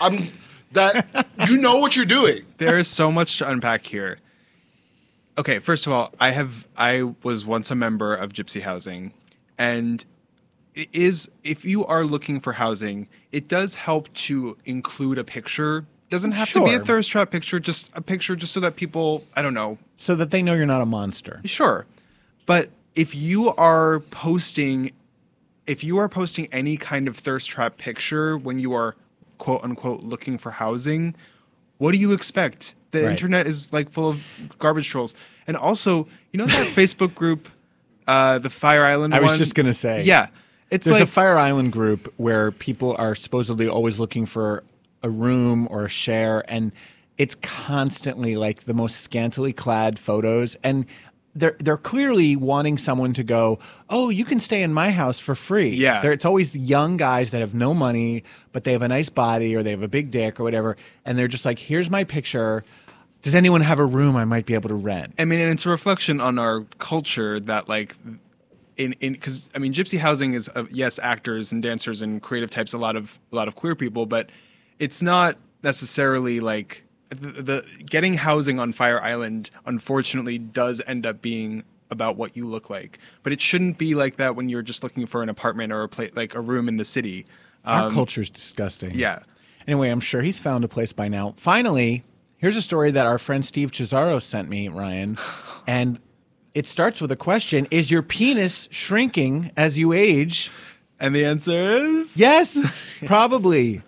I'm 0.00 0.18
that 0.72 1.26
you 1.48 1.58
know 1.58 1.76
what 1.78 1.96
you're 1.96 2.04
doing. 2.04 2.44
there 2.58 2.78
is 2.78 2.88
so 2.88 3.10
much 3.10 3.38
to 3.38 3.48
unpack 3.48 3.86
here. 3.86 4.18
Okay, 5.36 5.58
first 5.58 5.86
of 5.86 5.92
all, 5.92 6.14
I 6.20 6.30
have 6.30 6.66
I 6.76 7.02
was 7.22 7.44
once 7.44 7.70
a 7.70 7.74
member 7.74 8.14
of 8.14 8.32
Gypsy 8.32 8.62
Housing, 8.62 9.12
and 9.58 10.04
it 10.74 10.88
is 10.92 11.30
if 11.42 11.64
you 11.64 11.84
are 11.86 12.04
looking 12.04 12.40
for 12.40 12.52
housing, 12.52 13.08
it 13.32 13.48
does 13.48 13.74
help 13.74 14.12
to 14.14 14.56
include 14.64 15.18
a 15.18 15.24
picture. 15.24 15.86
Doesn't 16.10 16.32
have 16.32 16.50
to 16.50 16.64
be 16.64 16.74
a 16.74 16.80
thirst 16.80 17.10
trap 17.10 17.30
picture, 17.30 17.58
just 17.58 17.90
a 17.94 18.00
picture, 18.00 18.36
just 18.36 18.52
so 18.52 18.60
that 18.60 18.76
people 18.76 19.24
I 19.34 19.42
don't 19.42 19.54
know 19.54 19.78
So 19.96 20.14
that 20.16 20.30
they 20.30 20.42
know 20.42 20.54
you're 20.54 20.66
not 20.66 20.82
a 20.82 20.86
monster. 20.86 21.40
Sure. 21.44 21.86
But 22.46 22.70
if 22.94 23.14
you 23.14 23.50
are 23.54 24.00
posting 24.10 24.92
if 25.66 25.82
you 25.82 25.96
are 25.96 26.08
posting 26.08 26.46
any 26.52 26.76
kind 26.76 27.08
of 27.08 27.16
thirst 27.16 27.48
trap 27.48 27.78
picture 27.78 28.36
when 28.36 28.58
you 28.58 28.74
are 28.74 28.94
quote 29.38 29.64
unquote 29.64 30.02
looking 30.02 30.38
for 30.38 30.50
housing, 30.52 31.14
what 31.78 31.92
do 31.92 31.98
you 31.98 32.12
expect? 32.12 32.74
The 32.94 33.02
Right. 33.04 33.10
internet 33.10 33.46
is 33.46 33.72
like 33.72 33.90
full 33.90 34.08
of 34.10 34.20
garbage 34.58 34.88
trolls. 34.88 35.14
And 35.46 35.56
also, 35.56 36.06
you 36.32 36.38
know 36.38 36.46
that 36.46 36.66
Facebook 36.74 37.14
group 37.14 37.48
uh 38.06 38.38
the 38.38 38.50
Fire 38.50 38.84
Island 38.84 39.12
group. 39.12 39.22
I 39.24 39.28
was 39.28 39.38
just 39.38 39.54
going 39.54 39.66
to 39.66 39.74
say. 39.74 40.02
Yeah. 40.04 40.28
It's 40.70 40.86
There's 40.86 40.94
like 41.00 41.04
a 41.04 41.10
Fire 41.10 41.36
Island 41.38 41.72
group 41.72 42.12
where 42.16 42.50
people 42.50 42.96
are 42.98 43.14
supposedly 43.14 43.68
always 43.68 43.98
looking 44.00 44.26
for 44.26 44.64
a 45.02 45.10
room 45.10 45.68
or 45.70 45.84
a 45.84 45.88
share, 45.88 46.42
and 46.48 46.72
it's 47.18 47.34
constantly 47.36 48.36
like 48.36 48.64
the 48.64 48.74
most 48.74 49.00
scantily 49.02 49.52
clad 49.52 49.98
photos. 49.98 50.56
And 50.64 50.86
they're 51.36 51.56
they're 51.60 51.76
clearly 51.76 52.34
wanting 52.36 52.78
someone 52.78 53.12
to 53.14 53.22
go, 53.22 53.58
oh, 53.90 54.08
you 54.08 54.24
can 54.24 54.40
stay 54.40 54.62
in 54.62 54.72
my 54.72 54.90
house 54.90 55.18
for 55.18 55.34
free. 55.34 55.70
Yeah. 55.70 56.00
They're, 56.00 56.12
it's 56.12 56.24
always 56.24 56.56
young 56.56 56.96
guys 56.96 57.30
that 57.32 57.40
have 57.40 57.54
no 57.54 57.74
money, 57.74 58.24
but 58.52 58.64
they 58.64 58.72
have 58.72 58.82
a 58.82 58.88
nice 58.88 59.08
body 59.10 59.54
or 59.56 59.62
they 59.62 59.70
have 59.70 59.82
a 59.82 59.88
big 59.88 60.10
dick 60.10 60.40
or 60.40 60.44
whatever, 60.44 60.76
and 61.04 61.18
they're 61.18 61.28
just 61.28 61.44
like, 61.44 61.58
here's 61.58 61.90
my 61.90 62.04
picture. 62.04 62.64
Does 63.24 63.34
anyone 63.34 63.62
have 63.62 63.78
a 63.78 63.86
room 63.86 64.16
I 64.16 64.26
might 64.26 64.44
be 64.44 64.52
able 64.52 64.68
to 64.68 64.74
rent? 64.74 65.14
I 65.18 65.24
mean, 65.24 65.40
and 65.40 65.50
it's 65.50 65.64
a 65.64 65.70
reflection 65.70 66.20
on 66.20 66.38
our 66.38 66.60
culture 66.78 67.40
that 67.40 67.70
like 67.70 67.96
in 68.76 68.92
in 69.00 69.14
because 69.14 69.48
I 69.54 69.58
mean, 69.58 69.72
gypsy 69.72 69.98
housing 69.98 70.34
is 70.34 70.50
uh, 70.54 70.64
yes, 70.70 70.98
actors 71.02 71.50
and 71.50 71.62
dancers 71.62 72.02
and 72.02 72.20
creative 72.22 72.50
types, 72.50 72.74
a 72.74 72.78
lot 72.78 72.96
of 72.96 73.18
a 73.32 73.36
lot 73.36 73.48
of 73.48 73.56
queer 73.56 73.74
people, 73.74 74.04
but 74.04 74.28
it's 74.78 75.00
not 75.02 75.38
necessarily 75.62 76.40
like 76.40 76.84
the, 77.08 77.42
the 77.42 77.66
getting 77.86 78.12
housing 78.12 78.60
on 78.60 78.74
Fire 78.74 79.02
Island. 79.02 79.48
Unfortunately, 79.64 80.36
does 80.36 80.82
end 80.86 81.06
up 81.06 81.22
being 81.22 81.64
about 81.90 82.16
what 82.16 82.36
you 82.36 82.44
look 82.44 82.68
like, 82.68 82.98
but 83.22 83.32
it 83.32 83.40
shouldn't 83.40 83.78
be 83.78 83.94
like 83.94 84.16
that 84.18 84.36
when 84.36 84.50
you're 84.50 84.62
just 84.62 84.82
looking 84.82 85.06
for 85.06 85.22
an 85.22 85.30
apartment 85.30 85.72
or 85.72 85.82
a 85.82 85.88
place 85.88 86.12
like 86.14 86.34
a 86.34 86.40
room 86.42 86.68
in 86.68 86.76
the 86.76 86.84
city. 86.84 87.24
Our 87.64 87.86
Um, 87.86 87.94
culture's 87.94 88.28
disgusting. 88.28 88.94
Yeah. 88.94 89.20
Anyway, 89.66 89.88
I'm 89.88 90.00
sure 90.00 90.20
he's 90.20 90.40
found 90.40 90.62
a 90.64 90.68
place 90.68 90.92
by 90.92 91.08
now. 91.08 91.32
Finally, 91.38 92.04
here's 92.44 92.56
a 92.56 92.62
story 92.62 92.90
that 92.90 93.06
our 93.06 93.16
friend 93.16 93.42
Steve 93.42 93.70
Cesaro 93.70 94.20
sent 94.20 94.50
me, 94.50 94.68
Ryan. 94.68 95.16
And 95.66 95.98
it 96.52 96.68
starts 96.68 97.00
with 97.00 97.10
a 97.10 97.16
question 97.16 97.66
Is 97.70 97.90
your 97.90 98.02
penis 98.02 98.68
shrinking 98.70 99.50
as 99.56 99.78
you 99.78 99.94
age? 99.94 100.50
And 101.00 101.16
the 101.16 101.24
answer 101.24 101.58
is 101.58 102.14
yes, 102.14 102.70
probably. 103.06 103.80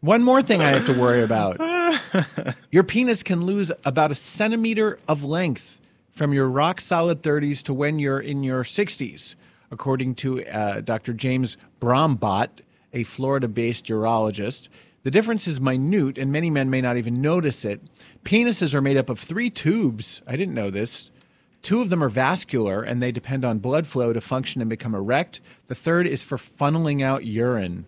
One 0.00 0.24
more 0.24 0.42
thing 0.42 0.60
I 0.60 0.70
have 0.70 0.86
to 0.86 0.98
worry 0.98 1.22
about. 1.22 1.60
Your 2.72 2.82
penis 2.82 3.22
can 3.22 3.46
lose 3.46 3.70
about 3.84 4.10
a 4.10 4.16
centimeter 4.16 4.98
of 5.06 5.22
length 5.22 5.80
from 6.10 6.32
your 6.32 6.48
rock 6.48 6.80
solid 6.80 7.22
30s 7.22 7.62
to 7.62 7.72
when 7.72 8.00
you're 8.00 8.20
in 8.20 8.42
your 8.42 8.64
60s, 8.64 9.36
according 9.70 10.16
to 10.16 10.44
uh, 10.46 10.80
Dr. 10.80 11.12
James 11.12 11.58
Brombot, 11.80 12.48
a 12.92 13.04
Florida 13.04 13.46
based 13.46 13.86
urologist. 13.86 14.68
The 15.04 15.10
difference 15.10 15.46
is 15.46 15.60
minute, 15.60 16.16
and 16.16 16.32
many 16.32 16.48
men 16.48 16.70
may 16.70 16.80
not 16.80 16.96
even 16.96 17.20
notice 17.20 17.66
it. 17.66 17.82
Penises 18.24 18.72
are 18.72 18.80
made 18.80 18.96
up 18.96 19.10
of 19.10 19.20
three 19.20 19.50
tubes. 19.50 20.22
I 20.26 20.34
didn't 20.34 20.54
know 20.54 20.70
this. 20.70 21.10
Two 21.60 21.82
of 21.82 21.90
them 21.90 22.02
are 22.02 22.08
vascular, 22.08 22.82
and 22.82 23.02
they 23.02 23.12
depend 23.12 23.44
on 23.44 23.58
blood 23.58 23.86
flow 23.86 24.14
to 24.14 24.20
function 24.22 24.62
and 24.62 24.70
become 24.70 24.94
erect. 24.94 25.42
The 25.68 25.74
third 25.74 26.06
is 26.06 26.22
for 26.22 26.38
funneling 26.38 27.02
out 27.02 27.26
urine. 27.26 27.84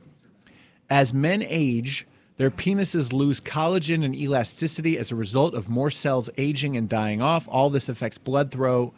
As 0.90 1.14
men 1.14 1.42
age, 1.42 2.06
their 2.36 2.50
penises 2.50 3.14
lose 3.14 3.40
collagen 3.40 4.04
and 4.04 4.14
elasticity 4.14 4.98
as 4.98 5.10
a 5.10 5.16
result 5.16 5.54
of 5.54 5.70
more 5.70 5.90
cells 5.90 6.28
aging 6.36 6.76
and 6.76 6.86
dying 6.86 7.22
off. 7.22 7.48
All 7.50 7.70
this 7.70 7.88
affects 7.88 8.18
blood 8.18 8.50
throw, 8.50 8.92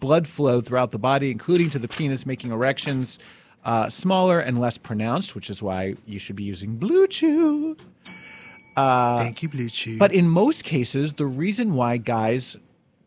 blood 0.00 0.28
flow 0.28 0.60
throughout 0.60 0.90
the 0.90 0.98
body, 0.98 1.30
including 1.30 1.70
to 1.70 1.78
the 1.78 1.88
penis, 1.88 2.26
making 2.26 2.52
erections 2.52 3.18
uh, 3.64 3.88
smaller 3.88 4.40
and 4.40 4.60
less 4.60 4.78
pronounced, 4.78 5.34
which 5.34 5.50
is 5.50 5.62
why 5.62 5.94
you 6.06 6.18
should 6.18 6.36
be 6.36 6.44
using 6.44 6.76
BlueChew. 6.78 7.78
Uh, 8.76 9.18
Thank 9.18 9.42
you, 9.42 9.48
BlueChew. 9.48 9.98
But 9.98 10.12
in 10.12 10.28
most 10.28 10.64
cases, 10.64 11.12
the 11.12 11.26
reason 11.26 11.74
why 11.74 11.96
guys' 11.96 12.56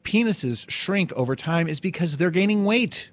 penises 0.03 0.69
shrink 0.69 1.11
over 1.13 1.35
time 1.35 1.67
is 1.67 1.79
because 1.79 2.17
they're 2.17 2.31
gaining 2.31 2.65
weight. 2.65 3.09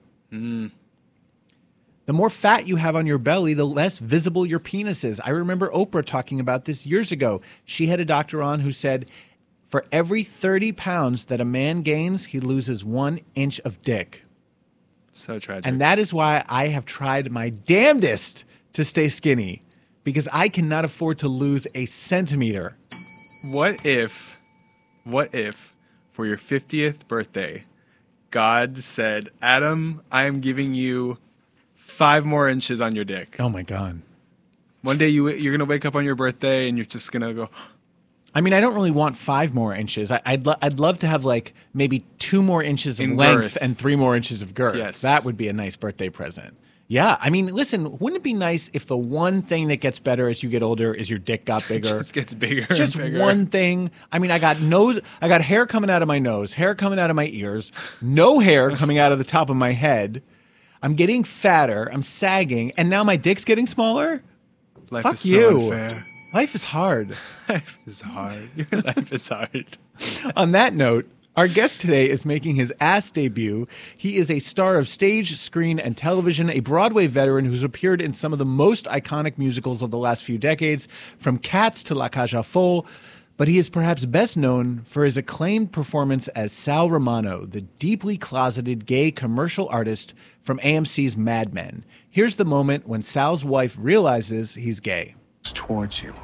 The 2.07 2.13
more 2.13 2.29
fat 2.29 2.67
you 2.67 2.77
have 2.77 2.97
on 2.97 3.07
your 3.07 3.19
belly, 3.19 3.55
the 3.55 3.65
less 3.65 3.99
visible 3.99 4.45
your 4.45 4.59
penis 4.59 5.05
is. 5.05 5.21
I 5.21 5.31
remember 5.31 5.71
Oprah 5.71 6.05
talking 6.05 6.39
about 6.39 6.67
this 6.67 6.85
years 6.85 7.13
ago. 7.13 7.41
She 7.65 7.87
had 7.87 7.99
a 7.99 8.05
doctor 8.05 8.43
on 8.43 8.61
who 8.61 8.73
said 8.73 9.07
for 9.67 9.85
every 9.91 10.23
30 10.23 10.73
pounds 10.73 11.27
that 11.27 11.41
a 11.41 11.45
man 11.45 11.83
gains, 11.83 12.27
he 12.27 12.41
loses 12.41 12.85
one 12.85 13.21
inch 13.35 13.59
of 13.61 13.81
dick. 13.83 14.24
So 15.17 15.39
tragic. 15.39 15.67
And 15.67 15.81
that 15.81 15.99
is 15.99 16.13
why 16.13 16.45
I 16.49 16.69
have 16.69 16.85
tried 16.85 17.31
my 17.31 17.51
damnedest 17.51 18.45
to 18.75 18.85
stay 18.85 19.09
skinny 19.09 19.63
because 20.03 20.29
I 20.33 20.49
cannot 20.49 20.85
afford 20.85 21.19
to 21.21 21.29
lose 21.29 21.67
a 21.75 21.87
centimeter. 21.87 22.77
What 23.45 23.85
if, 23.87 24.13
what 25.05 25.35
if, 25.35 25.75
for 26.13 26.27
your 26.27 26.39
50th 26.39 27.09
birthday, 27.09 27.65
God 28.31 28.85
said, 28.85 29.31
Adam, 29.43 30.03
I 30.11 30.25
am 30.25 30.41
giving 30.41 30.75
you 30.75 31.19
five 31.75 32.25
more 32.25 32.49
inches 32.49 32.81
on 32.81 32.95
your 32.95 33.05
dick. 33.05 33.37
Oh 33.39 33.49
my 33.49 33.63
God. 33.63 34.03
One 34.83 34.99
day 34.99 35.09
you, 35.09 35.29
you're 35.29 35.53
going 35.53 35.67
to 35.67 35.71
wake 35.71 35.85
up 35.85 35.95
on 35.95 36.05
your 36.05 36.15
birthday 36.15 36.69
and 36.69 36.77
you're 36.77 36.85
just 36.85 37.11
going 37.11 37.23
to 37.23 37.33
go, 37.33 37.51
I 38.35 38.41
mean, 38.41 38.53
I 38.53 38.61
don't 38.61 38.75
really 38.75 38.91
want 38.91 39.17
five 39.17 39.55
more 39.55 39.73
inches. 39.75 40.11
I, 40.11 40.21
I'd 40.27 40.45
lo- 40.47 40.57
I'd 40.61 40.81
love 40.81 40.99
to 41.01 41.07
have 41.07 41.25
like 41.25 41.55
maybe 41.73 42.01
two 42.19 42.43
more 42.43 42.63
inches 42.63 42.99
of 42.99 43.05
In 43.05 43.17
length 43.17 43.43
girth. 43.43 43.59
and 43.61 43.79
three 43.79 43.97
more 43.97 44.17
inches 44.17 44.43
of 44.43 44.55
girth. 44.55 44.77
Yes. 44.77 45.01
that 45.03 45.25
would 45.25 45.37
be 45.37 45.49
a 45.49 45.53
nice 45.53 45.77
birthday 45.77 46.09
present. 46.09 46.57
Yeah, 46.87 47.17
I 47.19 47.31
mean, 47.31 47.47
listen, 47.47 47.97
wouldn't 47.99 48.19
it 48.21 48.23
be 48.23 48.35
nice 48.35 48.69
if 48.75 48.87
the 48.87 48.97
one 48.97 49.41
thing 49.41 49.69
that 49.69 49.77
gets 49.77 49.99
better 49.99 50.29
as 50.29 50.43
you 50.43 50.51
get 50.51 50.63
older 50.63 50.93
is 50.93 51.09
your 51.09 51.19
dick 51.19 51.47
got 51.47 51.67
bigger? 51.69 51.89
just 51.99 52.13
gets 52.13 52.35
bigger. 52.35 52.67
and 52.69 52.77
Just 52.77 52.99
bigger. 52.99 53.19
one 53.19 53.47
thing. 53.47 53.91
I 54.13 54.19
mean, 54.19 54.31
I 54.31 54.39
got 54.39 54.61
nose, 54.61 55.01
I 55.23 55.29
got 55.29 55.41
hair 55.41 55.65
coming 55.65 55.89
out 55.89 56.03
of 56.03 56.09
my 56.09 56.19
nose, 56.19 56.53
hair 56.53 56.75
coming 56.75 56.99
out 56.99 57.09
of 57.09 57.17
my 57.17 57.29
ears, 57.33 57.73
no 58.03 58.39
hair 58.39 58.71
coming 58.73 58.99
out 58.99 59.13
of 59.13 59.19
the 59.19 59.25
top 59.25 59.49
of 59.49 59.57
my 59.57 59.73
head. 59.73 60.23
I'm 60.83 60.95
getting 60.95 61.25
fatter. 61.25 61.89
I'm 61.91 62.03
sagging, 62.03 62.73
and 62.77 62.91
now 62.91 63.03
my 63.03 63.17
dick's 63.17 63.47
getting 63.47 63.67
smaller. 63.67 64.23
Life 64.91 65.05
Fuck 65.05 65.15
is 65.15 65.21
so 65.21 65.29
you. 65.29 65.73
unfair. 65.73 65.89
Life 66.35 66.57
is 66.57 66.65
hard. 66.65 67.11
Life 67.49 67.79
is 67.87 68.01
hard. 68.01 68.43
Your 68.73 68.83
life 68.83 69.13
is 69.13 69.29
hard. 69.29 69.79
On 70.37 70.51
that 70.51 70.75
note, 70.75 71.09
our 71.37 71.47
guest 71.47 71.81
today 71.81 72.11
is 72.11 72.25
making 72.25 72.57
his 72.57 72.75
ass 72.81 73.13
debut. 73.13 73.69
He 73.97 74.17
is 74.17 74.33
a 74.33 74.41
star 74.41 74.77
of 74.77 74.89
stage, 74.89 75.37
screen, 75.37 75.79
and 75.79 75.97
television, 75.97 76.51
a 76.51 76.59
Broadway 76.59 77.07
veteran 77.07 77.45
who's 77.45 77.63
appeared 77.63 78.03
in 78.03 78.13
some 78.13 78.33
of 78.33 78.41
the 78.41 78.45
most 78.45 78.87
iconic 78.87 79.39
musicals 79.39 79.81
of 79.81 79.93
the 79.93 79.99
last 79.99 80.25
few 80.25 80.37
decades, 80.37 80.89
from 81.19 81.39
Cats 81.39 81.85
to 81.85 81.95
La 81.95 82.09
Cage 82.09 82.35
aux 82.35 82.43
Folles. 82.43 82.85
But 83.37 83.47
he 83.47 83.57
is 83.59 83.71
perhaps 83.71 84.05
best 84.05 84.37
known 84.37 84.83
for 84.87 85.05
his 85.05 85.17
acclaimed 85.17 85.71
performance 85.71 86.27
as 86.29 86.51
Sal 86.51 86.91
Romano, 86.91 87.47
the 87.47 87.63
deeply 87.63 88.17
closeted 88.17 88.87
gay 88.87 89.13
commercial 89.13 89.69
artist 89.69 90.15
from 90.43 90.59
AMC's 90.59 91.17
Mad 91.17 91.55
Men. 91.55 91.85
Here's 92.11 92.35
the 92.35 92.45
moment 92.45 92.89
when 92.89 93.03
Sal's 93.03 93.45
wife 93.45 93.77
realizes 93.81 94.55
he's 94.55 94.81
gay. 94.81 95.15
Towards 95.53 96.03
you. 96.03 96.15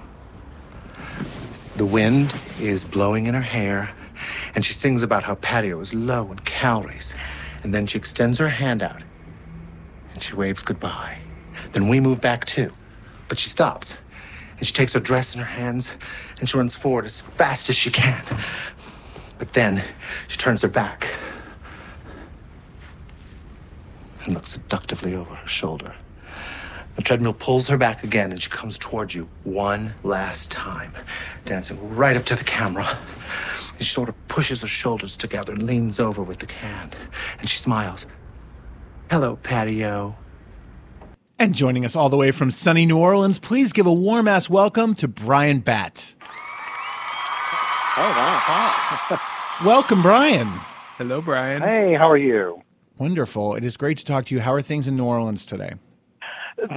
The 1.77 1.87
wind 1.87 2.35
is 2.59 2.85
blowing 2.85 3.27
in 3.27 3.35
her 3.35 3.41
hair, 3.41 3.91
and 4.55 4.65
she 4.65 4.75
sings 4.75 5.03
about 5.03 5.23
how 5.23 5.35
patio 5.37 5.81
is 5.81 5.95
low 5.95 6.31
in 6.31 6.39
calories. 6.41 7.15
And 7.63 7.75
then 7.75 7.87
she 7.87 7.99
extends 7.99 8.39
her 8.39 8.49
hand 8.49 8.83
out, 8.83 9.03
and 10.15 10.23
she 10.23 10.35
waves 10.35 10.63
goodbye. 10.63 11.19
Then 11.73 11.89
we 11.89 12.01
move 12.01 12.21
back 12.21 12.45
too, 12.45 12.73
but 13.29 13.39
she 13.39 13.49
stops, 13.49 13.97
and 14.59 14.67
she 14.67 14.73
takes 14.73 14.95
her 14.95 15.01
dress 15.01 15.35
in 15.35 15.41
her 15.41 15.47
hands, 15.47 15.93
and 16.39 16.49
she 16.49 16.57
runs 16.57 16.75
forward 16.75 17.05
as 17.05 17.21
fast 17.37 17.69
as 17.69 17.77
she 17.77 17.91
can. 17.91 18.23
But 19.39 19.53
then 19.53 19.83
she 20.29 20.37
turns 20.37 20.63
her 20.63 20.69
back 20.69 21.07
and 24.25 24.35
looks 24.35 24.51
seductively 24.51 25.15
over 25.15 25.35
her 25.35 25.49
shoulder. 25.49 25.95
The 26.97 27.03
treadmill 27.03 27.33
pulls 27.33 27.69
her 27.69 27.77
back 27.77 28.05
again, 28.05 28.33
and 28.33 28.43
she 28.43 28.51
comes 28.51 28.77
towards 28.77 29.15
you 29.15 29.29
one 29.45 29.95
last 30.03 30.51
time, 30.51 30.93
dancing 31.45 31.97
right 31.97 32.17
up 32.17 32.25
to 32.27 32.37
the 32.37 32.45
camera. 32.45 32.99
And 33.77 33.87
she 33.87 33.95
sort 33.95 34.09
of 34.09 34.29
pushes 34.29 34.61
her 34.61 34.67
shoulders 34.67 35.17
together 35.17 35.53
and 35.53 35.63
leans 35.63 35.99
over 36.01 36.23
with 36.23 36.39
the 36.39 36.47
can. 36.47 36.91
And 37.39 37.49
she 37.49 37.57
smiles. 37.57 38.07
Hello, 39.11 39.37
patio. 39.37 40.17
And 41.39 41.55
joining 41.55 41.87
us 41.87 41.97
all 41.97 42.11
the 42.11 42.19
way 42.19 42.33
from 42.33 42.51
sunny 42.51 42.85
New 42.85 42.99
Orleans, 42.99 43.39
please 43.39 43.73
give 43.73 43.87
a 43.87 43.93
warm 43.93 44.29
ass 44.29 44.51
welcome 44.51 44.95
to 44.97 45.09
Bryan 45.09 45.61
Batt. 45.61 46.15
Oh, 47.97 48.03
wow. 48.03 48.39
Hi. 48.43 49.21
Welcome, 49.65 50.01
Bryan. 50.01 50.47
Hello, 50.97 51.21
Bryan. 51.21 51.61
Hey, 51.61 51.95
how 51.95 52.11
are 52.11 52.17
you? 52.17 52.63
Wonderful. 52.99 53.55
It 53.57 53.65
is 53.65 53.77
great 53.77 53.99
to 53.99 54.05
talk 54.05 54.27
to 54.27 54.35
you. 54.35 54.41
How 54.41 54.53
are 54.53 54.63
things 54.63 54.87
in 54.87 54.97
New 54.97 55.05
Orleans 55.05 55.45
today? 55.45 55.73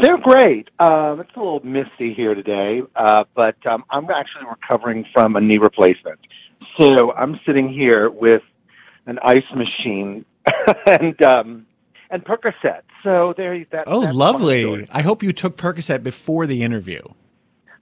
They're 0.02 0.18
great. 0.18 0.70
Um, 0.80 1.20
it's 1.20 1.32
a 1.36 1.40
little 1.40 1.62
misty 1.64 2.14
here 2.14 2.36
today, 2.36 2.82
uh, 2.96 3.26
but 3.36 3.56
um, 3.66 3.84
I'm 3.90 4.06
actually 4.10 4.46
recovering 4.50 5.06
from 5.14 5.36
a 5.36 5.42
knee 5.42 5.58
replacement. 5.58 6.20
So 6.80 7.12
I'm 7.14 7.40
sitting 7.46 7.72
here 7.72 8.10
with 8.10 8.42
an 9.06 9.20
ice 9.24 9.44
machine 9.54 10.26
and 10.86 11.22
um, 11.22 11.66
and 12.10 12.24
Percocet. 12.24 12.82
So 13.04 13.34
there, 13.36 13.54
you 13.54 13.66
that. 13.72 13.86
Oh, 13.88 14.00
lovely. 14.00 14.88
I 14.92 15.02
hope 15.02 15.24
you 15.24 15.34
took 15.34 15.58
Percocet 15.58 16.04
before 16.04 16.48
the 16.48 16.64
interview. 16.64 17.02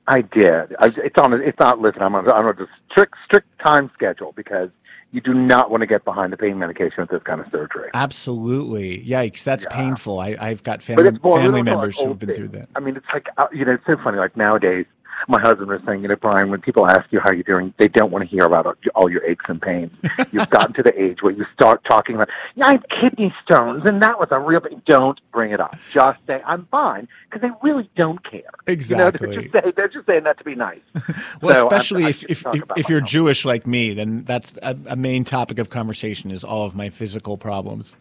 I 0.07 0.21
did. 0.21 0.75
I, 0.79 0.85
it's 0.85 1.17
on. 1.21 1.33
It's 1.33 1.59
not. 1.59 1.79
Listen, 1.79 2.01
I'm 2.01 2.15
on, 2.15 2.29
I'm 2.29 2.45
on 2.45 2.59
a 2.59 2.67
strict 2.91 3.15
strict 3.25 3.47
time 3.63 3.91
schedule 3.93 4.33
because 4.35 4.69
you 5.11 5.21
do 5.21 5.33
not 5.33 5.69
want 5.69 5.81
to 5.81 5.87
get 5.87 6.05
behind 6.05 6.31
the 6.31 6.37
pain 6.37 6.57
medication 6.57 6.95
with 6.99 7.09
this 7.09 7.21
kind 7.23 7.41
of 7.41 7.47
surgery. 7.51 7.89
Absolutely. 7.93 9.03
Yikes, 9.05 9.43
that's 9.43 9.65
painful. 9.69 10.19
I, 10.19 10.37
I've 10.39 10.63
got 10.63 10.79
But 10.79 10.95
family, 10.95 11.19
family 11.19 11.61
members 11.61 11.97
like 11.97 12.03
who 12.03 12.09
have 12.11 12.19
been 12.19 12.29
days. 12.29 12.37
through 12.37 12.47
that. 12.49 12.69
I 12.75 12.79
mean, 12.79 12.95
it's 12.95 13.05
like 13.13 13.27
uh, 13.37 13.47
you 13.51 13.65
know, 13.65 13.73
it's 13.73 13.85
so 13.85 13.97
funny. 14.03 14.17
Like 14.17 14.37
nowadays, 14.37 14.85
my 15.27 15.39
husband 15.39 15.67
was 15.69 15.81
saying, 15.85 16.01
you 16.01 16.07
know, 16.07 16.15
Bryan, 16.15 16.49
when 16.49 16.61
people 16.61 16.87
ask 16.87 17.11
you 17.11 17.19
how 17.19 17.31
you're 17.31 17.43
doing, 17.43 17.73
they 17.77 17.87
don't 17.87 18.11
want 18.11 18.23
to 18.23 18.29
hear 18.29 18.45
about 18.45 18.77
all 18.95 19.09
your 19.09 19.23
aches 19.25 19.45
and 19.47 19.61
pains. 19.61 19.91
You've 20.31 20.49
gotten 20.49 20.73
to 20.75 20.83
the 20.83 20.99
age 21.01 21.21
where 21.21 21.31
you 21.31 21.45
start 21.53 21.83
talking 21.85 22.15
about, 22.15 22.29
yeah, 22.55 22.67
I 22.67 22.71
have 22.73 22.85
kidney 23.01 23.33
stones, 23.43 23.83
and 23.85 24.01
that 24.03 24.19
was 24.19 24.29
a 24.31 24.39
real. 24.39 24.59
Thing. 24.61 24.81
Don't 24.85 25.19
bring 25.31 25.51
it 25.51 25.59
up. 25.59 25.75
Just 25.91 26.19
say 26.27 26.41
I'm 26.45 26.65
fine, 26.71 27.07
because 27.29 27.41
they 27.41 27.49
really 27.61 27.89
don't 27.95 28.23
care. 28.23 28.41
You 28.41 28.43
know, 28.45 28.51
they're 28.65 28.73
Exactly. 28.73 29.35
just 29.37 29.51
saying, 29.53 29.73
they're 29.75 29.87
just 29.87 30.05
saying 30.05 30.23
that 30.23 30.37
to 30.39 30.43
be 30.43 30.55
nice. 30.55 30.81
Well, 31.41 31.55
So 31.55 31.59
I'm- 31.61 31.67
especially 31.67 32.05
I 32.05 32.09
if 32.09 32.23
if, 32.23 32.45
if, 32.53 32.63
if 32.77 32.89
you're. 32.89 33.01
Jewish 33.01 33.43
like 33.45 33.67
me, 33.67 33.93
then 33.93 34.23
that's 34.23 34.53
a, 34.63 34.77
a 34.85 34.95
main 34.95 35.23
topic 35.25 35.59
of 35.59 35.69
conversation 35.69 36.31
is 36.31 36.43
all 36.43 36.65
of 36.65 36.75
my 36.75 36.89
physical 36.89 37.35
problems. 37.37 37.95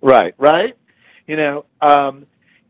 Right, 0.00 0.34
right. 0.38 0.74
You 1.26 1.36
know, 1.36 1.64
um, 1.80 2.26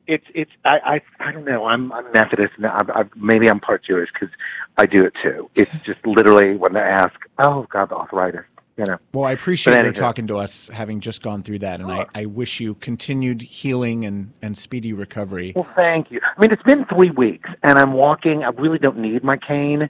it's 0.06 0.24
it's 0.34 0.50
I 0.64 1.00
I, 1.20 1.28
I 1.28 1.32
don't 1.32 1.44
know. 1.44 1.66
I'm 1.66 1.92
I'm 1.92 2.10
Methodist, 2.12 2.54
and 2.56 2.66
I, 2.66 2.80
I, 2.94 3.04
maybe 3.16 3.48
I'm 3.48 3.60
part 3.60 3.84
Jewish 3.84 4.10
because 4.12 4.34
I 4.76 4.86
do 4.86 5.04
it 5.04 5.12
too. 5.22 5.50
It's 5.54 5.72
just 5.84 6.04
literally 6.06 6.56
when 6.56 6.72
they 6.72 6.80
ask, 6.80 7.14
"Oh 7.38 7.66
God, 7.70 7.90
the 7.90 7.96
arthritis," 7.96 8.44
you 8.76 8.84
know. 8.84 8.98
Well, 9.12 9.24
I 9.24 9.32
appreciate 9.32 9.84
you 9.84 9.92
talking 9.92 10.26
to 10.28 10.36
us, 10.38 10.68
having 10.68 11.00
just 11.00 11.22
gone 11.22 11.42
through 11.42 11.60
that, 11.60 11.80
and 11.80 11.90
I, 11.90 12.06
I 12.14 12.26
wish 12.26 12.60
you 12.60 12.74
continued 12.74 13.42
healing 13.42 14.04
and, 14.04 14.32
and 14.42 14.56
speedy 14.56 14.92
recovery. 14.92 15.52
Well, 15.54 15.68
thank 15.76 16.10
you. 16.10 16.20
I 16.24 16.40
mean, 16.40 16.52
it's 16.52 16.62
been 16.62 16.84
three 16.86 17.10
weeks, 17.10 17.48
and 17.62 17.78
I'm 17.78 17.92
walking. 17.92 18.44
I 18.44 18.48
really 18.48 18.78
don't 18.78 18.98
need 18.98 19.22
my 19.24 19.36
cane. 19.36 19.88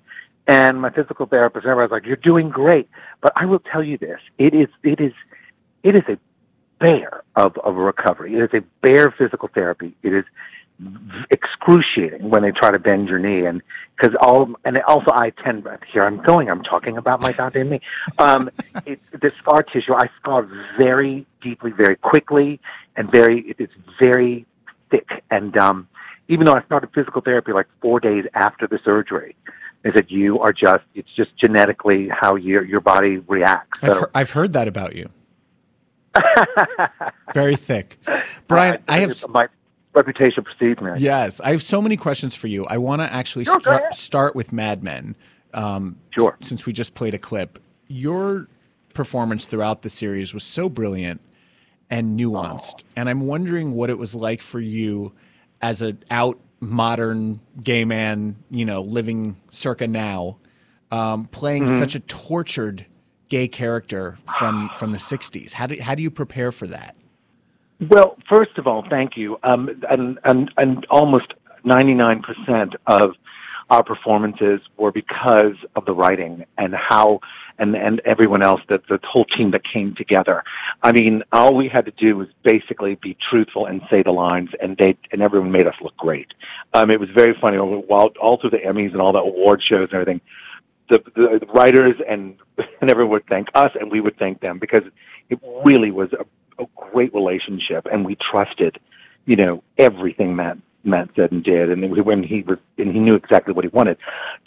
And 0.48 0.80
my 0.80 0.90
physical 0.90 1.26
therapist, 1.26 1.64
everybody's 1.64 1.92
like, 1.92 2.04
"You're 2.04 2.16
doing 2.16 2.50
great." 2.50 2.88
But 3.20 3.32
I 3.36 3.46
will 3.46 3.60
tell 3.60 3.82
you 3.82 3.96
this: 3.96 4.18
it 4.38 4.54
is, 4.54 4.68
it 4.82 5.00
is, 5.00 5.12
it 5.84 5.94
is 5.94 6.02
a 6.08 6.18
bear 6.82 7.22
of 7.36 7.56
of 7.58 7.76
a 7.76 7.80
recovery. 7.80 8.34
It 8.34 8.42
is 8.42 8.50
a 8.54 8.64
bare 8.82 9.10
physical 9.16 9.48
therapy. 9.52 9.96
It 10.02 10.12
is 10.12 10.24
excruciating 11.30 12.28
when 12.28 12.42
they 12.42 12.50
try 12.50 12.70
to 12.70 12.78
bend 12.78 13.08
your 13.08 13.18
knee, 13.18 13.46
and 13.46 13.62
because 13.96 14.16
all, 14.20 14.48
and 14.64 14.80
also 14.82 15.10
I 15.12 15.30
tend 15.44 15.66
here 15.92 16.02
I'm 16.02 16.22
going. 16.22 16.50
I'm 16.50 16.62
talking 16.62 16.96
about 16.96 17.20
my 17.20 17.32
goddamn 17.32 17.70
knee. 17.70 17.80
Um, 18.18 18.50
it, 18.86 19.00
the 19.12 19.30
scar 19.38 19.62
tissue, 19.62 19.94
I 19.94 20.08
scar 20.20 20.48
very 20.78 21.26
deeply, 21.42 21.70
very 21.70 21.96
quickly, 21.96 22.60
and 22.96 23.10
very. 23.10 23.40
It 23.48 23.56
is 23.60 23.70
very 24.00 24.46
thick. 24.90 25.08
And 25.30 25.56
um, 25.56 25.88
even 26.28 26.46
though 26.46 26.54
I 26.54 26.62
started 26.64 26.90
physical 26.94 27.20
therapy 27.20 27.52
like 27.52 27.66
four 27.80 28.00
days 28.00 28.24
after 28.34 28.66
the 28.66 28.80
surgery, 28.84 29.36
they 29.82 29.90
said 29.94 30.06
you 30.08 30.40
are 30.40 30.52
just 30.52 30.84
it's 30.94 31.08
just 31.16 31.30
genetically 31.38 32.08
how 32.08 32.34
your 32.36 32.64
your 32.64 32.80
body 32.80 33.18
reacts. 33.18 33.78
I've, 33.82 33.88
So 33.88 34.00
heard, 34.00 34.10
I've 34.14 34.30
heard 34.30 34.52
that 34.54 34.68
about 34.68 34.96
you. 34.96 35.08
Very 37.34 37.56
thick, 37.56 37.98
Bryan. 38.48 38.82
I 38.88 39.00
have 39.00 39.28
my 39.28 39.48
reputation 39.94 40.42
precedes 40.44 40.80
me. 40.80 40.92
yes, 40.98 41.40
I 41.40 41.50
have 41.50 41.62
so 41.62 41.80
many 41.82 41.96
questions 41.96 42.34
for 42.34 42.46
you. 42.46 42.64
I 42.66 42.78
want 42.78 43.02
to 43.02 43.12
actually 43.12 43.44
Sure, 43.44 43.60
start, 43.60 43.94
start 43.94 44.34
with 44.34 44.52
Mad 44.52 44.82
Men. 44.82 45.16
Um, 45.54 45.96
sure. 46.10 46.36
Since 46.40 46.64
we 46.66 46.72
just 46.72 46.94
played 46.94 47.12
a 47.14 47.18
clip, 47.18 47.58
your 47.88 48.46
performance 48.94 49.46
throughout 49.46 49.82
the 49.82 49.90
series 49.90 50.32
was 50.34 50.44
so 50.44 50.68
brilliant 50.68 51.20
and 51.90 52.18
nuanced, 52.18 52.84
and 52.96 53.08
I'm 53.08 53.26
wondering 53.26 53.72
what 53.74 53.90
it 53.90 53.98
was 53.98 54.14
like 54.14 54.40
for 54.40 54.60
you 54.60 55.12
as 55.60 55.82
an 55.82 56.02
out 56.10 56.38
modern 56.60 57.38
gay 57.62 57.84
man, 57.84 58.36
you 58.50 58.64
know, 58.64 58.80
living 58.82 59.36
circa 59.50 59.86
now, 59.86 60.38
um, 60.90 61.26
playing 61.26 61.64
Mhm. 61.64 61.78
such 61.78 61.94
a 61.94 62.00
tortured 62.00 62.86
gay 63.32 63.48
character 63.48 64.18
from 64.38 64.68
from 64.74 64.92
the 64.92 64.98
'60s. 64.98 65.54
How 65.54 65.66
do 65.66 65.80
how 65.80 65.94
do 65.94 66.02
you 66.02 66.10
prepare 66.10 66.52
for 66.52 66.66
that? 66.66 66.94
Well, 67.90 68.16
first 68.28 68.58
of 68.58 68.66
all, 68.66 68.84
thank 68.88 69.16
you. 69.16 69.38
Um, 69.42 69.68
and, 69.90 70.18
and, 70.22 70.52
and 70.56 70.86
almost 70.88 71.34
99% 71.66 72.74
of 72.86 73.14
our 73.70 73.82
performances 73.82 74.60
were 74.76 74.92
because 74.92 75.56
of 75.74 75.84
the 75.84 75.92
writing 75.92 76.44
and 76.58 76.74
how, 76.74 77.18
and, 77.58 77.74
and 77.74 78.00
everyone 78.04 78.44
else, 78.44 78.60
that 78.68 78.82
the 78.88 79.00
whole 79.02 79.24
team 79.36 79.50
that 79.50 79.62
came 79.72 79.94
together. 79.96 80.44
I 80.82 80.92
mean, 80.92 81.22
all 81.32 81.56
we 81.56 81.68
had 81.68 81.86
to 81.86 81.92
do 81.92 82.16
was 82.16 82.28
basically 82.44 82.96
be 83.02 83.16
truthful 83.30 83.66
and 83.66 83.80
say 83.90 84.04
the 84.04 84.12
lines, 84.12 84.50
and 84.60 84.76
they, 84.76 84.96
and 85.10 85.20
everyone 85.20 85.50
made 85.50 85.66
us 85.66 85.74
look 85.82 85.96
great. 85.96 86.28
Um, 86.74 86.88
it 86.88 87.00
was 87.00 87.08
very 87.16 87.34
funny. 87.40 87.56
While 87.56 88.10
all 88.20 88.38
through 88.40 88.50
the 88.50 88.58
Emmys 88.58 88.92
and 88.92 89.00
all 89.00 89.12
the 89.12 89.18
award 89.18 89.60
shows 89.68 89.88
and 89.90 89.94
everything, 89.94 90.20
the, 90.92 91.38
the, 91.40 91.46
writers 91.52 91.94
and 92.08 92.36
and 92.80 92.90
everyone 92.90 93.12
would 93.12 93.26
thank 93.26 93.48
us, 93.54 93.70
and 93.78 93.90
we 93.90 94.00
would 94.00 94.16
thank 94.18 94.40
them 94.40 94.58
because 94.58 94.82
it 95.30 95.38
really 95.64 95.90
was 95.90 96.10
a, 96.12 96.62
a 96.62 96.66
great 96.76 97.12
relationship, 97.14 97.86
and 97.90 98.04
we 98.04 98.16
trusted, 98.30 98.78
you 99.26 99.36
know, 99.36 99.62
everything 99.78 100.36
Matt 100.36 100.58
Matt 100.84 101.10
said 101.14 101.32
and 101.32 101.44
did, 101.44 101.70
and 101.70 102.04
when 102.04 102.22
he 102.22 102.42
was 102.42 102.58
and 102.78 102.92
he 102.92 102.98
knew 102.98 103.14
exactly 103.14 103.54
what 103.54 103.64
he 103.64 103.68
wanted. 103.68 103.96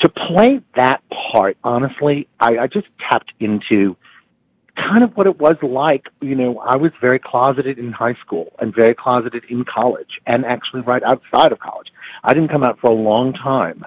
To 0.02 0.10
play 0.10 0.60
that 0.76 1.02
part, 1.10 1.58
honestly, 1.64 2.28
I, 2.40 2.58
I 2.58 2.68
just 2.68 2.88
tapped 3.10 3.32
into 3.40 3.96
kind 4.76 5.04
of 5.04 5.16
what 5.16 5.28
it 5.28 5.40
was 5.40 5.56
like. 5.62 6.08
You 6.22 6.36
know, 6.36 6.60
I 6.60 6.76
was 6.76 6.92
very 7.00 7.20
closeted 7.20 7.80
in 7.80 7.92
high 7.92 8.16
school 8.26 8.54
and 8.60 8.76
very 8.76 8.94
closeted 8.94 9.46
in 9.50 9.64
college, 9.64 10.20
and 10.26 10.46
actually 10.46 10.82
right 10.82 11.04
outside 11.04 11.52
of 11.52 11.60
college. 11.60 11.88
I 12.24 12.34
didn't 12.34 12.50
come 12.50 12.64
out 12.64 12.80
for 12.80 12.92
a 12.92 12.96
long 12.96 13.34
time. 13.34 13.86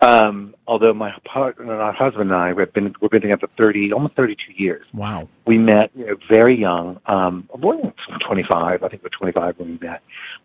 Um, 0.00 0.54
although 0.68 0.94
my 0.94 1.12
partner, 1.24 1.74
our 1.74 1.92
husband 1.92 2.30
and 2.30 2.34
I, 2.34 2.54
have 2.54 2.72
been 2.72 2.94
we've 3.00 3.10
been 3.10 3.22
together 3.22 3.48
thirty, 3.56 3.92
almost 3.92 4.14
thirty-two 4.14 4.52
years. 4.52 4.86
Wow. 4.94 5.28
We 5.44 5.58
met 5.58 5.90
you 5.94 6.06
know, 6.06 6.16
very 6.30 6.56
young. 6.56 7.00
Um, 7.06 7.48
boy, 7.58 7.92
twenty-five. 8.24 8.84
I 8.84 8.88
think 8.88 9.02
we're 9.02 9.08
twenty-five 9.08 9.58
when 9.58 9.70
we 9.70 9.86
met. 9.86 10.02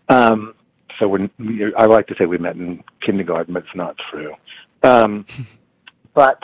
Um, 0.09 0.55
so 0.99 1.07
when 1.07 1.29
I 1.77 1.85
like 1.85 2.07
to 2.07 2.15
say 2.17 2.25
we 2.25 2.39
met 2.39 2.55
in 2.55 2.83
kindergarten, 3.05 3.53
but 3.53 3.63
it's 3.63 3.75
not 3.75 3.95
true. 4.11 4.33
Um, 4.81 5.25
but 6.15 6.39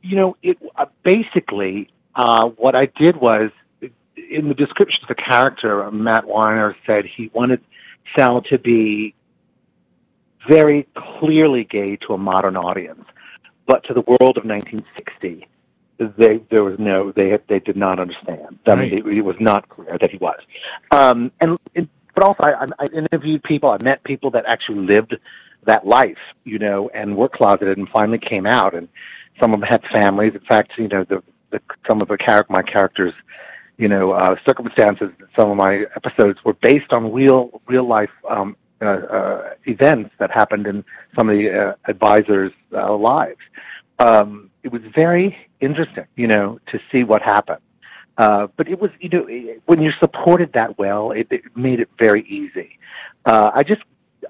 you 0.00 0.16
know, 0.16 0.36
it 0.42 0.58
uh, 0.76 0.86
basically 1.04 1.90
uh, 2.14 2.48
what 2.48 2.74
I 2.74 2.86
did 2.86 3.16
was 3.16 3.50
in 4.16 4.48
the 4.48 4.54
description 4.54 5.00
of 5.02 5.08
the 5.08 5.22
character, 5.22 5.90
Matt 5.90 6.26
Weiner 6.26 6.76
said 6.86 7.04
he 7.04 7.30
wanted 7.34 7.60
Sal 8.16 8.42
to 8.42 8.58
be 8.58 9.14
very 10.48 10.86
clearly 11.18 11.64
gay 11.64 11.96
to 12.06 12.14
a 12.14 12.18
modern 12.18 12.56
audience, 12.56 13.04
but 13.66 13.84
to 13.84 13.94
the 13.94 14.02
world 14.02 14.36
of 14.36 14.44
1960, 14.44 15.46
they 16.16 16.40
there 16.50 16.64
was 16.64 16.78
no 16.78 17.12
they 17.12 17.38
they 17.48 17.60
did 17.60 17.76
not 17.76 18.00
understand. 18.00 18.58
I 18.66 18.74
mean, 18.74 18.92
it, 18.92 19.06
it 19.06 19.22
was 19.22 19.36
not 19.38 19.68
clear 19.68 19.96
that 20.00 20.10
he 20.10 20.16
was. 20.16 20.40
Um, 20.90 21.30
and 21.40 21.58
it, 21.74 21.88
but 22.14 22.24
also, 22.24 22.42
I, 22.42 22.66
I 22.78 22.84
interviewed 22.94 23.42
people, 23.42 23.70
I 23.70 23.82
met 23.82 24.04
people 24.04 24.30
that 24.32 24.44
actually 24.46 24.86
lived 24.86 25.16
that 25.64 25.86
life, 25.86 26.18
you 26.44 26.58
know, 26.58 26.90
and 26.92 27.16
were 27.16 27.28
closeted 27.28 27.78
and 27.78 27.88
finally 27.88 28.18
came 28.18 28.46
out. 28.46 28.74
And 28.74 28.88
Some 29.40 29.54
of 29.54 29.60
them 29.60 29.68
had 29.68 29.82
families. 29.92 30.34
In 30.34 30.40
fact, 30.40 30.72
you 30.76 30.88
know, 30.88 31.04
the, 31.04 31.22
the 31.50 31.60
some 31.88 32.00
of 32.02 32.08
the 32.08 32.18
character, 32.18 32.52
my 32.52 32.62
characters, 32.62 33.14
you 33.78 33.88
know, 33.88 34.12
uh, 34.12 34.36
circumstances. 34.46 35.10
Some 35.38 35.50
of 35.50 35.56
my 35.56 35.84
episodes 35.96 36.38
were 36.44 36.54
based 36.54 36.92
on 36.92 37.12
real, 37.12 37.62
real 37.66 37.88
life 37.88 38.10
um, 38.28 38.56
uh, 38.82 38.86
uh, 38.86 39.50
events 39.64 40.10
that 40.18 40.30
happened 40.30 40.66
in 40.66 40.84
some 41.16 41.28
of 41.28 41.36
the 41.36 41.50
uh, 41.50 41.90
advisors' 41.90 42.52
uh, 42.74 42.94
lives. 42.96 43.40
Um, 43.98 44.50
it 44.62 44.72
was 44.72 44.82
very 44.94 45.36
interesting, 45.60 46.06
you 46.16 46.26
know, 46.26 46.58
to 46.72 46.78
see 46.90 47.04
what 47.04 47.22
happened. 47.22 47.60
Uh, 48.18 48.46
but 48.56 48.68
it 48.68 48.80
was, 48.80 48.90
you 49.00 49.08
know, 49.08 49.26
when 49.66 49.80
you're 49.80 49.94
supported 50.00 50.52
that 50.54 50.78
well, 50.78 51.12
it, 51.12 51.28
it 51.30 51.42
made 51.56 51.80
it 51.80 51.88
very 51.98 52.22
easy. 52.28 52.78
Uh, 53.24 53.50
I 53.54 53.62
just, 53.62 53.82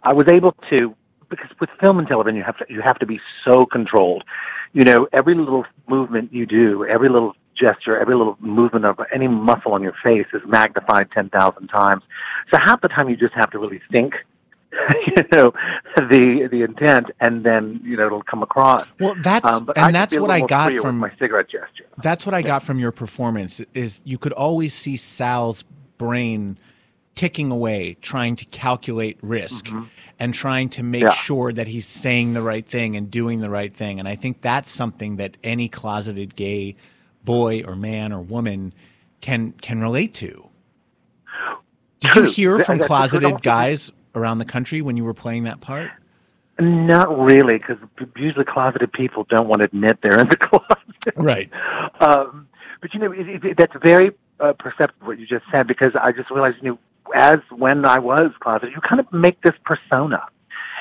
I 0.03 0.13
was 0.13 0.29
able 0.29 0.55
to, 0.77 0.95
because 1.29 1.49
with 1.61 1.71
film 1.81 1.99
and 1.99 2.07
television, 2.07 2.37
you 2.37 2.45
have 2.45 2.59
to, 2.59 2.65
you 2.69 2.83
have 2.83 2.99
to 2.99 3.07
be 3.07 3.21
so 3.47 3.67
controlled. 3.67 4.25
You 4.73 4.85
know, 4.85 5.09
every 5.13 5.35
little 5.35 5.65
movement 5.89 6.33
you 6.33 6.47
do, 6.47 6.87
every 6.87 7.09
little 7.09 7.35
gesture, 7.59 7.99
every 7.99 8.15
little 8.15 8.37
movement 8.41 8.85
of 8.85 8.99
any 9.15 9.29
muscle 9.29 9.73
on 9.73 9.83
your 9.83 9.95
face 10.03 10.27
is 10.33 10.43
magnified 10.47 11.11
10,000 11.13 11.69
times. 11.69 12.03
So 12.53 12.59
half 12.65 12.81
the 12.81 12.89
time 12.89 13.09
you 13.09 13.17
just 13.17 13.35
have 13.35 13.51
to 13.51 13.59
really 13.59 13.81
think, 13.91 14.15
you 15.07 15.23
know, 15.33 15.53
the, 15.97 16.49
the 16.51 16.63
intent 16.63 17.11
and 17.21 17.45
then, 17.45 17.81
you 17.85 17.97
know, 17.97 18.07
it'll 18.07 18.23
come 18.23 18.43
across. 18.43 18.87
Well, 18.99 19.15
that's 19.23 19.47
Um, 19.47 19.67
but 19.67 19.79
I 19.79 19.87
and 19.87 19.95
that's 19.95 20.17
what 20.17 20.31
I 20.31 20.41
got 20.41 20.73
from 20.75 20.99
my 20.99 21.11
cigarette 21.19 21.49
gesture. 21.51 21.85
That's 22.03 22.25
what 22.27 22.35
I 22.35 22.43
got 22.43 22.63
from 22.63 22.79
your 22.79 22.93
performance 22.93 23.61
is 23.75 24.01
you 24.05 24.19
could 24.19 24.33
always 24.33 24.75
see 24.75 24.97
Sal's 24.97 25.63
brain 25.99 26.59
ticking 27.15 27.51
away 27.51 27.95
trying 28.01 28.35
to 28.37 28.45
calculate 28.47 29.19
risk 29.21 29.69
and 30.19 30.33
trying 30.33 30.69
to 30.71 30.83
make 30.83 31.03
Mm-hmm. 31.03 31.09
Yeah. 31.09 31.13
sure 31.15 31.53
that 31.53 31.69
he's 31.69 31.87
saying 31.87 32.33
the 32.33 32.41
right 32.43 32.67
thing 32.67 32.97
and 32.97 33.11
doing 33.11 33.41
the 33.41 33.51
right 33.51 33.73
thing 33.73 33.99
and 33.99 34.09
I 34.09 34.15
think 34.15 34.41
that's 34.41 34.71
something 34.71 35.17
that 35.17 35.37
any 35.45 35.69
closeted 35.69 36.35
gay 36.37 36.75
boy 37.25 37.63
or 37.67 37.77
man 37.77 38.13
or 38.13 38.23
woman 38.23 38.73
can 39.21 39.53
can 39.61 39.81
relate 39.83 40.15
to. 40.15 40.49
Did 42.01 42.17
you 42.17 42.23
hear 42.25 42.59
from 42.61 42.79
closeted 42.79 43.43
guys 43.43 43.93
around 44.15 44.39
the 44.39 44.45
country 44.45 44.83
when 44.83 44.97
you 44.97 45.05
were 45.05 45.15
playing 45.15 45.45
that 45.45 45.61
part? 45.61 45.91
Not 46.59 47.19
really, 47.19 47.59
because 47.59 47.79
usually 48.17 48.45
closeted 48.45 48.93
people 48.93 49.27
don't 49.29 49.49
want 49.49 49.63
to 49.63 49.67
admit 49.67 49.99
they're 50.03 50.19
in 50.19 50.29
the 50.29 50.37
closet. 50.41 51.15
Right. 51.17 51.51
Um, 52.01 52.49
but 52.81 52.93
you 52.95 53.01
know, 53.01 53.13
it, 53.13 53.45
it, 53.45 53.57
that's 53.57 53.73
very 53.83 54.13
uh, 54.39 54.53
perceptive 54.59 55.07
what 55.07 55.19
you 55.19 55.27
just 55.27 55.45
said 55.51 55.67
because 55.67 55.93
I 56.01 56.13
just 56.13 56.31
realized, 56.31 56.57
you 56.61 56.73
know, 56.73 56.79
as 57.15 57.39
when 57.51 57.85
I 57.87 57.99
was 57.99 58.33
closeted, 58.41 58.73
you 58.75 58.81
kind 58.87 59.01
of 59.01 59.11
make 59.13 59.41
this 59.43 59.55
persona. 59.65 60.23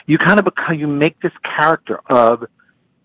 You 0.08 0.18
kind 0.18 0.40
of 0.40 0.46
become, 0.46 0.76
you 0.78 0.88
make 0.88 1.20
this 1.22 1.32
character 1.58 2.00
of 2.10 2.44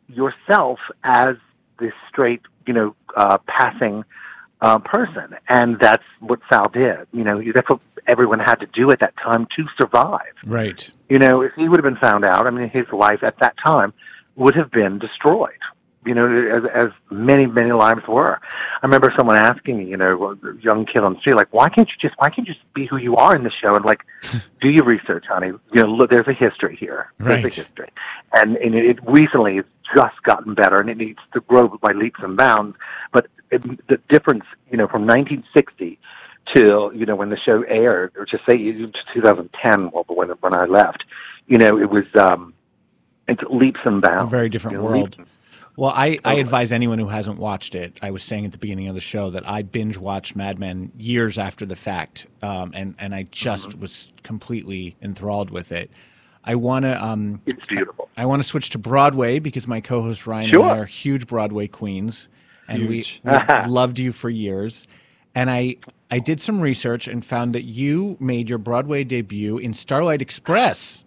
yourself 0.08 0.78
as 1.04 1.36
this 1.78 1.92
straight, 2.08 2.40
you 2.66 2.72
know, 2.72 2.96
uh, 3.16 3.38
passing 3.46 4.04
uh, 4.60 4.78
person, 4.78 5.36
and 5.48 5.78
that's 5.80 6.02
what 6.20 6.40
Sal 6.50 6.68
did. 6.70 7.06
You 7.12 7.24
know, 7.24 7.42
that's 7.54 7.68
what 7.68 7.80
everyone 8.06 8.38
had 8.38 8.56
to 8.56 8.66
do 8.66 8.90
at 8.90 9.00
that 9.00 9.14
time 9.16 9.46
to 9.56 9.64
survive. 9.78 10.20
Right. 10.44 10.90
You 11.08 11.18
know, 11.18 11.42
if 11.42 11.52
he 11.56 11.68
would 11.68 11.78
have 11.78 11.84
been 11.84 12.00
found 12.00 12.24
out, 12.24 12.46
I 12.46 12.50
mean, 12.50 12.68
his 12.70 12.86
life 12.92 13.22
at 13.22 13.38
that 13.40 13.54
time 13.62 13.92
would 14.36 14.54
have 14.54 14.70
been 14.70 14.98
destroyed. 14.98 15.50
You 16.04 16.14
know, 16.14 16.28
as, 16.28 16.62
as 16.72 16.90
many, 17.10 17.46
many 17.46 17.72
lives 17.72 18.02
were. 18.06 18.38
I 18.80 18.86
remember 18.86 19.12
someone 19.18 19.34
asking 19.36 19.78
me, 19.78 19.86
you 19.86 19.96
know, 19.96 20.36
a 20.40 20.62
young 20.62 20.86
kid 20.86 21.02
on 21.02 21.14
the 21.14 21.18
street, 21.20 21.34
like, 21.34 21.52
why 21.52 21.68
can't 21.68 21.88
you 21.88 21.94
just, 22.00 22.14
why 22.20 22.30
can't 22.30 22.46
you 22.46 22.54
just 22.54 22.64
be 22.74 22.86
who 22.86 22.96
you 22.96 23.16
are 23.16 23.34
in 23.34 23.42
the 23.42 23.50
show? 23.50 23.74
And 23.74 23.84
like, 23.84 24.02
do 24.60 24.68
your 24.68 24.84
research, 24.84 25.24
honey. 25.28 25.48
You 25.72 25.82
know, 25.82 25.88
look, 25.88 26.10
there's 26.10 26.28
a 26.28 26.32
history 26.32 26.76
here. 26.78 27.12
There's 27.18 27.42
Right. 27.42 27.52
a 27.52 27.62
history. 27.62 27.88
And, 28.32 28.56
and 28.58 28.76
it 28.76 28.98
recently 29.04 29.58
it's 29.58 29.68
just 29.96 30.22
gotten 30.22 30.54
better 30.54 30.76
and 30.76 30.88
it 30.88 30.96
needs 30.96 31.18
to 31.34 31.40
grow 31.40 31.66
by 31.82 31.90
leaps 31.92 32.20
and 32.22 32.36
bounds. 32.36 32.76
But 33.12 33.26
it, 33.50 33.62
the 33.88 33.98
difference, 34.08 34.44
you 34.70 34.76
know, 34.76 34.86
from 34.88 35.06
1960 35.06 35.98
till, 36.54 36.92
you 36.94 37.06
know, 37.06 37.16
when 37.16 37.30
the 37.30 37.36
show 37.44 37.62
aired, 37.62 38.12
or 38.16 38.24
just 38.26 38.44
say 38.48 38.56
2010, 38.56 39.90
well, 39.92 40.04
when, 40.08 40.28
when 40.40 40.56
I 40.56 40.64
left, 40.66 41.04
you 41.46 41.58
know, 41.58 41.78
it 41.78 41.90
was, 41.90 42.04
um, 42.18 42.54
it's 43.28 43.42
leaps 43.50 43.80
and 43.84 44.00
bounds. 44.02 44.24
a 44.24 44.26
very 44.26 44.48
different 44.48 44.76
You 44.76 44.82
know, 44.82 44.88
world. 44.88 45.18
Well, 45.76 45.92
I, 45.94 46.18
I 46.24 46.34
advise 46.34 46.72
anyone 46.72 46.98
who 46.98 47.08
hasn't 47.08 47.38
watched 47.38 47.74
it. 47.74 47.98
I 48.00 48.10
was 48.10 48.22
saying 48.22 48.46
at 48.46 48.52
the 48.52 48.58
beginning 48.58 48.88
of 48.88 48.94
the 48.94 49.00
show 49.00 49.28
that 49.30 49.46
I 49.46 49.60
binge 49.62 49.98
watched 49.98 50.34
Mad 50.34 50.58
Men 50.58 50.90
years 50.96 51.36
after 51.36 51.66
the 51.66 51.76
fact, 51.76 52.26
um, 52.42 52.70
and 52.74 52.94
and 52.98 53.14
I 53.14 53.24
just 53.24 53.70
Mm-hmm. 53.70 53.80
was 53.80 54.12
completely 54.22 54.96
enthralled 55.02 55.50
with 55.50 55.72
it. 55.72 55.90
I 56.44 56.54
want 56.54 56.84
to. 56.84 57.04
Um, 57.04 57.42
it's 57.46 57.66
beautiful. 57.66 58.08
I 58.16 58.24
want 58.24 58.42
to 58.42 58.48
switch 58.48 58.70
to 58.70 58.78
Broadway 58.78 59.38
because 59.38 59.68
my 59.68 59.80
co-host 59.82 60.26
Ryan 60.26 60.50
Sure. 60.50 60.62
and 60.62 60.72
I 60.72 60.78
are 60.78 60.86
huge 60.86 61.26
Broadway 61.26 61.66
queens, 61.66 62.28
and 62.68 62.82
Huge. 62.82 63.20
we 63.24 63.30
we've 63.30 63.66
loved 63.68 63.98
you 63.98 64.12
for 64.12 64.30
years. 64.30 64.86
And 65.34 65.50
I 65.50 65.76
I 66.10 66.18
did 66.18 66.40
some 66.40 66.60
research 66.60 67.08
and 67.08 67.24
found 67.24 67.54
that 67.54 67.64
you 67.64 68.16
made 68.20 68.48
your 68.48 68.58
Broadway 68.58 69.04
debut 69.04 69.58
in 69.58 69.72
Starlight 69.74 70.22
Express. 70.22 71.04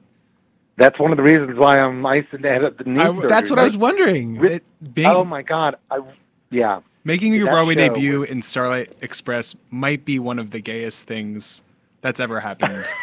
That's 0.78 0.97
one 0.99 1.12
of 1.12 1.18
the 1.18 1.24
reasons 1.24 1.57
why 1.60 1.78
I'm 1.80 2.01
nice 2.01 2.26
and 2.32 2.43
had 2.45 2.62
the 2.78 2.84
knee 2.86 2.99
I- 2.99 3.07
surgery. 3.07 3.28
that's 3.28 3.49
what 3.49 3.60
I 3.60 3.64
was 3.66 3.78
wondering. 3.78 4.38
Ri- 4.39 4.53
It- 4.55 4.93
being- 4.93 5.07
oh 5.10 5.24
my 5.26 5.41
god! 5.41 5.76
I 5.91 5.99
yeah. 6.51 6.80
Making 7.05 7.34
your 7.34 7.45
That 7.45 7.51
Broadway 7.51 7.76
show 7.76 7.88
debut 7.93 8.24
in 8.24 8.41
Starlight 8.41 8.93
Express 9.01 9.55
might 9.72 10.03
be 10.05 10.20
one 10.20 10.38
of 10.38 10.51
the 10.51 10.60
gayest 10.60 11.07
things 11.07 11.64
that's 12.01 12.20
ever 12.20 12.39
happened. 12.39 12.86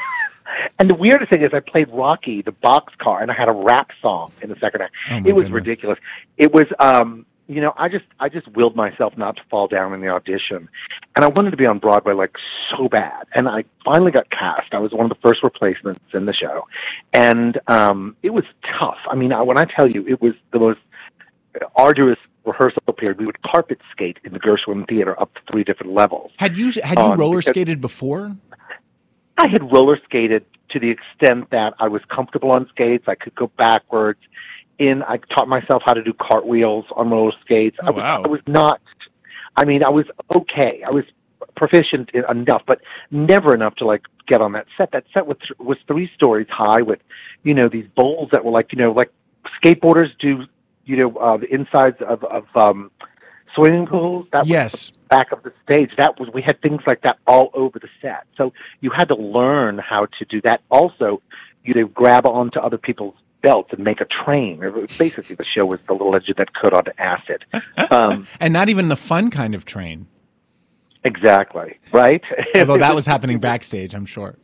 And 0.78 0.90
the 0.90 0.94
weirdest 0.94 1.30
thing 1.30 1.42
is, 1.42 1.50
I 1.54 1.60
played 1.60 1.88
Rocky, 1.90 2.42
the 2.42 2.52
boxcar, 2.52 3.20
and 3.22 3.30
I 3.30 3.34
had 3.34 3.48
a 3.48 3.52
rap 3.52 3.88
song 4.02 4.30
in 4.42 4.48
the 4.50 4.56
second 4.60 4.82
act. 4.82 4.94
Oh, 5.10 5.16
it 5.16 5.22
was 5.34 5.44
goodness. 5.44 5.50
ridiculous. 5.52 5.98
It 6.36 6.52
was, 6.52 6.66
um, 6.78 7.24
you 7.48 7.60
know, 7.60 7.72
I 7.76 7.88
just, 7.88 8.04
I 8.18 8.28
just 8.28 8.48
willed 8.48 8.74
myself 8.74 9.16
not 9.16 9.36
to 9.36 9.42
fall 9.50 9.68
down 9.68 9.92
in 9.94 10.00
the 10.00 10.08
audition, 10.08 10.68
and 11.14 11.24
I 11.24 11.28
wanted 11.28 11.52
to 11.52 11.56
be 11.56 11.66
on 11.66 11.78
Broadway 11.78 12.12
like 12.12 12.32
so 12.70 12.88
bad. 12.88 13.26
And 13.34 13.48
I 13.48 13.64
finally 13.84 14.10
got 14.10 14.30
cast. 14.30 14.72
I 14.72 14.78
was 14.78 14.92
one 14.92 15.04
of 15.04 15.10
the 15.10 15.20
first 15.22 15.42
replacements 15.42 16.00
in 16.12 16.26
the 16.26 16.34
show, 16.34 16.66
and 17.12 17.60
um, 17.68 18.16
it 18.22 18.30
was 18.30 18.44
tough. 18.78 18.98
I 19.10 19.14
mean, 19.14 19.32
I, 19.32 19.42
when 19.42 19.58
I 19.58 19.64
tell 19.64 19.88
you, 19.88 20.06
it 20.08 20.20
was 20.20 20.34
the 20.52 20.58
most 20.58 20.80
arduous 21.76 22.18
rehearsal 22.44 22.80
period. 22.96 23.18
We 23.18 23.26
would 23.26 23.42
carpet 23.42 23.80
skate 23.90 24.18
in 24.24 24.32
the 24.32 24.40
Gershwin 24.40 24.88
Theater 24.88 25.20
up 25.20 25.34
to 25.34 25.40
three 25.50 25.64
different 25.64 25.92
levels. 25.92 26.32
Had 26.38 26.56
you 26.56 26.72
had 26.82 26.98
you 26.98 27.04
Um, 27.04 27.18
roller 27.18 27.42
skated 27.42 27.80
before? 27.80 28.36
I 29.38 29.48
had 29.48 29.70
roller 29.72 29.98
skated 30.04 30.44
to 30.70 30.80
the 30.80 30.90
extent 30.90 31.50
that 31.50 31.74
I 31.78 31.88
was 31.88 32.02
comfortable 32.08 32.50
on 32.52 32.68
skates. 32.68 33.04
I 33.06 33.14
could 33.14 33.34
go 33.34 33.50
backwards. 33.56 34.20
In 34.78 35.02
I 35.02 35.16
taught 35.34 35.48
myself 35.48 35.82
how 35.86 35.94
to 35.94 36.02
do 36.02 36.12
cartwheels 36.12 36.84
on 36.94 37.10
roller 37.10 37.32
skates. 37.42 37.78
I 37.82 37.90
was, 37.90 38.02
wow. 38.02 38.22
I 38.24 38.28
was 38.28 38.40
not. 38.46 38.80
I 39.56 39.64
mean, 39.64 39.82
I 39.82 39.88
was 39.88 40.04
okay. 40.36 40.82
I 40.86 40.94
was 40.94 41.04
proficient 41.56 42.10
in, 42.12 42.24
enough, 42.30 42.62
but 42.66 42.80
never 43.10 43.54
enough 43.54 43.74
to 43.76 43.86
like 43.86 44.02
get 44.28 44.42
on 44.42 44.52
that 44.52 44.66
set. 44.76 44.92
That 44.92 45.04
set 45.14 45.26
was 45.26 45.38
was 45.58 45.78
three 45.86 46.10
stories 46.14 46.46
high 46.50 46.82
with, 46.82 47.00
you 47.42 47.54
know, 47.54 47.68
these 47.68 47.86
bowls 47.96 48.28
that 48.32 48.44
were 48.44 48.50
like 48.50 48.72
you 48.72 48.78
know 48.78 48.92
like 48.92 49.10
skateboarders 49.62 50.10
do. 50.18 50.44
You 50.84 50.96
know, 50.98 51.16
uh, 51.16 51.36
the 51.38 51.52
insides 51.52 51.96
of 52.06 52.22
of 52.24 52.44
um, 52.54 52.92
swimming 53.56 53.86
pools. 53.86 54.26
That 54.32 54.42
was 54.42 54.48
Yes. 54.48 54.92
back 55.10 55.32
of 55.32 55.42
the 55.42 55.52
stage. 55.64 55.90
That 55.96 56.20
was 56.20 56.28
we 56.32 56.42
had 56.42 56.60
things 56.62 56.82
like 56.86 57.02
that 57.02 57.18
all 57.26 57.50
over 57.54 57.78
the 57.78 57.88
set. 58.00 58.24
So 58.36 58.52
you 58.80 58.90
had 58.94 59.08
to 59.08 59.16
learn 59.16 59.78
how 59.78 60.06
to 60.18 60.24
do 60.28 60.40
that. 60.42 60.60
Also, 60.70 61.22
you 61.64 61.72
know, 61.74 61.86
grab 61.88 62.26
onto 62.26 62.60
other 62.60 62.78
people's 62.78 63.14
belts 63.42 63.70
and 63.72 63.84
make 63.84 64.00
a 64.00 64.06
train. 64.06 64.60
Basically, 64.98 65.36
the 65.36 65.44
show 65.44 65.64
was 65.64 65.80
the 65.86 65.92
little 65.92 66.10
legend 66.10 66.36
that 66.38 66.54
could 66.54 66.72
onto 66.72 66.90
acid. 66.98 67.44
Um, 67.90 68.26
and 68.40 68.52
not 68.52 68.68
even 68.68 68.88
the 68.88 68.96
fun 68.96 69.30
kind 69.30 69.54
of 69.54 69.64
train. 69.64 70.06
exactly 71.04 71.78
right. 71.92 72.22
Although 72.54 72.78
that 72.78 72.94
was 72.94 73.06
happening 73.06 73.38
backstage, 73.38 73.94
I'm 73.94 74.06
sure. 74.06 74.36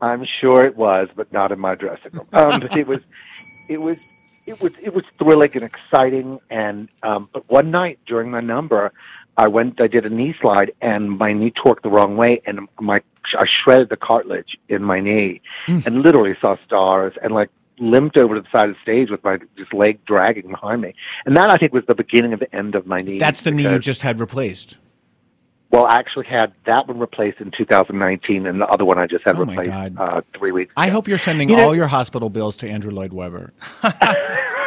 I'm 0.00 0.26
sure 0.40 0.64
it 0.64 0.76
was, 0.76 1.08
but 1.16 1.32
not 1.32 1.52
in 1.52 1.58
my 1.58 1.74
dressing 1.74 2.12
room. 2.12 2.28
Um, 2.32 2.62
it 2.62 2.86
was, 2.86 3.00
it 3.70 3.80
was, 3.80 3.98
it 4.46 4.60
was, 4.60 4.72
it 4.82 4.94
was 4.94 5.04
thrilling 5.18 5.50
and 5.54 5.62
exciting. 5.62 6.38
And 6.50 6.88
um, 7.02 7.28
but 7.32 7.48
one 7.50 7.70
night 7.70 7.98
during 8.06 8.30
my 8.30 8.40
number, 8.40 8.92
I 9.36 9.48
went, 9.48 9.80
I 9.80 9.86
did 9.86 10.06
a 10.06 10.10
knee 10.10 10.34
slide, 10.40 10.72
and 10.80 11.18
my 11.18 11.32
knee 11.32 11.52
torqued 11.52 11.82
the 11.82 11.90
wrong 11.90 12.16
way, 12.16 12.42
and 12.46 12.60
my 12.80 12.98
I 13.38 13.46
shredded 13.64 13.88
the 13.88 13.96
cartilage 13.96 14.56
in 14.68 14.82
my 14.82 15.00
knee, 15.00 15.40
and 15.66 16.02
literally 16.02 16.34
saw 16.40 16.56
stars, 16.64 17.14
and 17.22 17.34
like 17.34 17.50
limped 17.78 18.16
over 18.16 18.34
to 18.36 18.40
the 18.40 18.48
side 18.58 18.68
of 18.68 18.74
the 18.74 18.80
stage 18.82 19.10
with 19.10 19.22
my 19.24 19.38
just 19.56 19.72
leg 19.74 20.04
dragging 20.06 20.50
behind 20.50 20.80
me. 20.82 20.94
And 21.24 21.36
that 21.36 21.50
I 21.50 21.56
think 21.56 21.72
was 21.72 21.84
the 21.86 21.94
beginning 21.94 22.32
of 22.32 22.40
the 22.40 22.54
end 22.54 22.74
of 22.74 22.86
my 22.86 22.96
knee. 22.98 23.18
That's 23.18 23.42
the 23.42 23.50
knee 23.50 23.64
you 23.70 23.78
just 23.78 24.02
had 24.02 24.20
replaced. 24.20 24.78
Well, 25.70 25.84
I 25.84 25.96
actually 25.96 26.26
had 26.26 26.52
that 26.66 26.86
one 26.86 26.98
replaced 27.00 27.40
in 27.40 27.50
2019, 27.56 28.46
and 28.46 28.60
the 28.60 28.66
other 28.66 28.84
one 28.84 28.98
I 28.98 29.06
just 29.08 29.24
had 29.24 29.36
Oh, 29.36 29.40
replaced 29.44 29.68
God. 29.70 29.96
uh, 29.98 30.20
three 30.38 30.52
weeks. 30.52 30.72
I 30.76 30.88
hope 30.88 31.08
you're 31.08 31.18
sending 31.18 31.50
You 31.50 31.56
know- 31.56 31.64
all 31.64 31.74
your 31.74 31.88
hospital 31.88 32.30
bills 32.30 32.56
to 32.58 32.68
Andrew 32.70 32.92
Lloyd 32.92 33.12
Webber. 33.12 33.52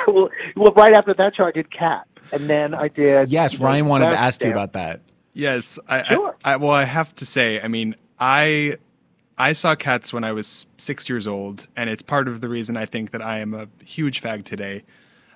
well, 0.08 0.30
well, 0.56 0.74
right 0.76 0.92
after 0.96 1.14
that 1.14 1.36
show, 1.36 1.46
I 1.46 1.52
did 1.52 1.72
Cat, 1.72 2.06
and 2.34 2.50
then 2.50 2.74
I 2.74 2.90
did. 2.90 3.30
Yes, 3.30 3.54
you 3.54 3.60
know, 3.60 3.66
Ryan 3.66 3.86
wanted 3.88 4.06
to 4.06 4.12
Best 4.12 4.22
ask 4.22 4.44
you 4.44 4.52
about 4.52 4.74
that. 4.74 5.02
Yes, 5.34 5.80
I, 5.88 6.04
Sure. 6.14 6.36
I, 6.44 6.54
I 6.54 6.56
well, 6.58 6.72
I 6.72 6.84
have 6.84 7.16
to 7.16 7.26
say, 7.26 7.62
I 7.62 7.70
mean, 7.70 7.96
I 8.20 8.76
I 9.40 9.54
saw 9.54 9.74
Cats 9.74 10.12
when 10.12 10.26
I 10.26 10.34
was 10.34 10.68
six 10.78 11.08
years 11.08 11.26
old, 11.26 11.66
and 11.78 11.90
it's 11.90 12.02
part 12.02 12.28
of 12.28 12.42
the 12.42 12.50
reason 12.50 12.76
I 12.76 12.86
think 12.86 13.12
that 13.12 13.22
I 13.22 13.40
am 13.40 13.54
a 13.54 13.70
huge 13.84 14.22
fag 14.22 14.44
today. 14.44 14.84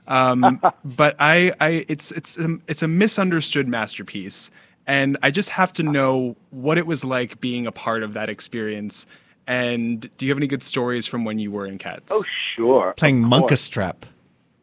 Um, 0.10 0.62
but 0.86 1.16
I, 1.20 1.54
I, 1.62 1.86
it's 1.88 2.12
it's 2.12 2.38
a, 2.38 2.58
it's 2.68 2.84
a 2.84 2.88
misunderstood 2.88 3.70
masterpiece, 3.70 4.52
and 4.88 5.18
I 5.24 5.32
just 5.32 5.48
have 5.50 5.72
to 5.74 5.84
know 5.84 6.36
what 6.52 6.78
it 6.78 6.86
was 6.86 7.06
like 7.06 7.40
being 7.40 7.66
a 7.66 7.72
part 7.72 8.04
of 8.04 8.14
that 8.14 8.30
experience. 8.30 9.08
And 9.48 10.02
do 10.18 10.26
you 10.26 10.32
have 10.32 10.38
any 10.38 10.48
good 10.48 10.64
stories 10.64 11.06
from 11.06 11.24
when 11.24 11.40
you 11.40 11.52
were 11.52 11.66
in 11.66 11.78
Cats? 11.78 12.12
Oh, 12.12 12.24
sure. 12.56 12.94
Playing 12.98 13.24
of 13.24 13.30
course. 13.30 13.52
Munkustrap. 13.52 14.04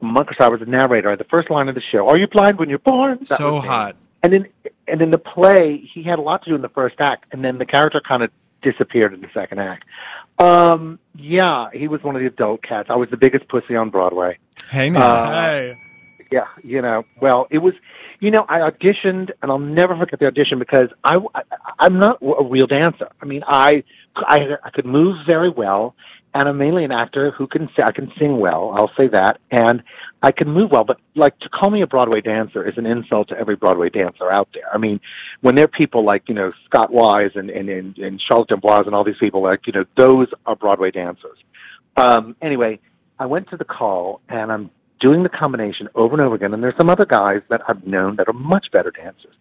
Monkus, 0.03 0.41
I 0.41 0.49
was 0.49 0.61
the 0.61 0.67
narrator. 0.67 1.15
The 1.17 1.25
first 1.25 1.51
line 1.51 1.69
of 1.69 1.75
the 1.75 1.83
show: 1.93 2.09
"Are 2.09 2.19
you 2.19 2.27
blind 2.27 2.59
when 2.59 2.69
you're 2.69 2.79
born?" 2.79 3.19
That 3.21 3.39
so 3.39 3.55
was 3.55 3.63
me. 3.63 3.69
hot. 3.69 3.97
And 4.23 4.35
in 4.35 4.49
and 4.87 5.01
in 5.01 5.11
the 5.11 5.19
play, 5.19 5.83
he 5.95 6.03
had 6.03 6.19
a 6.19 6.23
lot 6.23 6.45
to 6.45 6.51
do 6.51 6.57
in 6.57 6.63
the 6.63 6.69
first 6.69 6.97
act, 6.99 7.25
and 7.33 7.43
then 7.43 7.57
the 7.57 7.67
character 7.67 8.03
kind 8.07 8.23
of 8.23 8.31
disappeared 8.63 9.15
in 9.15 9.21
the 9.21 9.29
second 9.33 9.59
act. 9.61 9.85
Um, 10.39 10.99
yeah, 11.15 11.69
he 11.73 11.89
was 11.89 12.03
one 12.03 12.17
of 12.17 12.21
the 12.21 12.29
adult 12.29 12.63
cats. 12.63 12.89
I 12.91 12.97
was 12.97 13.11
the 13.11 13.17
biggest 13.17 13.49
pussy 13.49 13.77
on 13.77 13.91
Broadway. 13.91 14.39
Hey 14.71 14.91
man. 14.91 15.03
Uh, 15.03 15.31
Hey. 15.31 15.75
Yeah, 16.33 16.47
you 16.63 16.81
know, 16.81 17.03
well, 17.21 17.49
it 17.51 17.59
was, 17.59 17.75
you 18.21 18.31
know, 18.31 18.47
I 18.49 18.59
auditioned, 18.59 19.31
and 19.43 19.51
I'll 19.51 19.59
never 19.59 19.97
forget 19.97 20.21
the 20.21 20.27
audition 20.27 20.61
because 20.61 20.87
I, 21.03 21.17
I 21.35 21.43
I'm 21.81 21.99
not 21.99 22.23
a 22.23 22.45
real 22.45 22.69
dancer. 22.69 23.09
I 23.21 23.25
mean, 23.25 23.43
I, 23.49 23.83
I, 24.15 24.39
I 24.63 24.71
could 24.71 24.87
move 24.87 25.17
very 25.27 25.51
well, 25.51 25.97
and 26.33 26.49
I'm 26.49 26.59
mainly 26.59 26.85
an 26.85 26.93
actor 26.93 27.33
who 27.37 27.47
can 27.47 27.69
I 27.83 27.93
can 27.93 28.13
sing 28.19 28.39
well. 28.39 28.73
I'll 28.77 28.93
say 28.97 29.09
that, 29.09 29.39
and 29.51 29.83
I 30.23 30.31
can 30.31 30.49
move 30.49 30.71
well. 30.71 30.85
But 30.85 30.99
like 31.15 31.39
to 31.41 31.49
call 31.49 31.71
me 31.71 31.83
a 31.83 31.87
Broadway 31.87 32.21
dancer 32.21 32.67
is 32.67 32.75
an 32.77 32.87
insult 32.87 33.29
to 33.29 33.37
every 33.37 33.57
Broadway 33.57 33.91
dancer 33.91 34.31
out 34.31 34.49
there. 34.55 34.73
I 34.73 34.79
mean, 34.79 35.01
when 35.41 35.57
there 35.57 35.65
are 35.65 35.69
people 35.69 36.05
like 36.05 36.25
you 36.29 36.35
know 36.35 36.53
Scott 36.67 36.93
Wise 36.93 37.33
and 37.35 37.51
and 37.51 37.69
and, 37.69 37.99
and 37.99 38.23
Charlotte 38.29 38.49
d'Amboise 38.49 38.87
and 38.87 38.95
all 38.95 39.05
these 39.05 39.19
people, 39.19 39.43
like 39.43 39.67
you 39.67 39.73
know, 39.73 39.85
those 39.97 40.29
are 40.47 40.55
Broadway 40.55 40.91
dancers. 40.91 41.39
Um, 41.97 42.37
anyway, 42.41 42.79
I 43.19 43.27
went 43.27 43.51
to 43.51 43.57
the 43.57 43.65
call 43.65 44.21
and 44.29 44.53
I'm 44.53 44.71
doing 45.01 45.23
the 45.23 45.29
combination 45.29 45.89
over 45.95 46.15
and 46.15 46.23
over 46.23 46.35
again. 46.35 46.55
And 46.55 46.63
there's 46.63 46.77
some 46.79 46.91
other 46.91 47.07
guys 47.07 47.41
that 47.49 47.63
I've 47.67 47.85
known 47.87 48.17
that 48.17 48.29
are 48.29 48.35
much 48.35 48.67
better 48.73 48.91
dancers. 48.91 49.35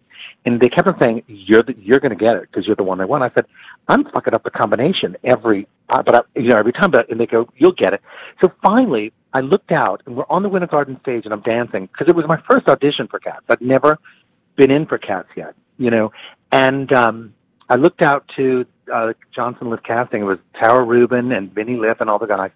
And 0.46 0.60
they 0.60 0.68
kept 0.68 0.88
on 0.88 0.96
saying, 1.00 1.22
"You're 1.26 1.62
the, 1.62 1.74
you're 1.78 2.00
going 2.00 2.16
to 2.16 2.24
get 2.24 2.34
it 2.34 2.48
because 2.50 2.66
you're 2.66 2.76
the 2.76 2.82
one 2.82 2.98
they 2.98 3.04
want." 3.04 3.22
I 3.22 3.30
said, 3.34 3.46
"I'm 3.88 4.04
fucking 4.04 4.32
up 4.32 4.42
the 4.42 4.50
combination 4.50 5.16
every, 5.22 5.68
uh, 5.90 6.02
but 6.02 6.14
I, 6.16 6.20
you 6.40 6.48
know 6.48 6.58
every 6.58 6.72
time." 6.72 6.90
But 6.90 7.10
and 7.10 7.20
they 7.20 7.26
go, 7.26 7.48
"You'll 7.56 7.72
get 7.72 7.92
it." 7.92 8.00
So 8.40 8.50
finally, 8.62 9.12
I 9.32 9.40
looked 9.40 9.70
out 9.70 10.02
and 10.06 10.16
we're 10.16 10.24
on 10.28 10.42
the 10.42 10.48
Winter 10.48 10.66
Garden 10.66 10.98
stage 11.02 11.24
and 11.24 11.32
I'm 11.32 11.42
dancing 11.42 11.86
because 11.86 12.08
it 12.08 12.16
was 12.16 12.24
my 12.26 12.40
first 12.48 12.68
audition 12.68 13.06
for 13.08 13.18
Cats. 13.18 13.44
I'd 13.48 13.60
never 13.60 13.98
been 14.56 14.70
in 14.70 14.86
for 14.86 14.98
Cats 14.98 15.28
yet, 15.36 15.54
you 15.78 15.90
know. 15.90 16.10
And 16.50 16.92
um, 16.92 17.34
I 17.68 17.76
looked 17.76 18.02
out 18.02 18.24
to 18.36 18.64
uh, 18.92 19.12
Johnson 19.34 19.70
Liff 19.70 19.82
Casting. 19.82 20.22
It 20.22 20.24
was 20.24 20.38
Tara 20.60 20.84
Rubin 20.84 21.32
and 21.32 21.52
Vinny 21.52 21.76
Liff 21.76 22.00
and 22.00 22.10
all 22.10 22.18
the 22.18 22.26
guys. 22.26 22.50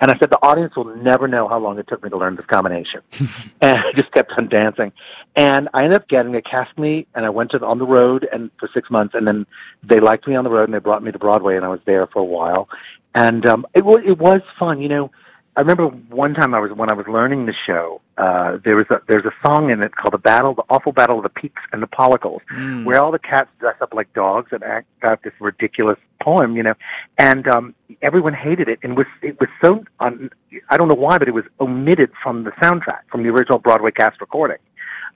And 0.00 0.10
I 0.10 0.18
said, 0.18 0.30
the 0.30 0.38
audience 0.42 0.76
will 0.76 0.96
never 0.96 1.26
know 1.26 1.48
how 1.48 1.58
long 1.58 1.78
it 1.78 1.86
took 1.88 2.02
me 2.02 2.10
to 2.10 2.16
learn 2.16 2.36
this 2.36 2.46
combination. 2.46 3.00
and 3.60 3.76
I 3.78 3.92
just 3.94 4.12
kept 4.12 4.32
on 4.38 4.48
dancing. 4.48 4.92
And 5.36 5.68
I 5.74 5.84
ended 5.84 6.00
up 6.00 6.08
getting 6.08 6.34
it, 6.34 6.44
cast 6.44 6.76
me, 6.78 7.06
and 7.14 7.24
I 7.24 7.30
went 7.30 7.50
to 7.52 7.58
the, 7.58 7.66
on 7.66 7.78
the 7.78 7.86
road 7.86 8.26
and 8.32 8.50
for 8.58 8.68
six 8.72 8.90
months. 8.90 9.14
And 9.14 9.26
then 9.26 9.46
they 9.82 10.00
liked 10.00 10.26
me 10.26 10.36
on 10.36 10.44
the 10.44 10.50
road 10.50 10.64
and 10.64 10.74
they 10.74 10.78
brought 10.78 11.02
me 11.02 11.12
to 11.12 11.18
Broadway 11.18 11.56
and 11.56 11.64
I 11.64 11.68
was 11.68 11.80
there 11.86 12.06
for 12.06 12.20
a 12.20 12.24
while. 12.24 12.68
And 13.14 13.46
um, 13.46 13.66
it, 13.74 13.84
was 13.84 14.00
it 14.06 14.18
was 14.18 14.40
fun, 14.58 14.80
you 14.80 14.88
know. 14.88 15.10
I 15.58 15.60
remember 15.60 15.88
one 15.88 16.34
time 16.34 16.54
I 16.54 16.60
was 16.60 16.70
when 16.70 16.88
I 16.88 16.92
was 16.92 17.06
learning 17.08 17.46
the 17.46 17.54
show. 17.66 18.00
Uh, 18.16 18.58
there 18.64 18.76
was 18.76 18.84
a 18.90 19.00
there's 19.08 19.24
a 19.24 19.32
song 19.44 19.72
in 19.72 19.82
it 19.82 19.90
called 19.96 20.12
the 20.12 20.18
battle, 20.18 20.54
the 20.54 20.62
awful 20.70 20.92
battle 20.92 21.16
of 21.16 21.24
the 21.24 21.28
Pekes 21.30 21.60
and 21.72 21.82
the 21.82 21.88
pollicles, 21.88 22.42
Mm. 22.54 22.84
where 22.84 23.02
all 23.02 23.10
the 23.10 23.18
cats 23.18 23.50
dress 23.58 23.74
up 23.80 23.92
like 23.92 24.12
dogs 24.12 24.52
and 24.52 24.62
act 24.62 24.86
out 25.02 25.24
this 25.24 25.32
ridiculous 25.40 25.98
poem, 26.22 26.56
you 26.56 26.62
know, 26.62 26.74
and 27.18 27.48
um, 27.48 27.74
everyone 28.02 28.34
hated 28.34 28.68
it 28.68 28.78
and 28.84 28.96
was 28.96 29.08
it 29.20 29.36
was 29.40 29.48
so 29.60 29.82
un, 29.98 30.30
I 30.70 30.76
don't 30.76 30.86
know 30.86 30.94
why, 30.94 31.18
but 31.18 31.26
it 31.26 31.34
was 31.34 31.44
omitted 31.60 32.12
from 32.22 32.44
the 32.44 32.52
soundtrack 32.62 33.00
from 33.10 33.24
the 33.24 33.28
original 33.30 33.58
Broadway 33.58 33.90
cast 33.90 34.20
recording, 34.20 34.58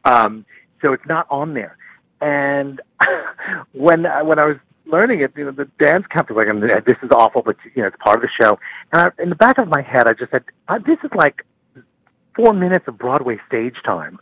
um, 0.04 0.44
so 0.80 0.92
it's 0.92 1.06
not 1.06 1.28
on 1.30 1.54
there. 1.54 1.76
And 2.20 2.80
when 3.74 4.06
I, 4.06 4.22
when 4.22 4.40
I 4.40 4.46
was 4.46 4.56
learning 4.92 5.22
it, 5.22 5.32
you 5.36 5.44
know, 5.44 5.50
the 5.50 5.68
dance 5.80 6.06
company 6.06 6.36
was 6.36 6.46
like, 6.46 6.84
"This 6.84 6.98
is 7.02 7.10
awful," 7.10 7.42
but 7.42 7.56
you 7.74 7.82
know, 7.82 7.88
it's 7.88 7.96
part 7.96 8.16
of 8.16 8.22
the 8.22 8.28
show. 8.40 8.58
And 8.92 9.02
I, 9.02 9.22
in 9.22 9.30
the 9.30 9.34
back 9.34 9.58
of 9.58 9.66
my 9.68 9.80
head, 9.80 10.06
I 10.06 10.12
just 10.12 10.30
said, 10.30 10.44
uh, 10.68 10.78
"This 10.78 10.98
is 11.02 11.10
like 11.14 11.44
four 12.36 12.52
minutes 12.52 12.86
of 12.86 12.98
Broadway 12.98 13.38
stage 13.48 13.76
time. 13.84 14.20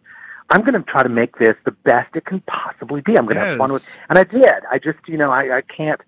I'm 0.48 0.62
going 0.62 0.74
to 0.74 0.82
try 0.82 1.02
to 1.02 1.08
make 1.08 1.38
this 1.38 1.54
the 1.64 1.72
best 1.72 2.14
it 2.14 2.24
can 2.24 2.40
possibly 2.46 3.02
be. 3.02 3.18
I'm 3.18 3.24
going 3.24 3.36
to 3.36 3.44
have 3.44 3.58
fun 3.58 3.72
with." 3.72 3.98
And 4.08 4.18
I 4.18 4.24
did. 4.24 4.64
I 4.70 4.78
just, 4.78 4.98
you 5.06 5.18
know, 5.18 5.30
I, 5.30 5.58
I 5.58 5.62
can't. 5.62 6.00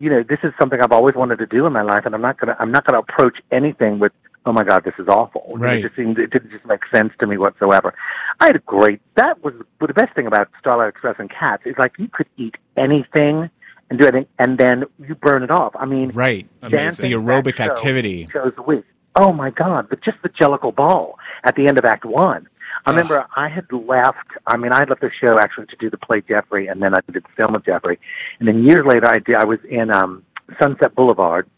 You 0.00 0.10
know, 0.10 0.22
this 0.22 0.38
is 0.44 0.52
something 0.60 0.80
I've 0.80 0.92
always 0.92 1.16
wanted 1.16 1.38
to 1.38 1.46
do 1.46 1.66
in 1.66 1.72
my 1.72 1.82
life, 1.82 2.04
and 2.04 2.14
I'm 2.14 2.22
not 2.22 2.38
going 2.38 2.54
to. 2.54 2.60
I'm 2.60 2.72
not 2.72 2.84
going 2.84 3.00
to 3.00 3.12
approach 3.12 3.38
anything 3.50 3.98
with. 4.00 4.12
Oh 4.46 4.52
my 4.52 4.64
God, 4.64 4.84
this 4.84 4.94
is 4.98 5.08
awful. 5.08 5.52
Right. 5.56 5.78
It 5.78 5.82
just 5.82 5.96
seemed 5.96 6.18
it 6.18 6.30
didn't 6.30 6.50
just 6.50 6.64
make 6.64 6.80
sense 6.90 7.12
to 7.18 7.26
me 7.26 7.36
whatsoever. 7.36 7.92
I 8.40 8.46
had 8.46 8.56
a 8.56 8.60
great. 8.60 9.00
That 9.16 9.44
was 9.44 9.52
the 9.80 9.92
best 9.92 10.14
thing 10.14 10.26
about 10.26 10.48
Starlight 10.58 10.88
Express 10.88 11.16
and 11.18 11.30
Cats 11.30 11.64
is 11.66 11.74
like 11.76 11.92
you 11.98 12.08
could 12.08 12.28
eat 12.38 12.54
anything 12.76 13.50
and 13.90 13.98
do 13.98 14.06
anything, 14.06 14.26
and 14.38 14.58
then 14.58 14.84
you 15.06 15.14
burn 15.14 15.42
it 15.42 15.50
off. 15.50 15.74
I 15.78 15.86
mean, 15.86 16.10
Right. 16.10 16.46
dancing 16.68 17.10
The 17.10 17.16
aerobic 17.16 17.56
show 17.56 17.64
activity. 17.64 18.28
shows 18.32 18.52
a 18.56 18.62
week. 18.62 18.84
Oh 19.16 19.32
my 19.32 19.50
God! 19.50 19.88
But 19.88 20.02
just 20.02 20.18
the 20.22 20.28
Jellicle 20.28 20.74
Ball 20.74 21.18
at 21.44 21.56
the 21.56 21.66
end 21.66 21.78
of 21.78 21.84
Act 21.84 22.04
One. 22.04 22.46
I 22.86 22.90
remember 22.90 23.26
I 23.36 23.48
had 23.48 23.66
left. 23.72 24.28
I 24.46 24.56
mean, 24.56 24.72
I 24.72 24.78
had 24.80 24.88
left 24.88 25.00
the 25.00 25.10
show 25.20 25.38
actually 25.38 25.66
to 25.66 25.76
do 25.76 25.90
the 25.90 25.96
play 25.98 26.20
Jeffrey, 26.26 26.68
and 26.68 26.80
then 26.82 26.94
I 26.94 27.00
did 27.10 27.24
the 27.24 27.28
film 27.36 27.54
of 27.54 27.64
Jeffrey. 27.64 27.98
And 28.38 28.46
then 28.46 28.62
years 28.62 28.84
later, 28.86 29.06
I 29.08 29.18
did. 29.18 29.36
I 29.36 29.44
was 29.44 29.58
in 29.68 29.90
um, 29.90 30.22
Sunset 30.60 30.94
Boulevard 30.94 31.48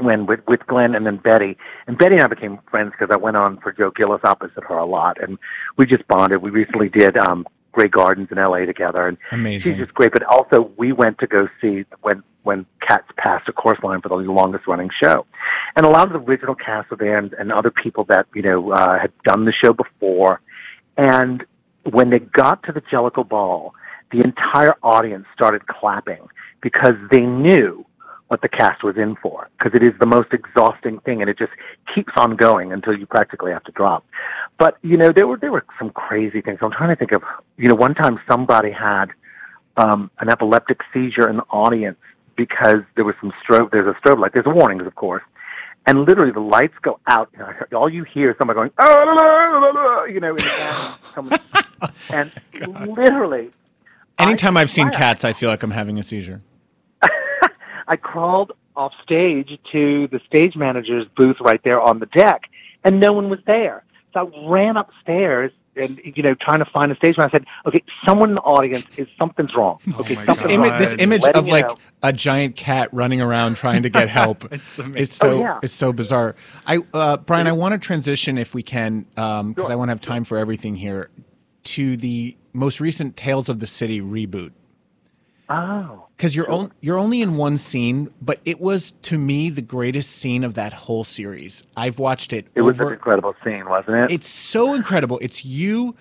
when 0.00 0.26
with 0.26 0.40
with 0.48 0.66
Glenn 0.66 0.94
and 0.94 1.04
then 1.04 1.16
Betty. 1.18 1.56
And 1.86 1.98
Betty 1.98 2.14
and 2.14 2.24
I 2.24 2.28
became 2.28 2.58
friends 2.70 2.92
because 2.92 3.12
I 3.14 3.18
went 3.18 3.36
on 3.36 3.58
for 3.58 3.72
Joe 3.72 3.90
Gillis 3.90 4.20
opposite 4.24 4.64
her 4.64 4.76
a 4.78 4.86
lot, 4.86 5.20
and 5.22 5.38
we 5.76 5.84
just 5.86 6.06
bonded. 6.08 6.40
We 6.40 6.50
recently 6.50 6.88
did 6.88 7.16
um, 7.18 7.46
Grey 7.78 7.88
Gardens 7.88 8.28
in 8.32 8.38
L.A. 8.38 8.66
together, 8.66 9.06
and 9.06 9.16
Amazing. 9.30 9.72
she's 9.72 9.78
just 9.78 9.94
great. 9.94 10.10
But 10.12 10.24
also, 10.24 10.72
we 10.76 10.92
went 10.92 11.18
to 11.18 11.28
go 11.28 11.48
see 11.60 11.84
when 12.02 12.24
when 12.42 12.66
Cats 12.86 13.06
passed 13.16 13.48
A 13.48 13.52
Chorus 13.52 13.78
Line 13.84 14.00
for 14.00 14.08
the 14.08 14.16
longest 14.16 14.66
running 14.66 14.90
show, 15.00 15.26
and 15.76 15.86
a 15.86 15.88
lot 15.88 16.08
of 16.08 16.12
the 16.12 16.28
original 16.28 16.56
cast 16.56 16.90
were 16.90 16.96
there, 16.96 17.18
and, 17.18 17.32
and 17.34 17.52
other 17.52 17.70
people 17.70 18.02
that 18.08 18.26
you 18.34 18.42
know 18.42 18.72
uh, 18.72 18.98
had 18.98 19.12
done 19.22 19.44
the 19.44 19.52
show 19.52 19.72
before. 19.72 20.40
And 20.96 21.44
when 21.88 22.10
they 22.10 22.18
got 22.18 22.64
to 22.64 22.72
the 22.72 22.80
Jellicle 22.80 23.28
Ball, 23.28 23.72
the 24.10 24.24
entire 24.24 24.74
audience 24.82 25.26
started 25.32 25.68
clapping 25.68 26.26
because 26.60 26.94
they 27.12 27.20
knew 27.20 27.86
what 28.28 28.42
the 28.42 28.48
cast 28.48 28.82
was 28.84 28.96
in 28.96 29.16
for 29.16 29.48
because 29.58 29.72
it 29.74 29.82
is 29.82 29.92
the 30.00 30.06
most 30.06 30.32
exhausting 30.32 30.98
thing 31.00 31.20
and 31.22 31.30
it 31.30 31.38
just 31.38 31.52
keeps 31.94 32.12
on 32.16 32.36
going 32.36 32.72
until 32.72 32.96
you 32.96 33.06
practically 33.06 33.50
have 33.52 33.64
to 33.64 33.72
drop. 33.72 34.04
But 34.58 34.76
you 34.82 34.96
know 34.96 35.10
there 35.14 35.26
were 35.26 35.38
there 35.38 35.52
were 35.52 35.64
some 35.78 35.90
crazy 35.90 36.40
things. 36.40 36.58
I'm 36.62 36.70
trying 36.72 36.90
to 36.90 36.96
think 36.96 37.12
of 37.12 37.22
you 37.56 37.68
know 37.68 37.74
one 37.74 37.94
time 37.94 38.18
somebody 38.30 38.70
had 38.70 39.06
um, 39.76 40.10
an 40.20 40.28
epileptic 40.28 40.80
seizure 40.92 41.28
in 41.28 41.36
the 41.36 41.44
audience 41.50 41.98
because 42.36 42.80
there 42.96 43.04
was 43.04 43.14
some 43.20 43.32
strobe. 43.42 43.70
There's 43.70 43.86
a 43.86 43.98
strobe 44.00 44.18
light. 44.20 44.32
There's 44.32 44.46
warnings, 44.46 44.86
of 44.86 44.94
course, 44.94 45.22
and 45.86 46.00
literally 46.04 46.32
the 46.32 46.40
lights 46.40 46.74
go 46.82 47.00
out. 47.06 47.30
And 47.36 47.72
all 47.72 47.88
you 47.88 48.04
hear 48.04 48.30
is 48.30 48.36
somebody 48.38 48.56
going, 48.56 48.70
"Ah, 48.78 48.84
la, 48.84 49.12
la, 49.12 49.58
la, 49.58 49.70
la," 49.70 50.04
you 50.04 50.20
know, 50.20 50.30
in 50.30 50.36
the 50.36 50.98
someone- 51.14 51.40
and 52.10 52.30
literally 52.96 53.50
Anytime 54.18 54.56
I've 54.56 54.68
seen 54.70 54.90
cats, 54.90 55.24
I 55.24 55.32
feel 55.32 55.48
like 55.48 55.62
I'm 55.62 55.70
having 55.70 55.98
a 55.98 56.02
seizure. 56.02 56.40
I 57.88 57.96
crawled 57.96 58.52
off 58.76 58.92
stage 59.02 59.50
to 59.72 60.06
the 60.08 60.20
stage 60.26 60.54
manager's 60.54 61.06
booth 61.16 61.36
right 61.40 61.60
there 61.64 61.80
on 61.80 61.98
the 61.98 62.06
deck, 62.06 62.42
and 62.84 63.00
no 63.00 63.12
one 63.12 63.28
was 63.28 63.40
there. 63.46 63.84
So 64.14 64.30
I 64.32 64.48
ran 64.48 64.76
upstairs 64.76 65.50
and 65.76 66.00
you 66.04 66.22
know 66.24 66.34
trying 66.40 66.58
to 66.58 66.64
find 66.72 66.90
a 66.92 66.96
stage 66.96 67.16
manager. 67.16 67.36
I 67.36 67.38
said, 67.38 67.46
"Okay, 67.66 67.82
someone 68.06 68.30
in 68.30 68.34
the 68.36 68.40
audience 68.42 68.84
is 68.96 69.06
something's 69.18 69.54
wrong. 69.56 69.78
Okay, 70.00 70.14
my 70.16 70.24
This, 70.24 70.38
something's 70.40 70.58
wrong." 70.58 70.78
this 70.78 70.94
image 70.98 71.22
Letting 71.22 71.38
of 71.40 71.48
like 71.48 71.68
know. 71.68 71.76
a 72.02 72.12
giant 72.12 72.56
cat 72.56 72.88
running 72.92 73.20
around 73.20 73.56
trying 73.56 73.82
to 73.84 73.88
get 73.88 74.08
help 74.08 74.44
It's 74.52 74.78
amazing. 74.78 75.02
is 75.02 75.12
so 75.12 75.28
Oh, 75.38 75.40
yeah. 75.40 75.58
is 75.62 75.72
so 75.72 75.92
bizarre. 75.92 76.34
I 76.66 76.78
uh, 76.94 77.16
Bryan, 77.18 77.46
I 77.46 77.52
want 77.52 77.72
to 77.72 77.78
transition 77.78 78.38
if 78.38 78.54
we 78.54 78.62
can 78.62 79.02
because 79.10 79.54
Sure. 79.56 79.72
I 79.72 79.76
want 79.76 79.88
to 79.88 79.92
have 79.92 80.00
time 80.00 80.24
for 80.24 80.36
everything 80.38 80.74
here 80.76 81.10
to 81.64 81.96
the 81.96 82.36
most 82.54 82.80
recent 82.80 83.16
Tales 83.16 83.48
of 83.48 83.60
the 83.60 83.66
City 83.66 84.00
reboot. 84.00 84.52
Oh, 85.50 86.04
Because 86.16 86.36
you're 86.36 86.50
on, 86.50 86.72
you're 86.80 86.98
only 86.98 87.22
in 87.22 87.36
one 87.36 87.56
scene, 87.56 88.10
but 88.20 88.38
it 88.44 88.60
was 88.60 88.92
to 89.02 89.16
me 89.16 89.48
the 89.48 89.62
greatest 89.62 90.12
scene 90.16 90.44
of 90.44 90.54
that 90.54 90.72
whole 90.74 91.04
series. 91.04 91.62
I've 91.76 91.98
watched 91.98 92.32
it. 92.34 92.46
it 92.54 92.62
was 92.62 92.76
an 92.80 92.84
over, 92.86 92.92
incredible 92.94 93.34
scene, 93.42 93.66
wasn't 93.68 93.96
it? 93.96 94.10
It's 94.10 94.28
so 94.28 94.74
incredible. 94.74 95.18
It's 95.22 95.44
you, 95.46 95.94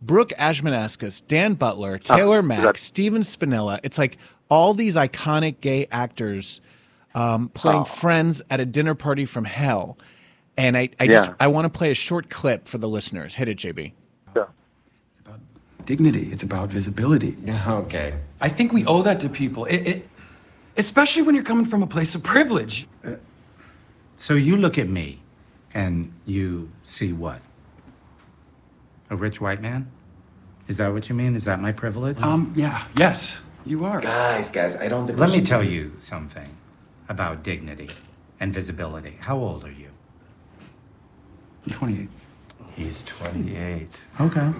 Brooks 0.00 0.32
Ashmanskas, 0.38 1.22
Dan 1.28 1.54
Butler, 1.54 1.98
Taylor 1.98 2.42
Mac, 2.42 2.62
that- 2.62 2.76
Stephen 2.78 3.20
Spinella. 3.22 3.78
It's 3.82 3.98
like 3.98 4.16
all 4.48 4.72
these 4.72 4.96
iconic 4.96 5.60
gay 5.60 5.86
actors 5.90 6.60
um, 7.14 7.48
playing 7.50 7.82
Oh. 7.82 7.84
friends 7.84 8.42
at 8.50 8.58
a 8.60 8.64
dinner 8.66 8.94
party 8.94 9.24
from 9.26 9.44
hell. 9.44 9.98
And 10.56 10.76
I, 10.76 10.88
I 11.00 11.08
just 11.08 11.30
I 11.40 11.48
want 11.48 11.64
to 11.66 11.68
play 11.78 11.90
a 11.90 11.94
short 11.94 12.30
clip 12.30 12.68
for 12.68 12.78
the 12.78 12.88
listeners. 12.88 13.34
Hit 13.34 13.48
it, 13.48 13.58
JB. 13.58 13.92
Yeah. 14.36 14.44
It's 15.10 15.20
about 15.26 15.40
dignity. 15.84 16.28
It's 16.32 16.42
about 16.44 16.68
visibility. 16.68 17.36
Okay. 17.66 18.14
I 18.44 18.50
think 18.50 18.74
we 18.74 18.84
owe 18.84 19.00
that 19.00 19.20
to 19.20 19.30
people, 19.30 19.64
it, 19.64 19.76
it, 19.88 20.08
especially 20.76 21.22
when 21.22 21.34
you're 21.34 21.44
coming 21.52 21.64
from 21.64 21.82
a 21.82 21.86
place 21.86 22.14
of 22.14 22.22
privilege. 22.22 22.86
So 24.16 24.34
you 24.34 24.58
look 24.58 24.76
at 24.76 24.86
me 24.86 25.20
and 25.72 26.12
you 26.26 26.70
see 26.82 27.10
what? 27.14 27.40
A 29.08 29.16
rich 29.16 29.40
white 29.40 29.62
man? 29.62 29.90
Is 30.68 30.76
that 30.76 30.92
what 30.92 31.08
you 31.08 31.14
mean? 31.14 31.34
Is 31.34 31.46
that 31.46 31.58
my 31.58 31.72
privilege? 31.72 32.20
Um, 32.20 32.52
yeah, 32.54 32.84
yes, 32.98 33.42
you 33.64 33.86
are. 33.86 34.02
Guys, 34.02 34.50
guys, 34.50 34.76
I 34.76 34.88
don't 34.88 35.06
think 35.06 35.18
Let 35.18 35.30
we 35.30 35.32
me 35.32 35.38
should 35.38 35.46
tell 35.46 35.60
do 35.62 35.66
this. 35.66 35.74
you 35.74 35.92
something 35.96 36.50
about 37.08 37.42
dignity 37.42 37.88
and 38.40 38.52
visibility. 38.52 39.16
How 39.20 39.38
old 39.38 39.64
are 39.64 39.72
you? 39.72 39.88
I'm 41.66 41.72
28. 41.72 42.08
He's 42.76 43.02
28. 43.04 43.88
Okay. 44.20 44.52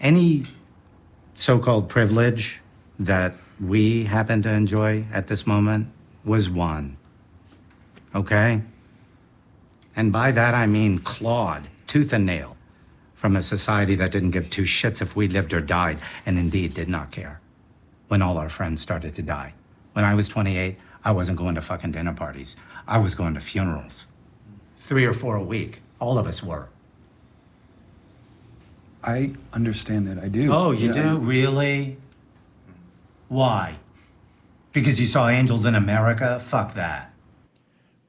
Any 0.00 0.44
so 1.38 1.58
called 1.58 1.88
privilege 1.88 2.60
that 2.98 3.32
we 3.60 4.04
happen 4.04 4.42
to 4.42 4.52
enjoy 4.52 5.04
at 5.12 5.28
this 5.28 5.46
moment 5.46 5.88
was 6.24 6.50
won. 6.50 6.96
Okay? 8.14 8.62
And 9.94 10.12
by 10.12 10.32
that 10.32 10.54
I 10.54 10.66
mean 10.66 10.98
clawed, 10.98 11.68
tooth 11.86 12.12
and 12.12 12.26
nail, 12.26 12.56
from 13.14 13.36
a 13.36 13.42
society 13.42 13.94
that 13.96 14.10
didn't 14.10 14.30
give 14.30 14.50
two 14.50 14.62
shits 14.62 15.00
if 15.00 15.16
we 15.16 15.28
lived 15.28 15.52
or 15.52 15.60
died, 15.60 15.98
and 16.24 16.38
indeed 16.38 16.74
did 16.74 16.88
not 16.88 17.10
care 17.10 17.40
when 18.08 18.22
all 18.22 18.38
our 18.38 18.48
friends 18.48 18.80
started 18.80 19.14
to 19.14 19.22
die. 19.22 19.54
When 19.92 20.04
I 20.04 20.14
was 20.14 20.28
28, 20.28 20.76
I 21.04 21.12
wasn't 21.12 21.38
going 21.38 21.54
to 21.54 21.60
fucking 21.60 21.92
dinner 21.92 22.14
parties. 22.14 22.56
I 22.86 22.98
was 22.98 23.14
going 23.14 23.34
to 23.34 23.40
funerals. 23.40 24.06
Three 24.78 25.04
or 25.04 25.12
four 25.12 25.36
a 25.36 25.42
week. 25.42 25.80
All 26.00 26.18
of 26.18 26.26
us 26.26 26.42
were. 26.42 26.68
I 29.08 29.32
understand 29.54 30.06
that. 30.08 30.18
I 30.22 30.28
do. 30.28 30.52
Oh, 30.52 30.70
you 30.70 30.88
Yeah, 30.92 31.14
do? 31.14 31.18
Really? 31.18 31.96
Why? 33.28 33.76
Because 34.72 35.00
you 35.00 35.06
saw 35.06 35.28
Angels 35.28 35.64
in 35.64 35.74
America? 35.74 36.38
Fuck 36.40 36.74
that. 36.74 37.10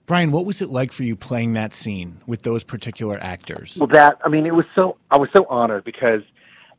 Bryan, 0.05 0.31
what 0.31 0.45
was 0.45 0.61
it 0.61 0.69
like 0.69 0.91
for 0.91 1.03
you 1.03 1.15
playing 1.15 1.53
that 1.53 1.73
scene 1.73 2.19
with 2.27 2.41
those 2.41 2.65
particular 2.65 3.17
actors? 3.21 3.77
Well, 3.79 3.87
that 3.87 4.19
I 4.25 4.29
mean, 4.29 4.45
it 4.45 4.53
was 4.53 4.65
so 4.75 4.97
I 5.09 5.17
was 5.17 5.29
so 5.33 5.45
honored 5.49 5.85
because 5.85 6.23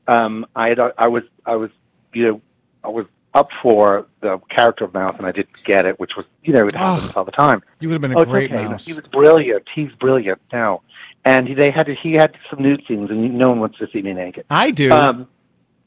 um, 0.06 0.44
I 0.54 0.68
had 0.68 0.78
I 0.98 1.08
was 1.08 1.22
I 1.46 1.56
was 1.56 1.70
you 2.12 2.24
know 2.26 2.40
I 2.84 2.88
was 2.88 3.06
up 3.32 3.48
for 3.62 4.06
the 4.20 4.38
character 4.50 4.84
of 4.84 4.92
Mouse 4.92 5.14
and 5.16 5.26
I 5.26 5.32
didn't 5.32 5.64
get 5.64 5.86
it, 5.86 5.98
which 5.98 6.12
was 6.16 6.26
you 6.42 6.52
know 6.52 6.66
it 6.66 6.74
happens 6.74 7.16
all 7.16 7.24
the 7.24 7.30
time. 7.30 7.62
You 7.78 7.88
would 7.88 7.94
have 7.94 8.02
been 8.02 8.12
a 8.12 8.18
Oh, 8.20 8.24
great 8.24 8.52
okay. 8.52 8.64
mouse. 8.64 8.84
He 8.84 8.92
was 8.92 9.04
brilliant. 9.06 9.62
He's 9.74 9.92
brilliant 9.92 10.40
now, 10.52 10.82
and 11.24 11.48
he, 11.48 11.54
they 11.54 11.70
had 11.70 11.86
to, 11.86 11.94
he 11.94 12.14
had 12.14 12.36
some 12.48 12.62
nude 12.62 12.82
scenes, 12.88 13.10
and 13.10 13.38
no 13.38 13.50
one 13.50 13.60
wants 13.60 13.78
to 13.78 13.86
see 13.92 14.02
me 14.02 14.12
naked. 14.12 14.44
I 14.48 14.70
do. 14.70 14.90
Um, 14.90 15.28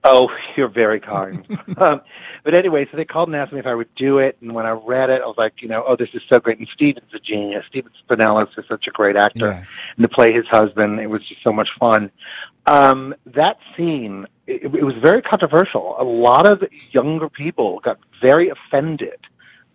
oh, 0.03 0.29
you're 0.55 0.69
very 0.69 0.99
kind. 0.99 1.45
um, 1.77 2.01
but 2.43 2.57
anyway, 2.57 2.86
so 2.91 2.97
they 2.97 3.05
called 3.05 3.29
and 3.29 3.38
asked 3.38 3.53
me 3.53 3.59
if 3.59 3.65
I 3.65 3.73
would 3.73 3.93
do 3.95 4.19
it, 4.19 4.38
and 4.41 4.53
when 4.53 4.65
I 4.65 4.71
read 4.71 5.09
it, 5.09 5.21
I 5.21 5.25
was 5.25 5.36
like, 5.38 5.53
you 5.61 5.67
know, 5.67 5.84
oh, 5.88 5.95
this 5.97 6.09
is 6.13 6.21
so 6.31 6.39
great. 6.39 6.59
And 6.59 6.67
Stephen's 6.73 7.13
a 7.13 7.19
genius. 7.19 7.63
Stephen 7.69 7.91
Spinella's 8.07 8.49
is 8.57 8.65
such 8.67 8.86
a 8.88 8.91
great 8.91 9.15
actor, 9.15 9.63
and 9.97 10.03
to 10.03 10.09
play 10.09 10.34
his 10.34 10.45
husband, 10.49 10.99
it 10.99 11.07
was 11.07 11.21
just 11.27 11.43
so 11.43 11.51
much 11.51 11.69
fun. 11.79 12.11
Um, 12.65 13.15
that 13.25 13.57
scene, 13.75 14.27
it, 14.47 14.63
it 14.63 14.84
was 14.84 14.95
very 15.01 15.21
controversial. 15.21 15.95
A 15.99 16.03
lot 16.03 16.49
of 16.49 16.63
younger 16.91 17.29
people 17.29 17.79
got 17.79 17.97
very 18.21 18.49
offended 18.49 19.19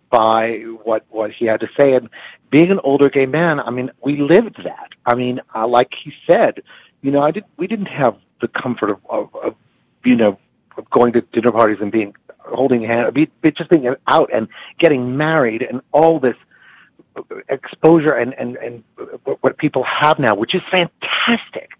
by 0.09 0.63
what 0.83 1.05
what 1.09 1.31
he 1.31 1.45
had 1.45 1.59
to 1.61 1.67
say. 1.79 1.93
And 1.93 2.09
being 2.51 2.71
an 2.71 2.79
older 2.83 3.09
gay 3.09 3.25
man, 3.25 3.59
I 3.59 3.69
mean, 3.69 3.91
we 4.03 4.17
lived 4.17 4.57
that. 4.63 4.89
I 5.05 5.15
mean, 5.15 5.39
uh, 5.55 5.67
like 5.67 5.89
he 6.03 6.11
said, 6.29 6.61
you 7.01 7.11
know, 7.11 7.21
I 7.21 7.31
did. 7.31 7.43
We 7.57 7.67
didn't 7.67 7.87
have 7.87 8.17
the 8.41 8.47
comfort 8.47 8.89
of, 8.89 8.99
of, 9.09 9.35
of 9.35 9.55
you 10.03 10.15
know, 10.15 10.39
of 10.77 10.89
going 10.89 11.13
to 11.13 11.21
dinner 11.21 11.51
parties 11.51 11.77
and 11.81 11.91
being 11.91 12.13
holding 12.39 12.81
hand, 12.81 13.13
be, 13.13 13.29
be 13.41 13.51
just 13.51 13.69
being 13.69 13.93
out 14.07 14.29
and 14.33 14.47
getting 14.79 15.17
married 15.17 15.61
and 15.61 15.81
all 15.91 16.19
this 16.19 16.35
exposure 17.49 18.13
and 18.13 18.33
and 18.33 18.57
and 18.57 18.83
what 19.23 19.41
what 19.43 19.57
people 19.57 19.83
have 19.83 20.19
now, 20.19 20.35
which 20.35 20.55
is 20.55 20.61
fantastic. 20.71 21.71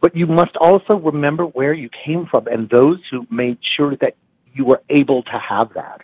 But 0.00 0.16
you 0.16 0.26
must 0.26 0.56
also 0.56 0.94
remember 0.94 1.44
where 1.44 1.74
you 1.74 1.90
came 2.04 2.26
from 2.26 2.46
and 2.46 2.68
those 2.70 3.00
who 3.10 3.26
made 3.30 3.58
sure 3.76 3.96
that 3.96 4.14
you 4.54 4.64
were 4.64 4.82
able 4.88 5.22
to 5.24 5.38
have 5.38 5.74
that 5.74 6.00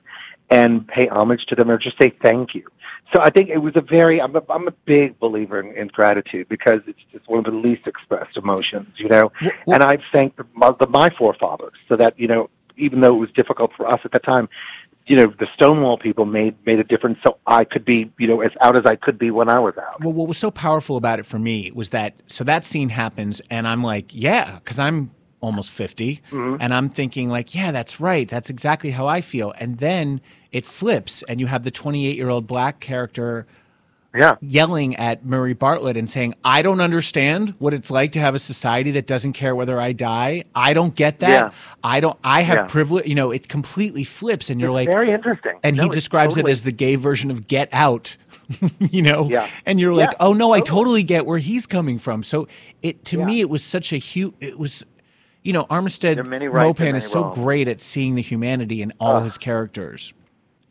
and 0.51 0.87
pay 0.87 1.09
homage 1.09 1.45
to 1.49 1.55
them 1.55 1.71
or 1.71 1.79
just 1.79 1.99
say 2.01 2.13
thank 2.23 2.55
you. 2.55 2.67
So 3.15 3.21
I 3.23 3.31
think 3.31 3.51
it 3.51 3.59
was 3.59 3.75
a 3.77 3.81
very, 3.81 4.21
I'm 4.21 4.35
a, 4.35 4.43
I'm 4.51 4.67
a 4.67 4.73
big 4.85 5.19
believer 5.21 5.61
in, 5.61 5.77
in 5.77 5.89
gratitude 5.89 6.49
because 6.49 6.81
it's 6.87 6.99
just 7.13 7.29
one 7.29 7.39
of 7.39 7.45
the 7.45 7.53
least 7.53 7.87
expressed 7.87 8.37
emotions, 8.37 8.89
you 8.97 9.09
know. 9.09 9.31
and 9.67 9.83
I 9.83 9.99
thank 10.13 10.37
the, 10.37 10.45
my, 10.55 10.73
the, 10.79 10.89
my 10.89 11.11
forefathers 11.17 11.75
so 11.89 11.97
that, 11.97 12.19
you 12.19 12.27
know, 12.27 12.51
even 12.77 13.01
though 13.01 13.15
it 13.15 13.19
was 13.19 13.31
difficult 13.35 13.71
for 13.77 13.89
us 13.89 14.01
at 14.05 14.13
the 14.13 14.19
time, 14.19 14.49
you 15.07 15.17
know, 15.17 15.33
the 15.39 15.47
Stonewall 15.55 15.99
people 15.99 16.25
made, 16.25 16.57
made 16.67 16.81
a 16.81 16.85
difference 16.85 17.19
so 17.25 17.39
I 17.47 17.65
could 17.65 17.85
be, 17.85 18.11
you 18.19 18.27
know, 18.27 18.41
as 18.41 18.51
out 18.61 18.77
as 18.77 18.85
I 18.87 18.97
could 18.97 19.19
be 19.19 19.31
when 19.31 19.49
I 19.49 19.61
was 19.61 19.75
out. 19.79 20.03
Well, 20.03 20.13
what 20.13 20.27
was 20.27 20.37
so 20.37 20.51
powerful 20.51 20.97
about 20.97 21.21
it 21.21 21.27
for 21.27 21.39
me 21.39 21.71
was 21.73 21.91
that 21.91 22.15
so 22.27 22.43
that 22.45 22.65
scene 22.65 22.89
happens, 22.89 23.41
and 23.49 23.69
I'm 23.69 23.85
like, 23.85 24.07
yeah, 24.13 24.57
because 24.57 24.81
I'm 24.81 25.13
almost 25.41 25.71
50, 25.71 26.21
Mhm. 26.31 26.57
and 26.61 26.73
I'm 26.75 26.89
thinking 26.89 27.29
like, 27.29 27.55
yeah, 27.55 27.71
that's 27.71 28.01
right, 28.01 28.29
that's 28.29 28.51
exactly 28.51 28.91
how 28.91 29.07
I 29.07 29.21
feel. 29.21 29.53
And 29.61 29.79
then 29.79 30.21
it 30.53 30.65
flips, 30.65 31.23
and 31.29 31.41
you 31.41 31.47
have 31.47 31.63
the 31.63 31.71
28 31.71 32.17
year 32.17 32.29
old 32.31 32.47
black 32.47 32.81
character. 32.81 33.47
Yeah. 34.19 34.37
Yelling 34.41 34.97
at 34.97 35.27
Murray 35.27 35.53
Bartlett 35.53 35.99
and 35.99 36.09
saying, 36.09 36.33
I 36.43 36.63
don't 36.63 36.81
understand 36.81 37.53
what 37.59 37.75
it's 37.75 37.91
like 37.91 38.13
to 38.13 38.19
have 38.19 38.35
a 38.35 38.39
society 38.39 38.91
that 38.93 39.07
doesn't 39.07 39.35
care 39.35 39.55
whether 39.55 39.79
I 39.79 39.93
die. 39.93 40.45
I 40.55 40.73
don't 40.73 40.95
get 40.95 41.21
that. 41.21 41.29
Yeah. 41.29 41.51
I 41.85 42.01
don't, 42.01 42.19
I 42.25 42.41
have 42.41 42.57
Yeah. 42.57 42.63
privilege. 42.67 43.07
You 43.07 43.15
know, 43.15 43.31
it 43.31 43.47
completely 43.49 44.05
flips, 44.05 44.49
and 44.49 44.59
you're 44.59 44.71
It's 44.71 44.75
like, 44.75 44.89
very 44.89 45.11
interesting. 45.11 45.53
And 45.63 45.77
No, 45.77 45.83
he 45.83 45.89
describes 45.91 46.37
totally- 46.37 46.51
it 46.51 46.53
as 46.53 46.63
the 46.63 46.73
gay 46.73 46.97
version 46.97 47.31
of 47.31 47.47
Get 47.47 47.69
Out. 47.75 48.17
you 48.79 49.03
know, 49.03 49.29
Yeah. 49.29 49.49
and 49.67 49.79
you're 49.79 49.93
like, 49.93 50.15
oh 50.19 50.33
no, 50.33 50.53
I 50.53 50.61
totally 50.61 51.03
get 51.03 51.27
where 51.27 51.37
he's 51.39 51.67
coming 51.67 51.99
from. 51.99 52.23
So 52.23 52.49
it 52.83 53.05
to 53.07 53.19
me, 53.23 53.41
it 53.41 53.51
was 53.51 53.63
such 53.63 53.93
a 53.93 53.97
huge. 53.99 54.33
It 54.41 54.59
was, 54.59 54.83
you 55.47 55.53
know, 55.53 55.65
Armistead 55.65 56.17
There 56.17 56.21
are 56.21 56.25
many 56.25 56.49
rights 56.49 56.79
and 56.81 56.89
Maupin 56.89 56.97
is 56.97 57.07
so 57.11 57.23
wrongs. 57.23 57.37
great 57.37 57.69
at 57.69 57.81
seeing 57.81 58.15
the 58.17 58.23
humanity 58.23 58.83
in 58.83 58.93
all 59.01 59.21
his 59.21 59.39
characters. 59.39 60.13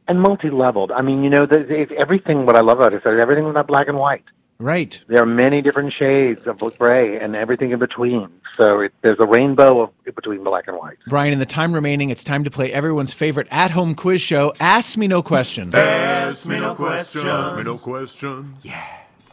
And 0.08 0.22
multi-leveled. 0.22 0.92
I 0.92 1.02
mean, 1.02 1.24
you 1.24 1.30
know, 1.30 1.46
the, 1.48 1.60
the, 1.90 1.96
everything, 1.98 2.46
what 2.46 2.56
I 2.56 2.62
love 2.62 2.80
about 2.80 2.94
it 2.94 2.98
is 2.98 3.04
that 3.04 3.18
everything 3.20 3.48
is 3.48 3.54
not 3.54 3.66
black 3.68 3.88
and 3.88 3.98
white. 3.98 4.24
Right. 4.60 5.04
There 5.08 5.22
are 5.22 5.26
many 5.26 5.62
different 5.62 5.94
shades 5.98 6.48
of 6.48 6.60
gray 6.78 7.18
and 7.20 7.36
everything 7.36 7.72
in 7.72 7.80
between. 7.80 8.30
So 8.56 8.82
it, 8.82 8.94
there's 9.02 9.20
a 9.20 9.26
rainbow 9.26 9.82
of 9.82 9.90
between 10.16 10.44
black 10.44 10.68
and 10.68 10.78
white. 10.78 10.98
Bryan, 11.08 11.34
in 11.34 11.40
the 11.40 11.46
time 11.46 11.74
remaining, 11.74 12.10
it's 12.10 12.24
time 12.24 12.44
to 12.46 12.52
play 12.52 12.72
everyone's 12.72 13.14
favorite 13.14 13.48
at-home 13.52 13.96
quiz 13.96 14.22
show. 14.22 14.54
Ask 14.60 14.98
me 14.98 15.08
no 15.08 15.22
questions. 15.24 15.76
Ask 15.76 16.46
me 16.46 16.60
no 16.60 16.76
questions. 16.76 17.26
Ask 17.26 17.56
me 17.56 17.64
no 17.64 17.78
questions. 17.78 18.56
Yeah. 18.64 18.82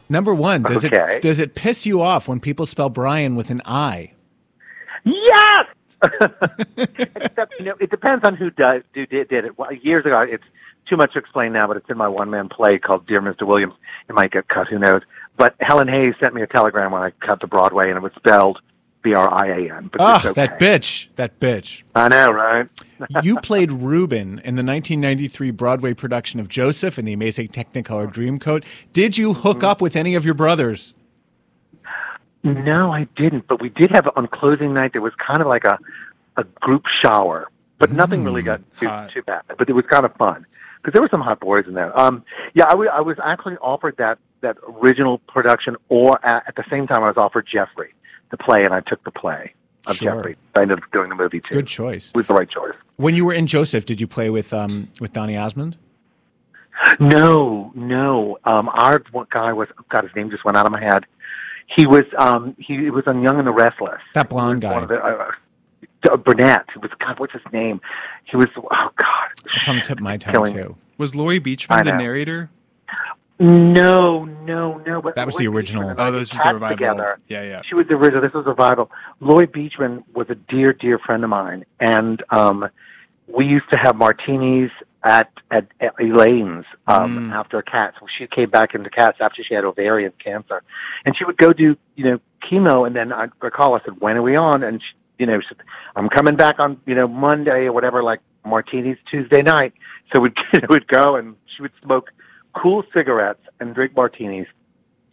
Number 0.09 0.34
one, 0.34 0.62
does 0.62 0.84
Okay. 0.84 1.16
it 1.16 1.22
does 1.22 1.38
it 1.38 1.55
piss 1.55 1.86
you 1.86 2.01
off 2.03 2.26
when 2.28 2.40
people 2.40 2.66
spell 2.66 2.90
Brian 2.90 3.36
with 3.36 3.51
an 3.51 3.62
I? 3.64 4.12
Yes. 5.05 5.66
Except, 6.76 7.55
you 7.59 7.64
know, 7.64 7.74
it 7.80 7.90
depends 7.90 8.24
on 8.24 8.34
who 8.36 8.50
does 8.50 8.82
who 8.94 9.07
did, 9.07 9.28
did 9.28 9.44
it. 9.44 9.59
Well, 9.59 9.72
years 9.72 10.05
ago, 10.05 10.20
it's 10.20 10.44
too 10.88 10.96
much 10.96 11.12
to 11.12 11.18
explain 11.18 11.53
now, 11.53 11.66
but 11.68 11.76
it's 11.76 11.88
in 11.88 11.96
my 11.96 12.09
one 12.09 12.30
man 12.30 12.48
play 12.48 12.78
called 12.78 13.07
Dear 13.07 13.20
Mr. 13.20 13.46
Williams. 13.46 13.74
It 14.09 14.14
might 14.14 14.32
get 14.32 14.48
cut, 14.48 14.66
who 14.68 14.78
knows? 14.78 15.03
But 15.36 15.55
Helen 15.61 15.88
Hayes 15.88 16.14
sent 16.20 16.34
me 16.34 16.42
a 16.42 16.46
telegram 16.46 16.92
when 16.92 17.03
I 17.03 17.11
cut 17.26 17.40
to 17.40 17.46
Broadway, 17.46 17.88
and 17.88 17.96
it 17.96 18.03
was 18.03 18.12
spelled 18.16 18.59
B 19.03 19.14
R 19.14 19.32
I 19.32 19.46
A 19.48 19.74
N. 19.76 19.90
Ah, 19.98 20.20
okay. 20.20 20.32
that 20.34 20.59
bitch, 20.59 21.09
that 21.16 21.38
bitch. 21.40 21.82
I 21.94 22.09
know, 22.09 22.30
right? 22.30 22.68
you 23.22 23.36
played 23.40 23.72
Reuben 23.72 24.38
in 24.40 24.55
the 24.57 24.64
1993 24.64 25.50
Broadway 25.53 25.94
production 25.94 26.38
of 26.40 26.48
Joseph 26.48 26.98
and 26.98 27.07
the 27.09 27.12
Amazing 27.12 27.48
Technicolor 27.48 28.12
Dreamcoat. 28.12 28.64
Did 28.92 29.16
you 29.16 29.32
hook 29.34 29.59
Mm-hmm. 29.59 29.66
up 29.66 29.80
with 29.80 29.96
any 29.96 30.14
of 30.16 30.24
your 30.24 30.34
brothers? 30.34 30.94
No, 32.45 32.93
I 32.93 33.07
didn't. 33.16 33.47
But 33.49 33.61
we 33.62 33.68
did 33.68 33.90
have 33.93 34.09
on 34.16 34.26
closing 34.28 34.74
night. 34.74 34.93
There 34.93 35.01
was 35.03 35.12
kind 35.24 35.40
of 35.40 35.47
like 35.47 35.64
a 35.64 35.78
a 36.36 36.45
group 36.61 36.84
shower, 37.05 37.49
but 37.78 37.93
nothing 37.93 38.24
really 38.24 38.43
got 38.43 38.61
too 38.80 38.88
too 39.14 39.22
bad. 39.22 39.43
But 39.59 39.68
it 39.68 39.74
was 39.74 39.84
kind 39.88 40.05
of 40.05 40.14
fun 40.16 40.47
because 40.76 40.93
there 40.95 41.03
were 41.03 41.09
some 41.11 41.20
hot 41.20 41.40
boys 41.40 41.64
in 41.68 41.74
there. 41.74 41.97
Um, 41.99 42.24
yeah, 42.55 42.64
I, 42.66 42.70
w- 42.70 42.90
I 42.90 43.01
was 43.01 43.16
actually 43.22 43.57
offered 43.59 43.97
that 43.99 44.18
that 44.40 44.57
original 44.82 45.18
production, 45.28 45.76
or 45.88 46.24
at, 46.26 46.45
at 46.49 46.57
the 46.57 46.64
same 46.70 46.86
time, 46.88 47.05
I 47.05 47.09
was 47.09 47.16
offered 47.16 47.47
Jeffrey 47.53 47.95
the 48.30 48.36
play, 48.38 48.64
and 48.64 48.72
I 48.74 48.80
took 48.80 49.05
the 49.05 49.11
play 49.11 49.53
of 49.86 49.97
Sure. 49.97 50.14
Jeffrey. 50.16 50.36
I 50.57 50.62
ended 50.62 50.78
up 50.82 50.90
doing 50.90 51.11
the 51.11 51.14
movie 51.14 51.40
too. 51.40 51.55
Good 51.55 51.66
choice. 51.68 52.09
It 52.11 52.16
was 52.16 52.26
the 52.26 52.34
right 52.34 52.49
choice. 52.49 52.74
When 52.97 53.14
you 53.14 53.24
were 53.26 53.34
in 53.34 53.47
Joseph, 53.47 53.84
did 53.84 54.01
you 54.01 54.07
play 54.09 54.30
with 54.30 54.53
um 54.53 54.88
with 55.01 55.12
Donny 55.12 55.36
Osmond? 55.36 55.76
No, 56.99 57.70
no. 57.74 58.38
Um, 58.45 58.68
our 58.70 59.03
guy 59.30 59.53
was 59.53 59.68
God. 59.90 60.05
His 60.05 60.16
name 60.16 60.30
just 60.30 60.45
went 60.45 60.57
out 60.57 60.66
of 60.66 60.72
my 60.72 60.80
head. 60.82 61.05
He 61.76 61.86
was 61.86 62.04
um, 62.18 62.54
he 62.58 62.90
was 62.90 63.04
on 63.06 63.22
Young 63.22 63.38
and 63.38 63.46
the 63.46 63.52
Restless. 63.52 64.00
That 64.14 64.28
blonde 64.28 64.62
One 64.62 64.72
guy. 64.72 64.82
of 64.82 64.88
the, 64.88 64.96
uh, 64.96 65.30
uh, 66.12 66.16
Burnett. 66.16 66.66
It 66.74 66.82
was 66.82 66.90
God. 66.98 67.18
What's 67.18 67.32
his 67.32 67.42
name? 67.52 67.80
He 68.24 68.36
was. 68.36 68.48
Oh 68.56 68.88
God. 68.96 69.54
It's 69.56 69.68
on 69.68 69.76
the 69.76 69.82
tip 69.82 69.98
of 69.98 70.02
my 70.02 70.16
tongue 70.16 70.34
Killing 70.34 70.54
too. 70.54 70.76
Was 70.98 71.14
Laurie 71.14 71.40
Beechman 71.40 71.84
the 71.84 71.92
narrator? 71.92 72.50
No, 73.38 74.24
no, 74.24 74.78
no. 74.86 75.02
But 75.02 75.16
That 75.16 75.26
was 75.26 75.36
the 75.36 75.48
original. 75.48 75.82
Beechman 75.82 75.94
Oh, 75.98 76.02
I 76.04 76.10
this 76.10 76.32
was 76.32 76.40
the 76.44 76.54
revival. 76.54 76.76
Together. 76.76 77.18
Yeah, 77.28 77.42
yeah. 77.42 77.60
She 77.68 77.74
was 77.74 77.86
the 77.88 77.94
original. 77.94 78.20
This 78.22 78.32
was 78.32 78.46
a 78.46 78.50
revival. 78.50 78.90
Laurie 79.20 79.46
Beechman 79.46 80.04
was 80.14 80.28
a 80.30 80.34
dear, 80.34 80.72
dear 80.72 80.98
friend 80.98 81.24
of 81.24 81.30
mine, 81.30 81.64
and 81.80 82.22
um, 82.30 82.68
we 83.26 83.44
used 83.44 83.68
to 83.72 83.78
have 83.78 83.96
martinis 83.96 84.70
at 85.05 85.30
at 85.50 85.66
Elaine's 86.00 86.64
um, 86.86 87.30
Mm. 87.30 87.32
after 87.32 87.61
Cats. 87.62 87.96
Well, 88.00 88.09
she 88.18 88.26
came 88.26 88.50
back 88.50 88.74
into 88.74 88.90
Cats 88.90 89.18
after 89.20 89.42
she 89.42 89.55
had 89.55 89.64
ovarian 89.64 90.12
cancer, 90.22 90.62
and 91.05 91.16
she 91.16 91.24
would 91.24 91.36
go 91.36 91.53
do 91.53 91.76
you 91.96 92.05
know 92.05 92.18
chemo, 92.50 92.86
and 92.86 92.94
then 92.96 93.12
I 93.12 93.26
recall 93.40 93.74
I 93.74 93.80
said, 93.84 94.00
"When 94.00 94.16
are 94.16 94.22
we 94.22 94.36
on?" 94.36 94.62
And 94.62 94.80
she, 94.80 94.96
you 95.18 95.26
know, 95.26 95.40
she 95.40 95.46
said, 95.48 95.64
"I'm 95.96 96.09
coming 96.09 96.36
back 96.36 96.59
on 96.59 96.78
you 96.86 96.94
know 96.94 97.09
Monday 97.09 97.66
or 97.66 97.72
whatever, 97.72 98.03
like 98.03 98.20
martinis 98.44 98.98
Tuesday 99.11 99.42
night." 99.42 99.72
So 100.14 100.20
we'd 100.20 100.34
would 100.68 100.86
go, 100.88 101.16
and 101.16 101.36
she 101.57 101.62
would 101.62 101.72
smoke 101.82 102.11
Kool 102.55 102.84
cigarettes 102.94 103.42
and 103.61 103.74
drink 103.74 103.96
martinis. 103.96 104.46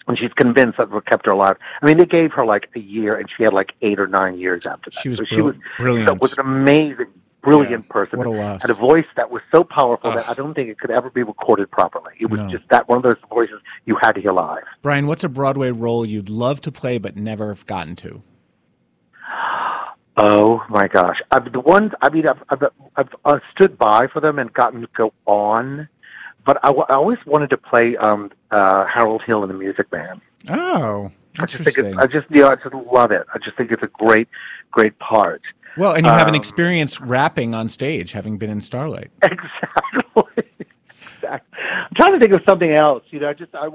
And 0.08 0.18
she's 0.18 0.34
convinced 0.34 0.80
that 0.80 0.90
what 0.90 1.06
kept 1.06 1.28
her 1.28 1.34
alive. 1.34 1.58
I 1.84 1.86
mean, 1.86 2.00
they 2.00 2.06
gave 2.06 2.32
her 2.32 2.44
like 2.44 2.68
a 2.76 2.80
year, 2.80 3.16
and 3.16 3.30
she 3.38 3.44
had 3.44 3.54
like 3.54 3.74
eight 3.84 4.00
or 4.00 4.08
nine 4.08 4.40
years 4.40 4.66
after 4.66 4.90
that. 4.90 5.00
She 5.00 5.10
was 5.10 5.20
so 5.20 5.26
she 5.26 5.40
was 5.40 5.56
brilliant. 5.78 6.20
Was 6.20 6.34
an 6.34 6.40
amazing, 6.40 7.06
brilliant 7.42 7.88
person. 7.90 8.20
What 8.20 8.28
a 8.28 8.60
a 8.70 8.74
voice 8.74 9.06
that 9.16 9.32
was 9.32 9.42
so 9.54 9.64
powerful 9.64 10.12
that 10.14 10.28
I 10.28 10.34
don't 10.34 10.54
think 10.54 10.70
it 10.70 10.80
could 10.80 10.92
ever 10.92 11.10
be 11.10 11.24
recorded 11.24 11.72
properly. 11.72 12.14
It 12.20 12.30
was 12.30 12.42
No. 12.42 12.50
just 12.50 12.68
that 12.70 12.88
one 12.90 12.98
of 12.98 13.04
those 13.04 13.18
voices 13.30 13.60
you 13.86 13.98
had 14.02 14.14
to 14.14 14.22
hear 14.22 14.34
live. 14.34 14.64
Bryan, 14.82 15.08
what's 15.08 15.24
a 15.24 15.30
Broadway 15.30 15.72
role 15.72 16.06
you'd 16.06 16.30
love 16.30 16.62
to 16.62 16.72
play 16.72 16.98
but 16.98 17.16
never 17.18 17.48
have 17.50 17.66
gotten 17.66 17.96
to? 17.98 18.22
Oh 20.22 20.62
my 20.70 20.90
gosh! 20.90 21.16
I've, 21.32 21.50
the 21.54 21.62
ones 21.62 21.92
I 22.02 22.10
mean, 22.10 22.26
I've, 22.28 22.44
I've, 22.50 22.64
I've 22.98 23.10
uh, 23.24 23.40
stood 23.56 23.78
by 23.78 24.08
for 24.12 24.20
them 24.20 24.38
and 24.38 24.52
gotten 24.52 24.82
to 24.82 24.88
go 24.98 25.14
on, 25.26 25.88
but 26.46 26.58
I, 26.62 26.68
w- 26.68 26.84
I 26.90 26.96
always 26.96 27.20
wanted 27.26 27.52
to 27.52 27.58
play 27.58 27.96
um, 27.96 28.30
uh, 28.52 28.84
Harold 28.94 29.22
Hill 29.26 29.44
in 29.44 29.48
the 29.48 29.56
Music 29.56 29.90
Man. 29.94 30.20
Oh, 30.50 31.10
I 31.40 31.46
just 31.46 31.64
think 31.64 31.78
interesting. 31.78 31.86
it's, 31.94 31.98
I 32.04 32.08
just 32.08 32.30
you 32.32 32.42
know 32.42 32.50
I 32.50 32.56
just 32.56 32.74
love 32.92 33.12
it. 33.12 33.28
I 33.34 33.38
just 33.38 33.56
think 33.56 33.72
it's 33.72 33.84
a 33.84 33.88
great, 33.88 34.28
great 34.72 35.00
part. 35.00 35.42
Well, 35.80 35.94
and 35.94 36.06
you 36.06 36.12
have 36.12 36.28
an 36.28 36.36
Um, 36.36 36.36
experience 36.36 37.00
rapping 37.00 37.56
on 37.56 37.70
stage, 37.70 38.12
having 38.12 38.38
been 38.38 38.50
in 38.50 38.62
Starlight. 38.62 39.12
Exactly. 39.24 40.44
exactly. 41.16 41.58
I'm 41.62 41.96
trying 41.96 42.14
to 42.14 42.20
think 42.20 42.34
of 42.34 42.42
something 42.48 42.72
else. 42.74 43.04
You 43.12 43.20
know, 43.20 43.30
I 43.30 43.34
just 43.34 43.54
I, 43.56 43.68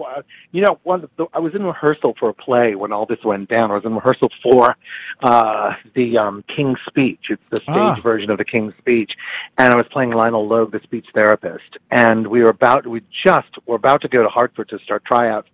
you 0.52 0.62
know, 0.62 0.78
one 0.82 1.08
the, 1.16 1.26
I 1.32 1.38
was 1.38 1.54
in 1.54 1.62
rehearsal 1.64 2.14
for 2.18 2.28
a 2.28 2.34
play 2.34 2.74
when 2.74 2.92
all 2.92 3.06
this 3.06 3.18
went 3.24 3.48
down. 3.48 3.70
I 3.70 3.74
was 3.74 3.84
in 3.84 3.94
rehearsal 3.94 4.28
for 4.42 4.76
uh 5.22 5.70
the 5.94 6.18
um 6.18 6.44
King's 6.54 6.78
Speech. 6.88 7.20
It's 7.30 7.42
the 7.50 7.58
stage 7.58 7.98
Ah. 7.98 8.00
version 8.02 8.30
of 8.30 8.38
the 8.38 8.44
King's 8.44 8.74
Speech, 8.78 9.12
and 9.58 9.72
I 9.72 9.76
was 9.76 9.86
playing 9.92 10.10
Lionel 10.12 10.46
Logue, 10.46 10.72
the 10.72 10.80
speech 10.82 11.06
therapist. 11.14 11.78
And 11.90 12.26
we 12.26 12.42
were 12.42 12.50
about 12.50 12.86
we 12.86 13.00
just 13.26 13.48
were 13.66 13.76
about 13.76 14.00
to 14.02 14.08
go 14.08 14.22
to 14.22 14.28
Hartford 14.28 14.68
to 14.70 14.78
start 14.80 15.04
tryouts. 15.04 15.48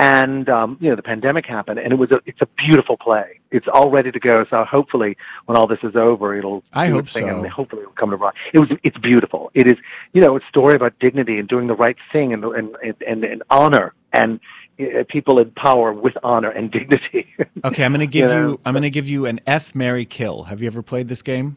And 0.00 0.48
um, 0.48 0.78
you 0.80 0.90
know 0.90 0.94
the 0.94 1.02
pandemic 1.02 1.44
happened, 1.44 1.80
and 1.80 1.92
it 1.92 1.96
was 1.96 2.12
a 2.12 2.20
it's 2.24 2.40
a 2.40 2.46
beautiful 2.56 2.96
play. 2.96 3.40
It's 3.50 3.66
all 3.72 3.90
ready 3.90 4.12
to 4.12 4.20
go. 4.20 4.44
So 4.48 4.64
hopefully, 4.64 5.16
when 5.46 5.56
all 5.56 5.66
this 5.66 5.80
is 5.82 5.96
over, 5.96 6.36
it'll 6.36 6.62
I 6.72 6.86
hope 6.88 7.08
so. 7.08 7.26
and 7.26 7.44
hopefully 7.48 7.82
it'll 7.82 7.94
come 7.94 8.10
to 8.10 8.16
Broadway. 8.16 8.38
It 8.54 8.60
was 8.60 8.68
it's 8.84 8.96
beautiful. 8.98 9.50
It 9.54 9.66
is 9.66 9.76
you 10.12 10.20
know 10.20 10.36
a 10.36 10.40
story 10.48 10.76
about 10.76 10.96
dignity 11.00 11.38
and 11.38 11.48
doing 11.48 11.66
the 11.66 11.74
right 11.74 11.96
thing 12.12 12.32
and 12.32 12.44
and 12.44 12.76
and, 13.04 13.24
and 13.24 13.42
honor 13.50 13.92
and 14.12 14.38
uh, 14.78 15.02
people 15.08 15.40
in 15.40 15.50
power 15.50 15.92
with 15.92 16.14
honor 16.22 16.50
and 16.50 16.70
dignity. 16.78 17.26
Okay, 17.64 17.84
I'm 17.84 17.92
going 17.92 17.98
to 17.98 18.06
give 18.06 18.30
You 18.30 18.36
you, 18.50 18.60
I'm 18.64 18.74
going 18.74 18.82
to 18.84 18.90
give 18.90 19.08
you 19.08 19.26
an 19.26 19.40
F 19.48 19.74
Mary 19.74 20.04
Kill. 20.04 20.44
Have 20.44 20.60
you 20.62 20.68
ever 20.68 20.82
played 20.82 21.08
this 21.08 21.22
game? 21.22 21.56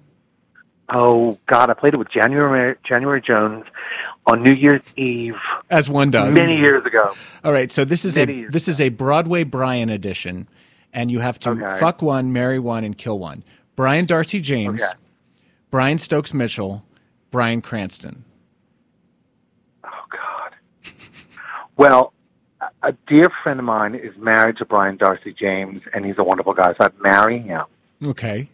oh 0.94 1.38
God, 1.48 1.70
I 1.70 1.74
played 1.74 1.94
it 1.94 1.98
with 1.98 2.12
January 2.12 2.76
January 2.88 3.22
Jones 3.22 3.66
on 4.28 4.44
New 4.44 4.54
Year's 4.54 4.82
Eve 4.96 5.36
As 5.70 5.90
one 5.90 6.12
does. 6.12 6.34
many 6.34 6.56
years 6.58 6.86
ago. 6.86 7.14
All 7.44 7.52
right, 7.52 7.72
so 7.72 7.84
this 7.86 8.06
is 8.06 8.16
Many 8.18 8.46
a 8.46 8.50
this 8.50 8.68
is 8.68 8.80
a 8.82 8.90
Broadway 8.90 9.44
Brian 9.44 9.90
edition, 9.90 10.48
and 10.94 11.10
you 11.12 11.20
have 11.20 11.40
to 11.40 11.52
Okay. 11.52 11.80
fuck 11.80 12.02
one, 12.02 12.32
marry 12.32 12.60
one, 12.60 12.84
and 12.84 12.98
kill 12.98 13.20
one. 13.20 13.44
Brian 13.76 14.06
Darcy 14.06 14.40
James, 14.42 14.82
Okay. 14.82 14.92
Brian 15.72 15.98
Stokes 15.98 16.34
Mitchell, 16.34 16.84
Bryan 17.32 17.62
Cranston. 17.62 18.24
Oh 19.84 19.90
God. 20.12 20.56
well, 21.78 22.14
a- 22.62 22.90
a 22.90 22.92
dear 23.08 23.30
friend 23.44 23.60
of 23.60 23.66
mine 23.66 23.96
is 23.96 24.16
married 24.18 24.58
to 24.58 24.66
Brian 24.66 24.98
Darcy 24.98 25.34
James, 25.34 25.82
and 25.94 26.06
he's 26.06 26.18
a 26.20 26.24
wonderful 26.24 26.54
guy. 26.54 26.74
So 26.78 26.86
I'd 26.86 27.00
marry 27.02 27.40
him. 27.40 27.64
Okay. 28.04 28.50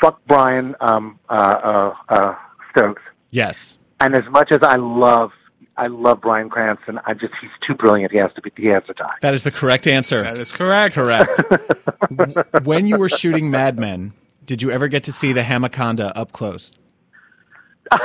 Fuck 0.00 0.20
Brian 0.26 0.74
um, 0.80 1.18
uh, 1.28 1.32
uh, 1.32 1.94
uh, 2.08 2.34
Stokes. 2.70 3.02
Yes. 3.30 3.78
And 4.00 4.14
as 4.14 4.24
much 4.30 4.48
as 4.52 4.58
I 4.62 4.76
love, 4.76 5.30
I 5.76 5.86
love 5.88 6.20
Bryan 6.20 6.48
Cranston. 6.48 6.98
I 7.06 7.14
just 7.14 7.34
he's 7.40 7.50
too 7.66 7.74
brilliant. 7.74 8.12
He 8.12 8.18
has 8.18 8.32
to 8.34 8.42
be. 8.42 8.50
He 8.56 8.66
has 8.68 8.84
to 8.86 8.92
die. 8.94 9.14
That 9.22 9.34
is 9.34 9.44
the 9.44 9.50
correct 9.50 9.86
answer. 9.86 10.22
That 10.22 10.38
is 10.38 10.50
correct. 10.54 10.94
Correct. 10.94 11.40
When 12.64 12.86
you 12.86 12.96
were 12.98 13.08
shooting 13.08 13.50
Mad 13.50 13.78
Men, 13.78 14.12
did 14.46 14.62
you 14.62 14.70
ever 14.70 14.88
get 14.88 15.04
to 15.04 15.12
see 15.12 15.32
the 15.32 15.42
Hamaconda 15.42 16.10
up 16.16 16.32
close? 16.32 16.78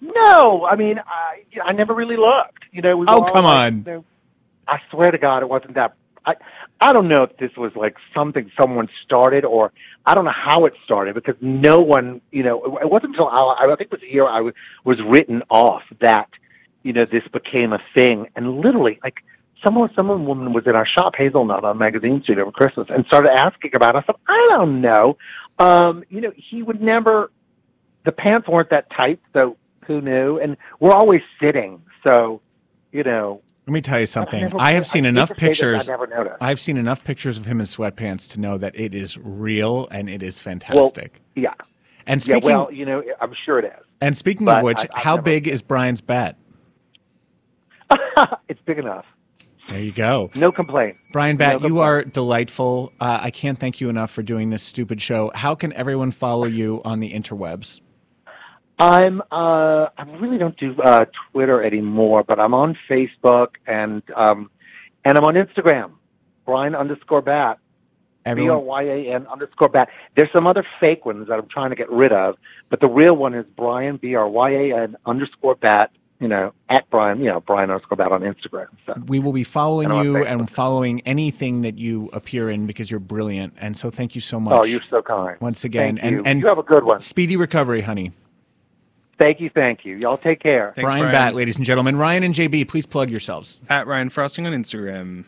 no, 0.00 0.64
I 0.66 0.76
mean, 0.76 0.98
I 0.98 1.42
I 1.64 1.72
never 1.72 1.94
really 1.94 2.16
looked. 2.16 2.64
You 2.72 2.82
know, 2.82 2.90
it 2.90 2.98
was 2.98 3.08
Oh, 3.10 3.20
all 3.20 3.24
come 3.26 3.44
like, 3.44 3.72
on. 3.72 3.78
you 3.78 3.84
know, 3.84 4.04
I 4.68 4.78
swear 4.90 5.10
to 5.10 5.18
God, 5.18 5.42
it 5.42 5.48
wasn't 5.48 5.74
that. 5.74 5.94
I 6.24 6.34
I 6.82 6.92
don't 6.92 7.08
know 7.08 7.22
if 7.22 7.36
this 7.36 7.52
was 7.56 7.70
like 7.76 7.94
something 8.14 8.50
someone 8.60 8.88
started, 9.04 9.44
or 9.44 9.72
I 10.04 10.14
don't 10.14 10.24
know 10.24 10.32
how 10.34 10.66
it 10.66 10.72
started 10.84 11.14
because 11.14 11.36
no 11.40 11.78
one, 11.78 12.20
you 12.32 12.42
know, 12.42 12.78
it, 12.82 12.90
wasn't 12.90 13.10
until 13.12 13.28
I, 13.28 13.66
I 13.72 13.76
think 13.76 13.92
it 13.92 13.92
was 13.92 14.02
a 14.02 14.12
year 14.12 14.26
I 14.26 14.40
was 14.40 14.54
was 14.84 14.98
written 15.08 15.42
off 15.48 15.82
that 16.00 16.28
you 16.82 16.92
know 16.92 17.04
this 17.04 17.22
became 17.32 17.72
a 17.72 17.78
thing, 17.96 18.26
and 18.36 18.58
literally 18.60 18.98
like. 19.02 19.14
Someone, 19.64 19.90
someone 19.94 20.26
woman 20.26 20.52
was 20.52 20.64
in 20.66 20.74
our 20.74 20.88
shop, 20.98 21.12
Hazelnut, 21.16 21.62
on 21.62 21.78
Magazine 21.78 22.20
Street 22.24 22.38
over 22.40 22.50
Christmas, 22.50 22.88
and 22.90 23.06
started 23.06 23.30
asking 23.38 23.70
about. 23.76 23.94
it. 23.94 24.04
I 24.08 24.32
"I 24.32 24.56
don't 24.56 24.80
know. 24.80 25.16
Um, 25.60 26.02
you 26.08 26.20
know, 26.20 26.32
he 26.34 26.64
would 26.64 26.82
never 26.82 27.30
the 28.04 28.10
pants 28.10 28.48
weren't 28.48 28.70
that 28.70 28.90
tight, 28.90 29.20
so 29.32 29.56
who 29.86 30.00
knew? 30.00 30.40
And 30.40 30.56
we're 30.80 30.94
always 30.94 31.20
sitting, 31.40 31.82
so 32.02 32.40
you 32.90 33.04
know. 33.04 33.40
Let 33.66 33.72
me 33.72 33.80
tell 33.80 34.00
you 34.00 34.06
something. 34.06 34.40
never- 34.40 34.60
I 34.60 34.72
have 34.72 34.86
seen 34.86 35.06
I 35.06 35.10
enough 35.10 35.28
hate 35.28 35.34
to 35.36 35.40
say 35.40 35.46
this, 35.48 35.58
pictures. 35.60 35.88
I 35.88 35.92
never 35.92 36.06
noticed. 36.08 36.36
I've 36.40 36.58
seen 36.60 36.76
enough 36.76 37.04
pictures 37.04 37.38
of 37.38 37.46
him 37.46 37.60
in 37.60 37.66
sweatpants 37.66 38.28
to 38.32 38.40
know 38.40 38.58
that 38.58 38.78
it 38.78 38.92
is 38.94 39.16
real 39.18 39.86
and 39.92 40.10
it 40.10 40.22
is 40.22 40.40
fantastic. 40.40 41.20
Well, 41.36 41.42
yeah. 41.44 41.54
And 42.06 42.20
yeah, 42.20 42.34
speaking 42.34 42.42
well, 42.50 42.72
you 42.72 42.84
know, 42.84 43.02
I'm 43.20 43.32
sure 43.46 43.60
it 43.60 43.64
is. 43.66 43.84
and 44.00 44.16
speaking 44.16 44.46
but 44.46 44.58
of 44.58 44.62
which, 44.64 44.78
I- 44.80 45.00
how 45.00 45.14
never- 45.14 45.22
big 45.22 45.46
is 45.48 45.62
Bryan's 45.62 46.00
bat? 46.00 46.36
It's 48.48 48.60
big 48.66 48.78
enough. 48.78 49.06
There 49.68 49.80
you 49.80 49.92
go. 49.92 50.28
No 50.36 50.50
complaint. 50.52 50.96
Bryan 51.12 51.36
Batt, 51.36 51.62
No 51.62 51.68
you 51.68 51.78
are 51.78 52.04
delightful. 52.04 52.92
Uh, 53.00 53.20
I 53.22 53.30
can't 53.30 53.56
thank 53.58 53.80
you 53.80 53.88
enough 53.88 54.10
for 54.10 54.22
doing 54.22 54.50
this 54.50 54.62
stupid 54.62 55.00
show. 55.00 55.30
How 55.34 55.54
can 55.54 55.72
everyone 55.74 56.10
follow 56.10 56.44
you 56.46 56.82
on 56.84 57.00
the 57.00 57.12
interwebs? 57.12 57.80
I'm 58.82 59.20
uh 59.30 59.90
I 59.96 60.02
really 60.18 60.38
don't 60.38 60.56
do 60.58 60.74
uh 60.82 61.04
Twitter 61.30 61.62
anymore, 61.62 62.24
but 62.24 62.40
I'm 62.40 62.52
on 62.52 62.76
Facebook 62.90 63.50
and 63.64 64.02
um 64.16 64.50
and 65.04 65.16
I'm 65.16 65.24
on 65.24 65.34
Instagram. 65.34 65.92
Brian 66.44 66.74
underscore 66.74 67.22
bat. 67.22 67.58
B 68.24 68.48
R 68.48 68.58
Y 68.58 68.82
A 68.82 69.14
N 69.14 69.28
underscore 69.28 69.68
bat. 69.68 69.88
There's 70.16 70.30
some 70.34 70.48
other 70.48 70.66
fake 70.80 71.06
ones 71.06 71.28
that 71.28 71.38
I'm 71.38 71.48
trying 71.48 71.70
to 71.70 71.76
get 71.76 71.90
rid 71.90 72.12
of, 72.12 72.34
but 72.70 72.80
the 72.80 72.88
real 72.88 73.14
one 73.14 73.34
is 73.34 73.46
Brian 73.56 73.98
B 73.98 74.16
R 74.16 74.28
Y 74.28 74.50
A 74.50 74.76
N 74.82 74.96
underscore 75.06 75.54
bat, 75.54 75.92
you 76.18 76.26
know, 76.26 76.52
at 76.68 76.90
Brian, 76.90 77.20
you 77.20 77.26
know, 77.26 77.38
Brian 77.40 77.70
underscore 77.70 77.96
bat 77.96 78.10
on 78.10 78.22
Instagram. 78.22 78.66
So 78.84 78.94
we 79.06 79.20
will 79.20 79.32
be 79.32 79.44
following 79.44 79.92
And 79.92 80.04
you 80.04 80.24
and 80.24 80.50
following 80.50 81.02
anything 81.02 81.62
that 81.62 81.78
you 81.78 82.10
appear 82.12 82.50
in 82.50 82.66
because 82.66 82.90
you're 82.90 83.00
brilliant. 83.00 83.54
And 83.60 83.76
so 83.76 83.90
thank 83.90 84.16
you 84.16 84.20
so 84.20 84.40
much. 84.40 84.58
Oh, 84.58 84.64
you're 84.64 84.82
so 84.90 85.02
kind. 85.02 85.36
Once 85.40 85.62
again. 85.62 85.98
Thank 85.98 86.10
you. 86.10 86.18
And 86.18 86.26
and 86.26 86.40
You 86.40 86.48
have 86.48 86.58
a 86.58 86.64
good 86.64 86.82
one. 86.82 86.98
Speedy 87.00 87.36
recovery, 87.36 87.80
honey. 87.80 88.12
Thank 89.22 89.40
you, 89.40 89.50
thank 89.50 89.84
you. 89.84 89.98
Y'all 89.98 90.18
take 90.18 90.40
care. 90.40 90.74
Bryan, 90.76 91.12
Batt, 91.12 91.36
ladies 91.36 91.56
and 91.56 91.64
gentlemen. 91.64 91.94
Ryan 91.96 92.24
and 92.24 92.34
JB, 92.34 92.66
please 92.66 92.86
plug 92.86 93.08
yourselves. 93.08 93.60
At 93.68 93.86
Ryan 93.86 94.10
Frosting 94.10 94.48
on 94.48 94.52
Instagram. 94.52 95.24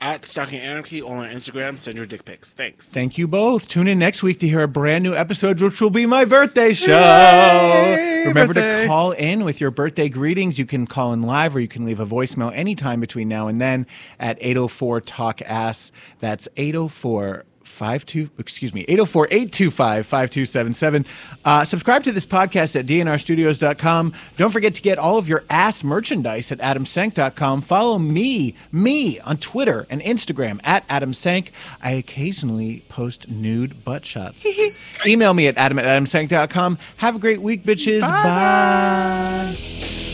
At 0.00 0.24
Stocking 0.24 0.58
Anarchy 0.58 1.00
on 1.00 1.28
Instagram, 1.28 1.78
send 1.78 1.96
your 1.96 2.06
dick 2.06 2.24
pics. 2.24 2.52
Thanks. 2.52 2.86
Thank 2.86 3.18
you 3.18 3.28
both. 3.28 3.68
Tune 3.68 3.86
in 3.86 4.00
next 4.00 4.24
week 4.24 4.40
to 4.40 4.48
hear 4.48 4.62
a 4.62 4.68
brand 4.68 5.04
new 5.04 5.14
episode, 5.14 5.60
which 5.60 5.80
will 5.80 5.90
be 5.90 6.06
my 6.06 6.24
birthday 6.24 6.72
show. 6.72 6.90
Yay, 6.90 8.24
Remember 8.26 8.52
birthday. 8.54 8.82
to 8.82 8.88
call 8.88 9.12
in 9.12 9.44
with 9.44 9.60
your 9.60 9.70
birthday 9.70 10.08
greetings. 10.08 10.58
You 10.58 10.66
can 10.66 10.88
call 10.88 11.12
in 11.12 11.22
live 11.22 11.54
or 11.54 11.60
you 11.60 11.68
can 11.68 11.84
leave 11.84 12.00
a 12.00 12.06
voicemail 12.06 12.50
anytime 12.52 12.98
between 12.98 13.28
now 13.28 13.46
and 13.46 13.60
then 13.60 13.86
at 14.18 14.38
804 14.40 15.02
Talk 15.02 15.40
Ass. 15.42 15.92
That's 16.18 16.48
804 16.56 17.44
52 17.70 18.30
excuse 18.38 18.74
me 18.74 18.84
804-825-5277 18.86 21.06
uh, 21.44 21.64
subscribe 21.64 22.04
to 22.04 22.12
this 22.12 22.26
podcast 22.26 22.78
at 22.78 22.86
dnrstudios.com 22.86 24.12
don't 24.36 24.50
forget 24.50 24.74
to 24.74 24.82
get 24.82 24.98
all 24.98 25.18
of 25.18 25.28
your 25.28 25.44
ass 25.48 25.82
merchandise 25.82 26.52
at 26.52 26.58
adamsank.com 26.58 27.60
follow 27.60 27.98
me 27.98 28.54
me 28.72 29.18
on 29.20 29.36
twitter 29.38 29.86
and 29.88 30.02
instagram 30.02 30.60
at 30.64 30.86
adamsank 30.88 31.48
i 31.82 31.92
occasionally 31.92 32.84
post 32.88 33.28
nude 33.28 33.84
butt 33.84 34.04
shots. 34.04 34.44
Email 35.06 35.34
me 35.34 35.46
at 35.46 35.56
adam 35.56 35.78
at 35.78 35.86
adamsank.com 35.86 36.78
have 36.98 37.16
a 37.16 37.18
great 37.18 37.40
week 37.40 37.64
bitches. 37.64 38.00
Bye. 38.00 40.09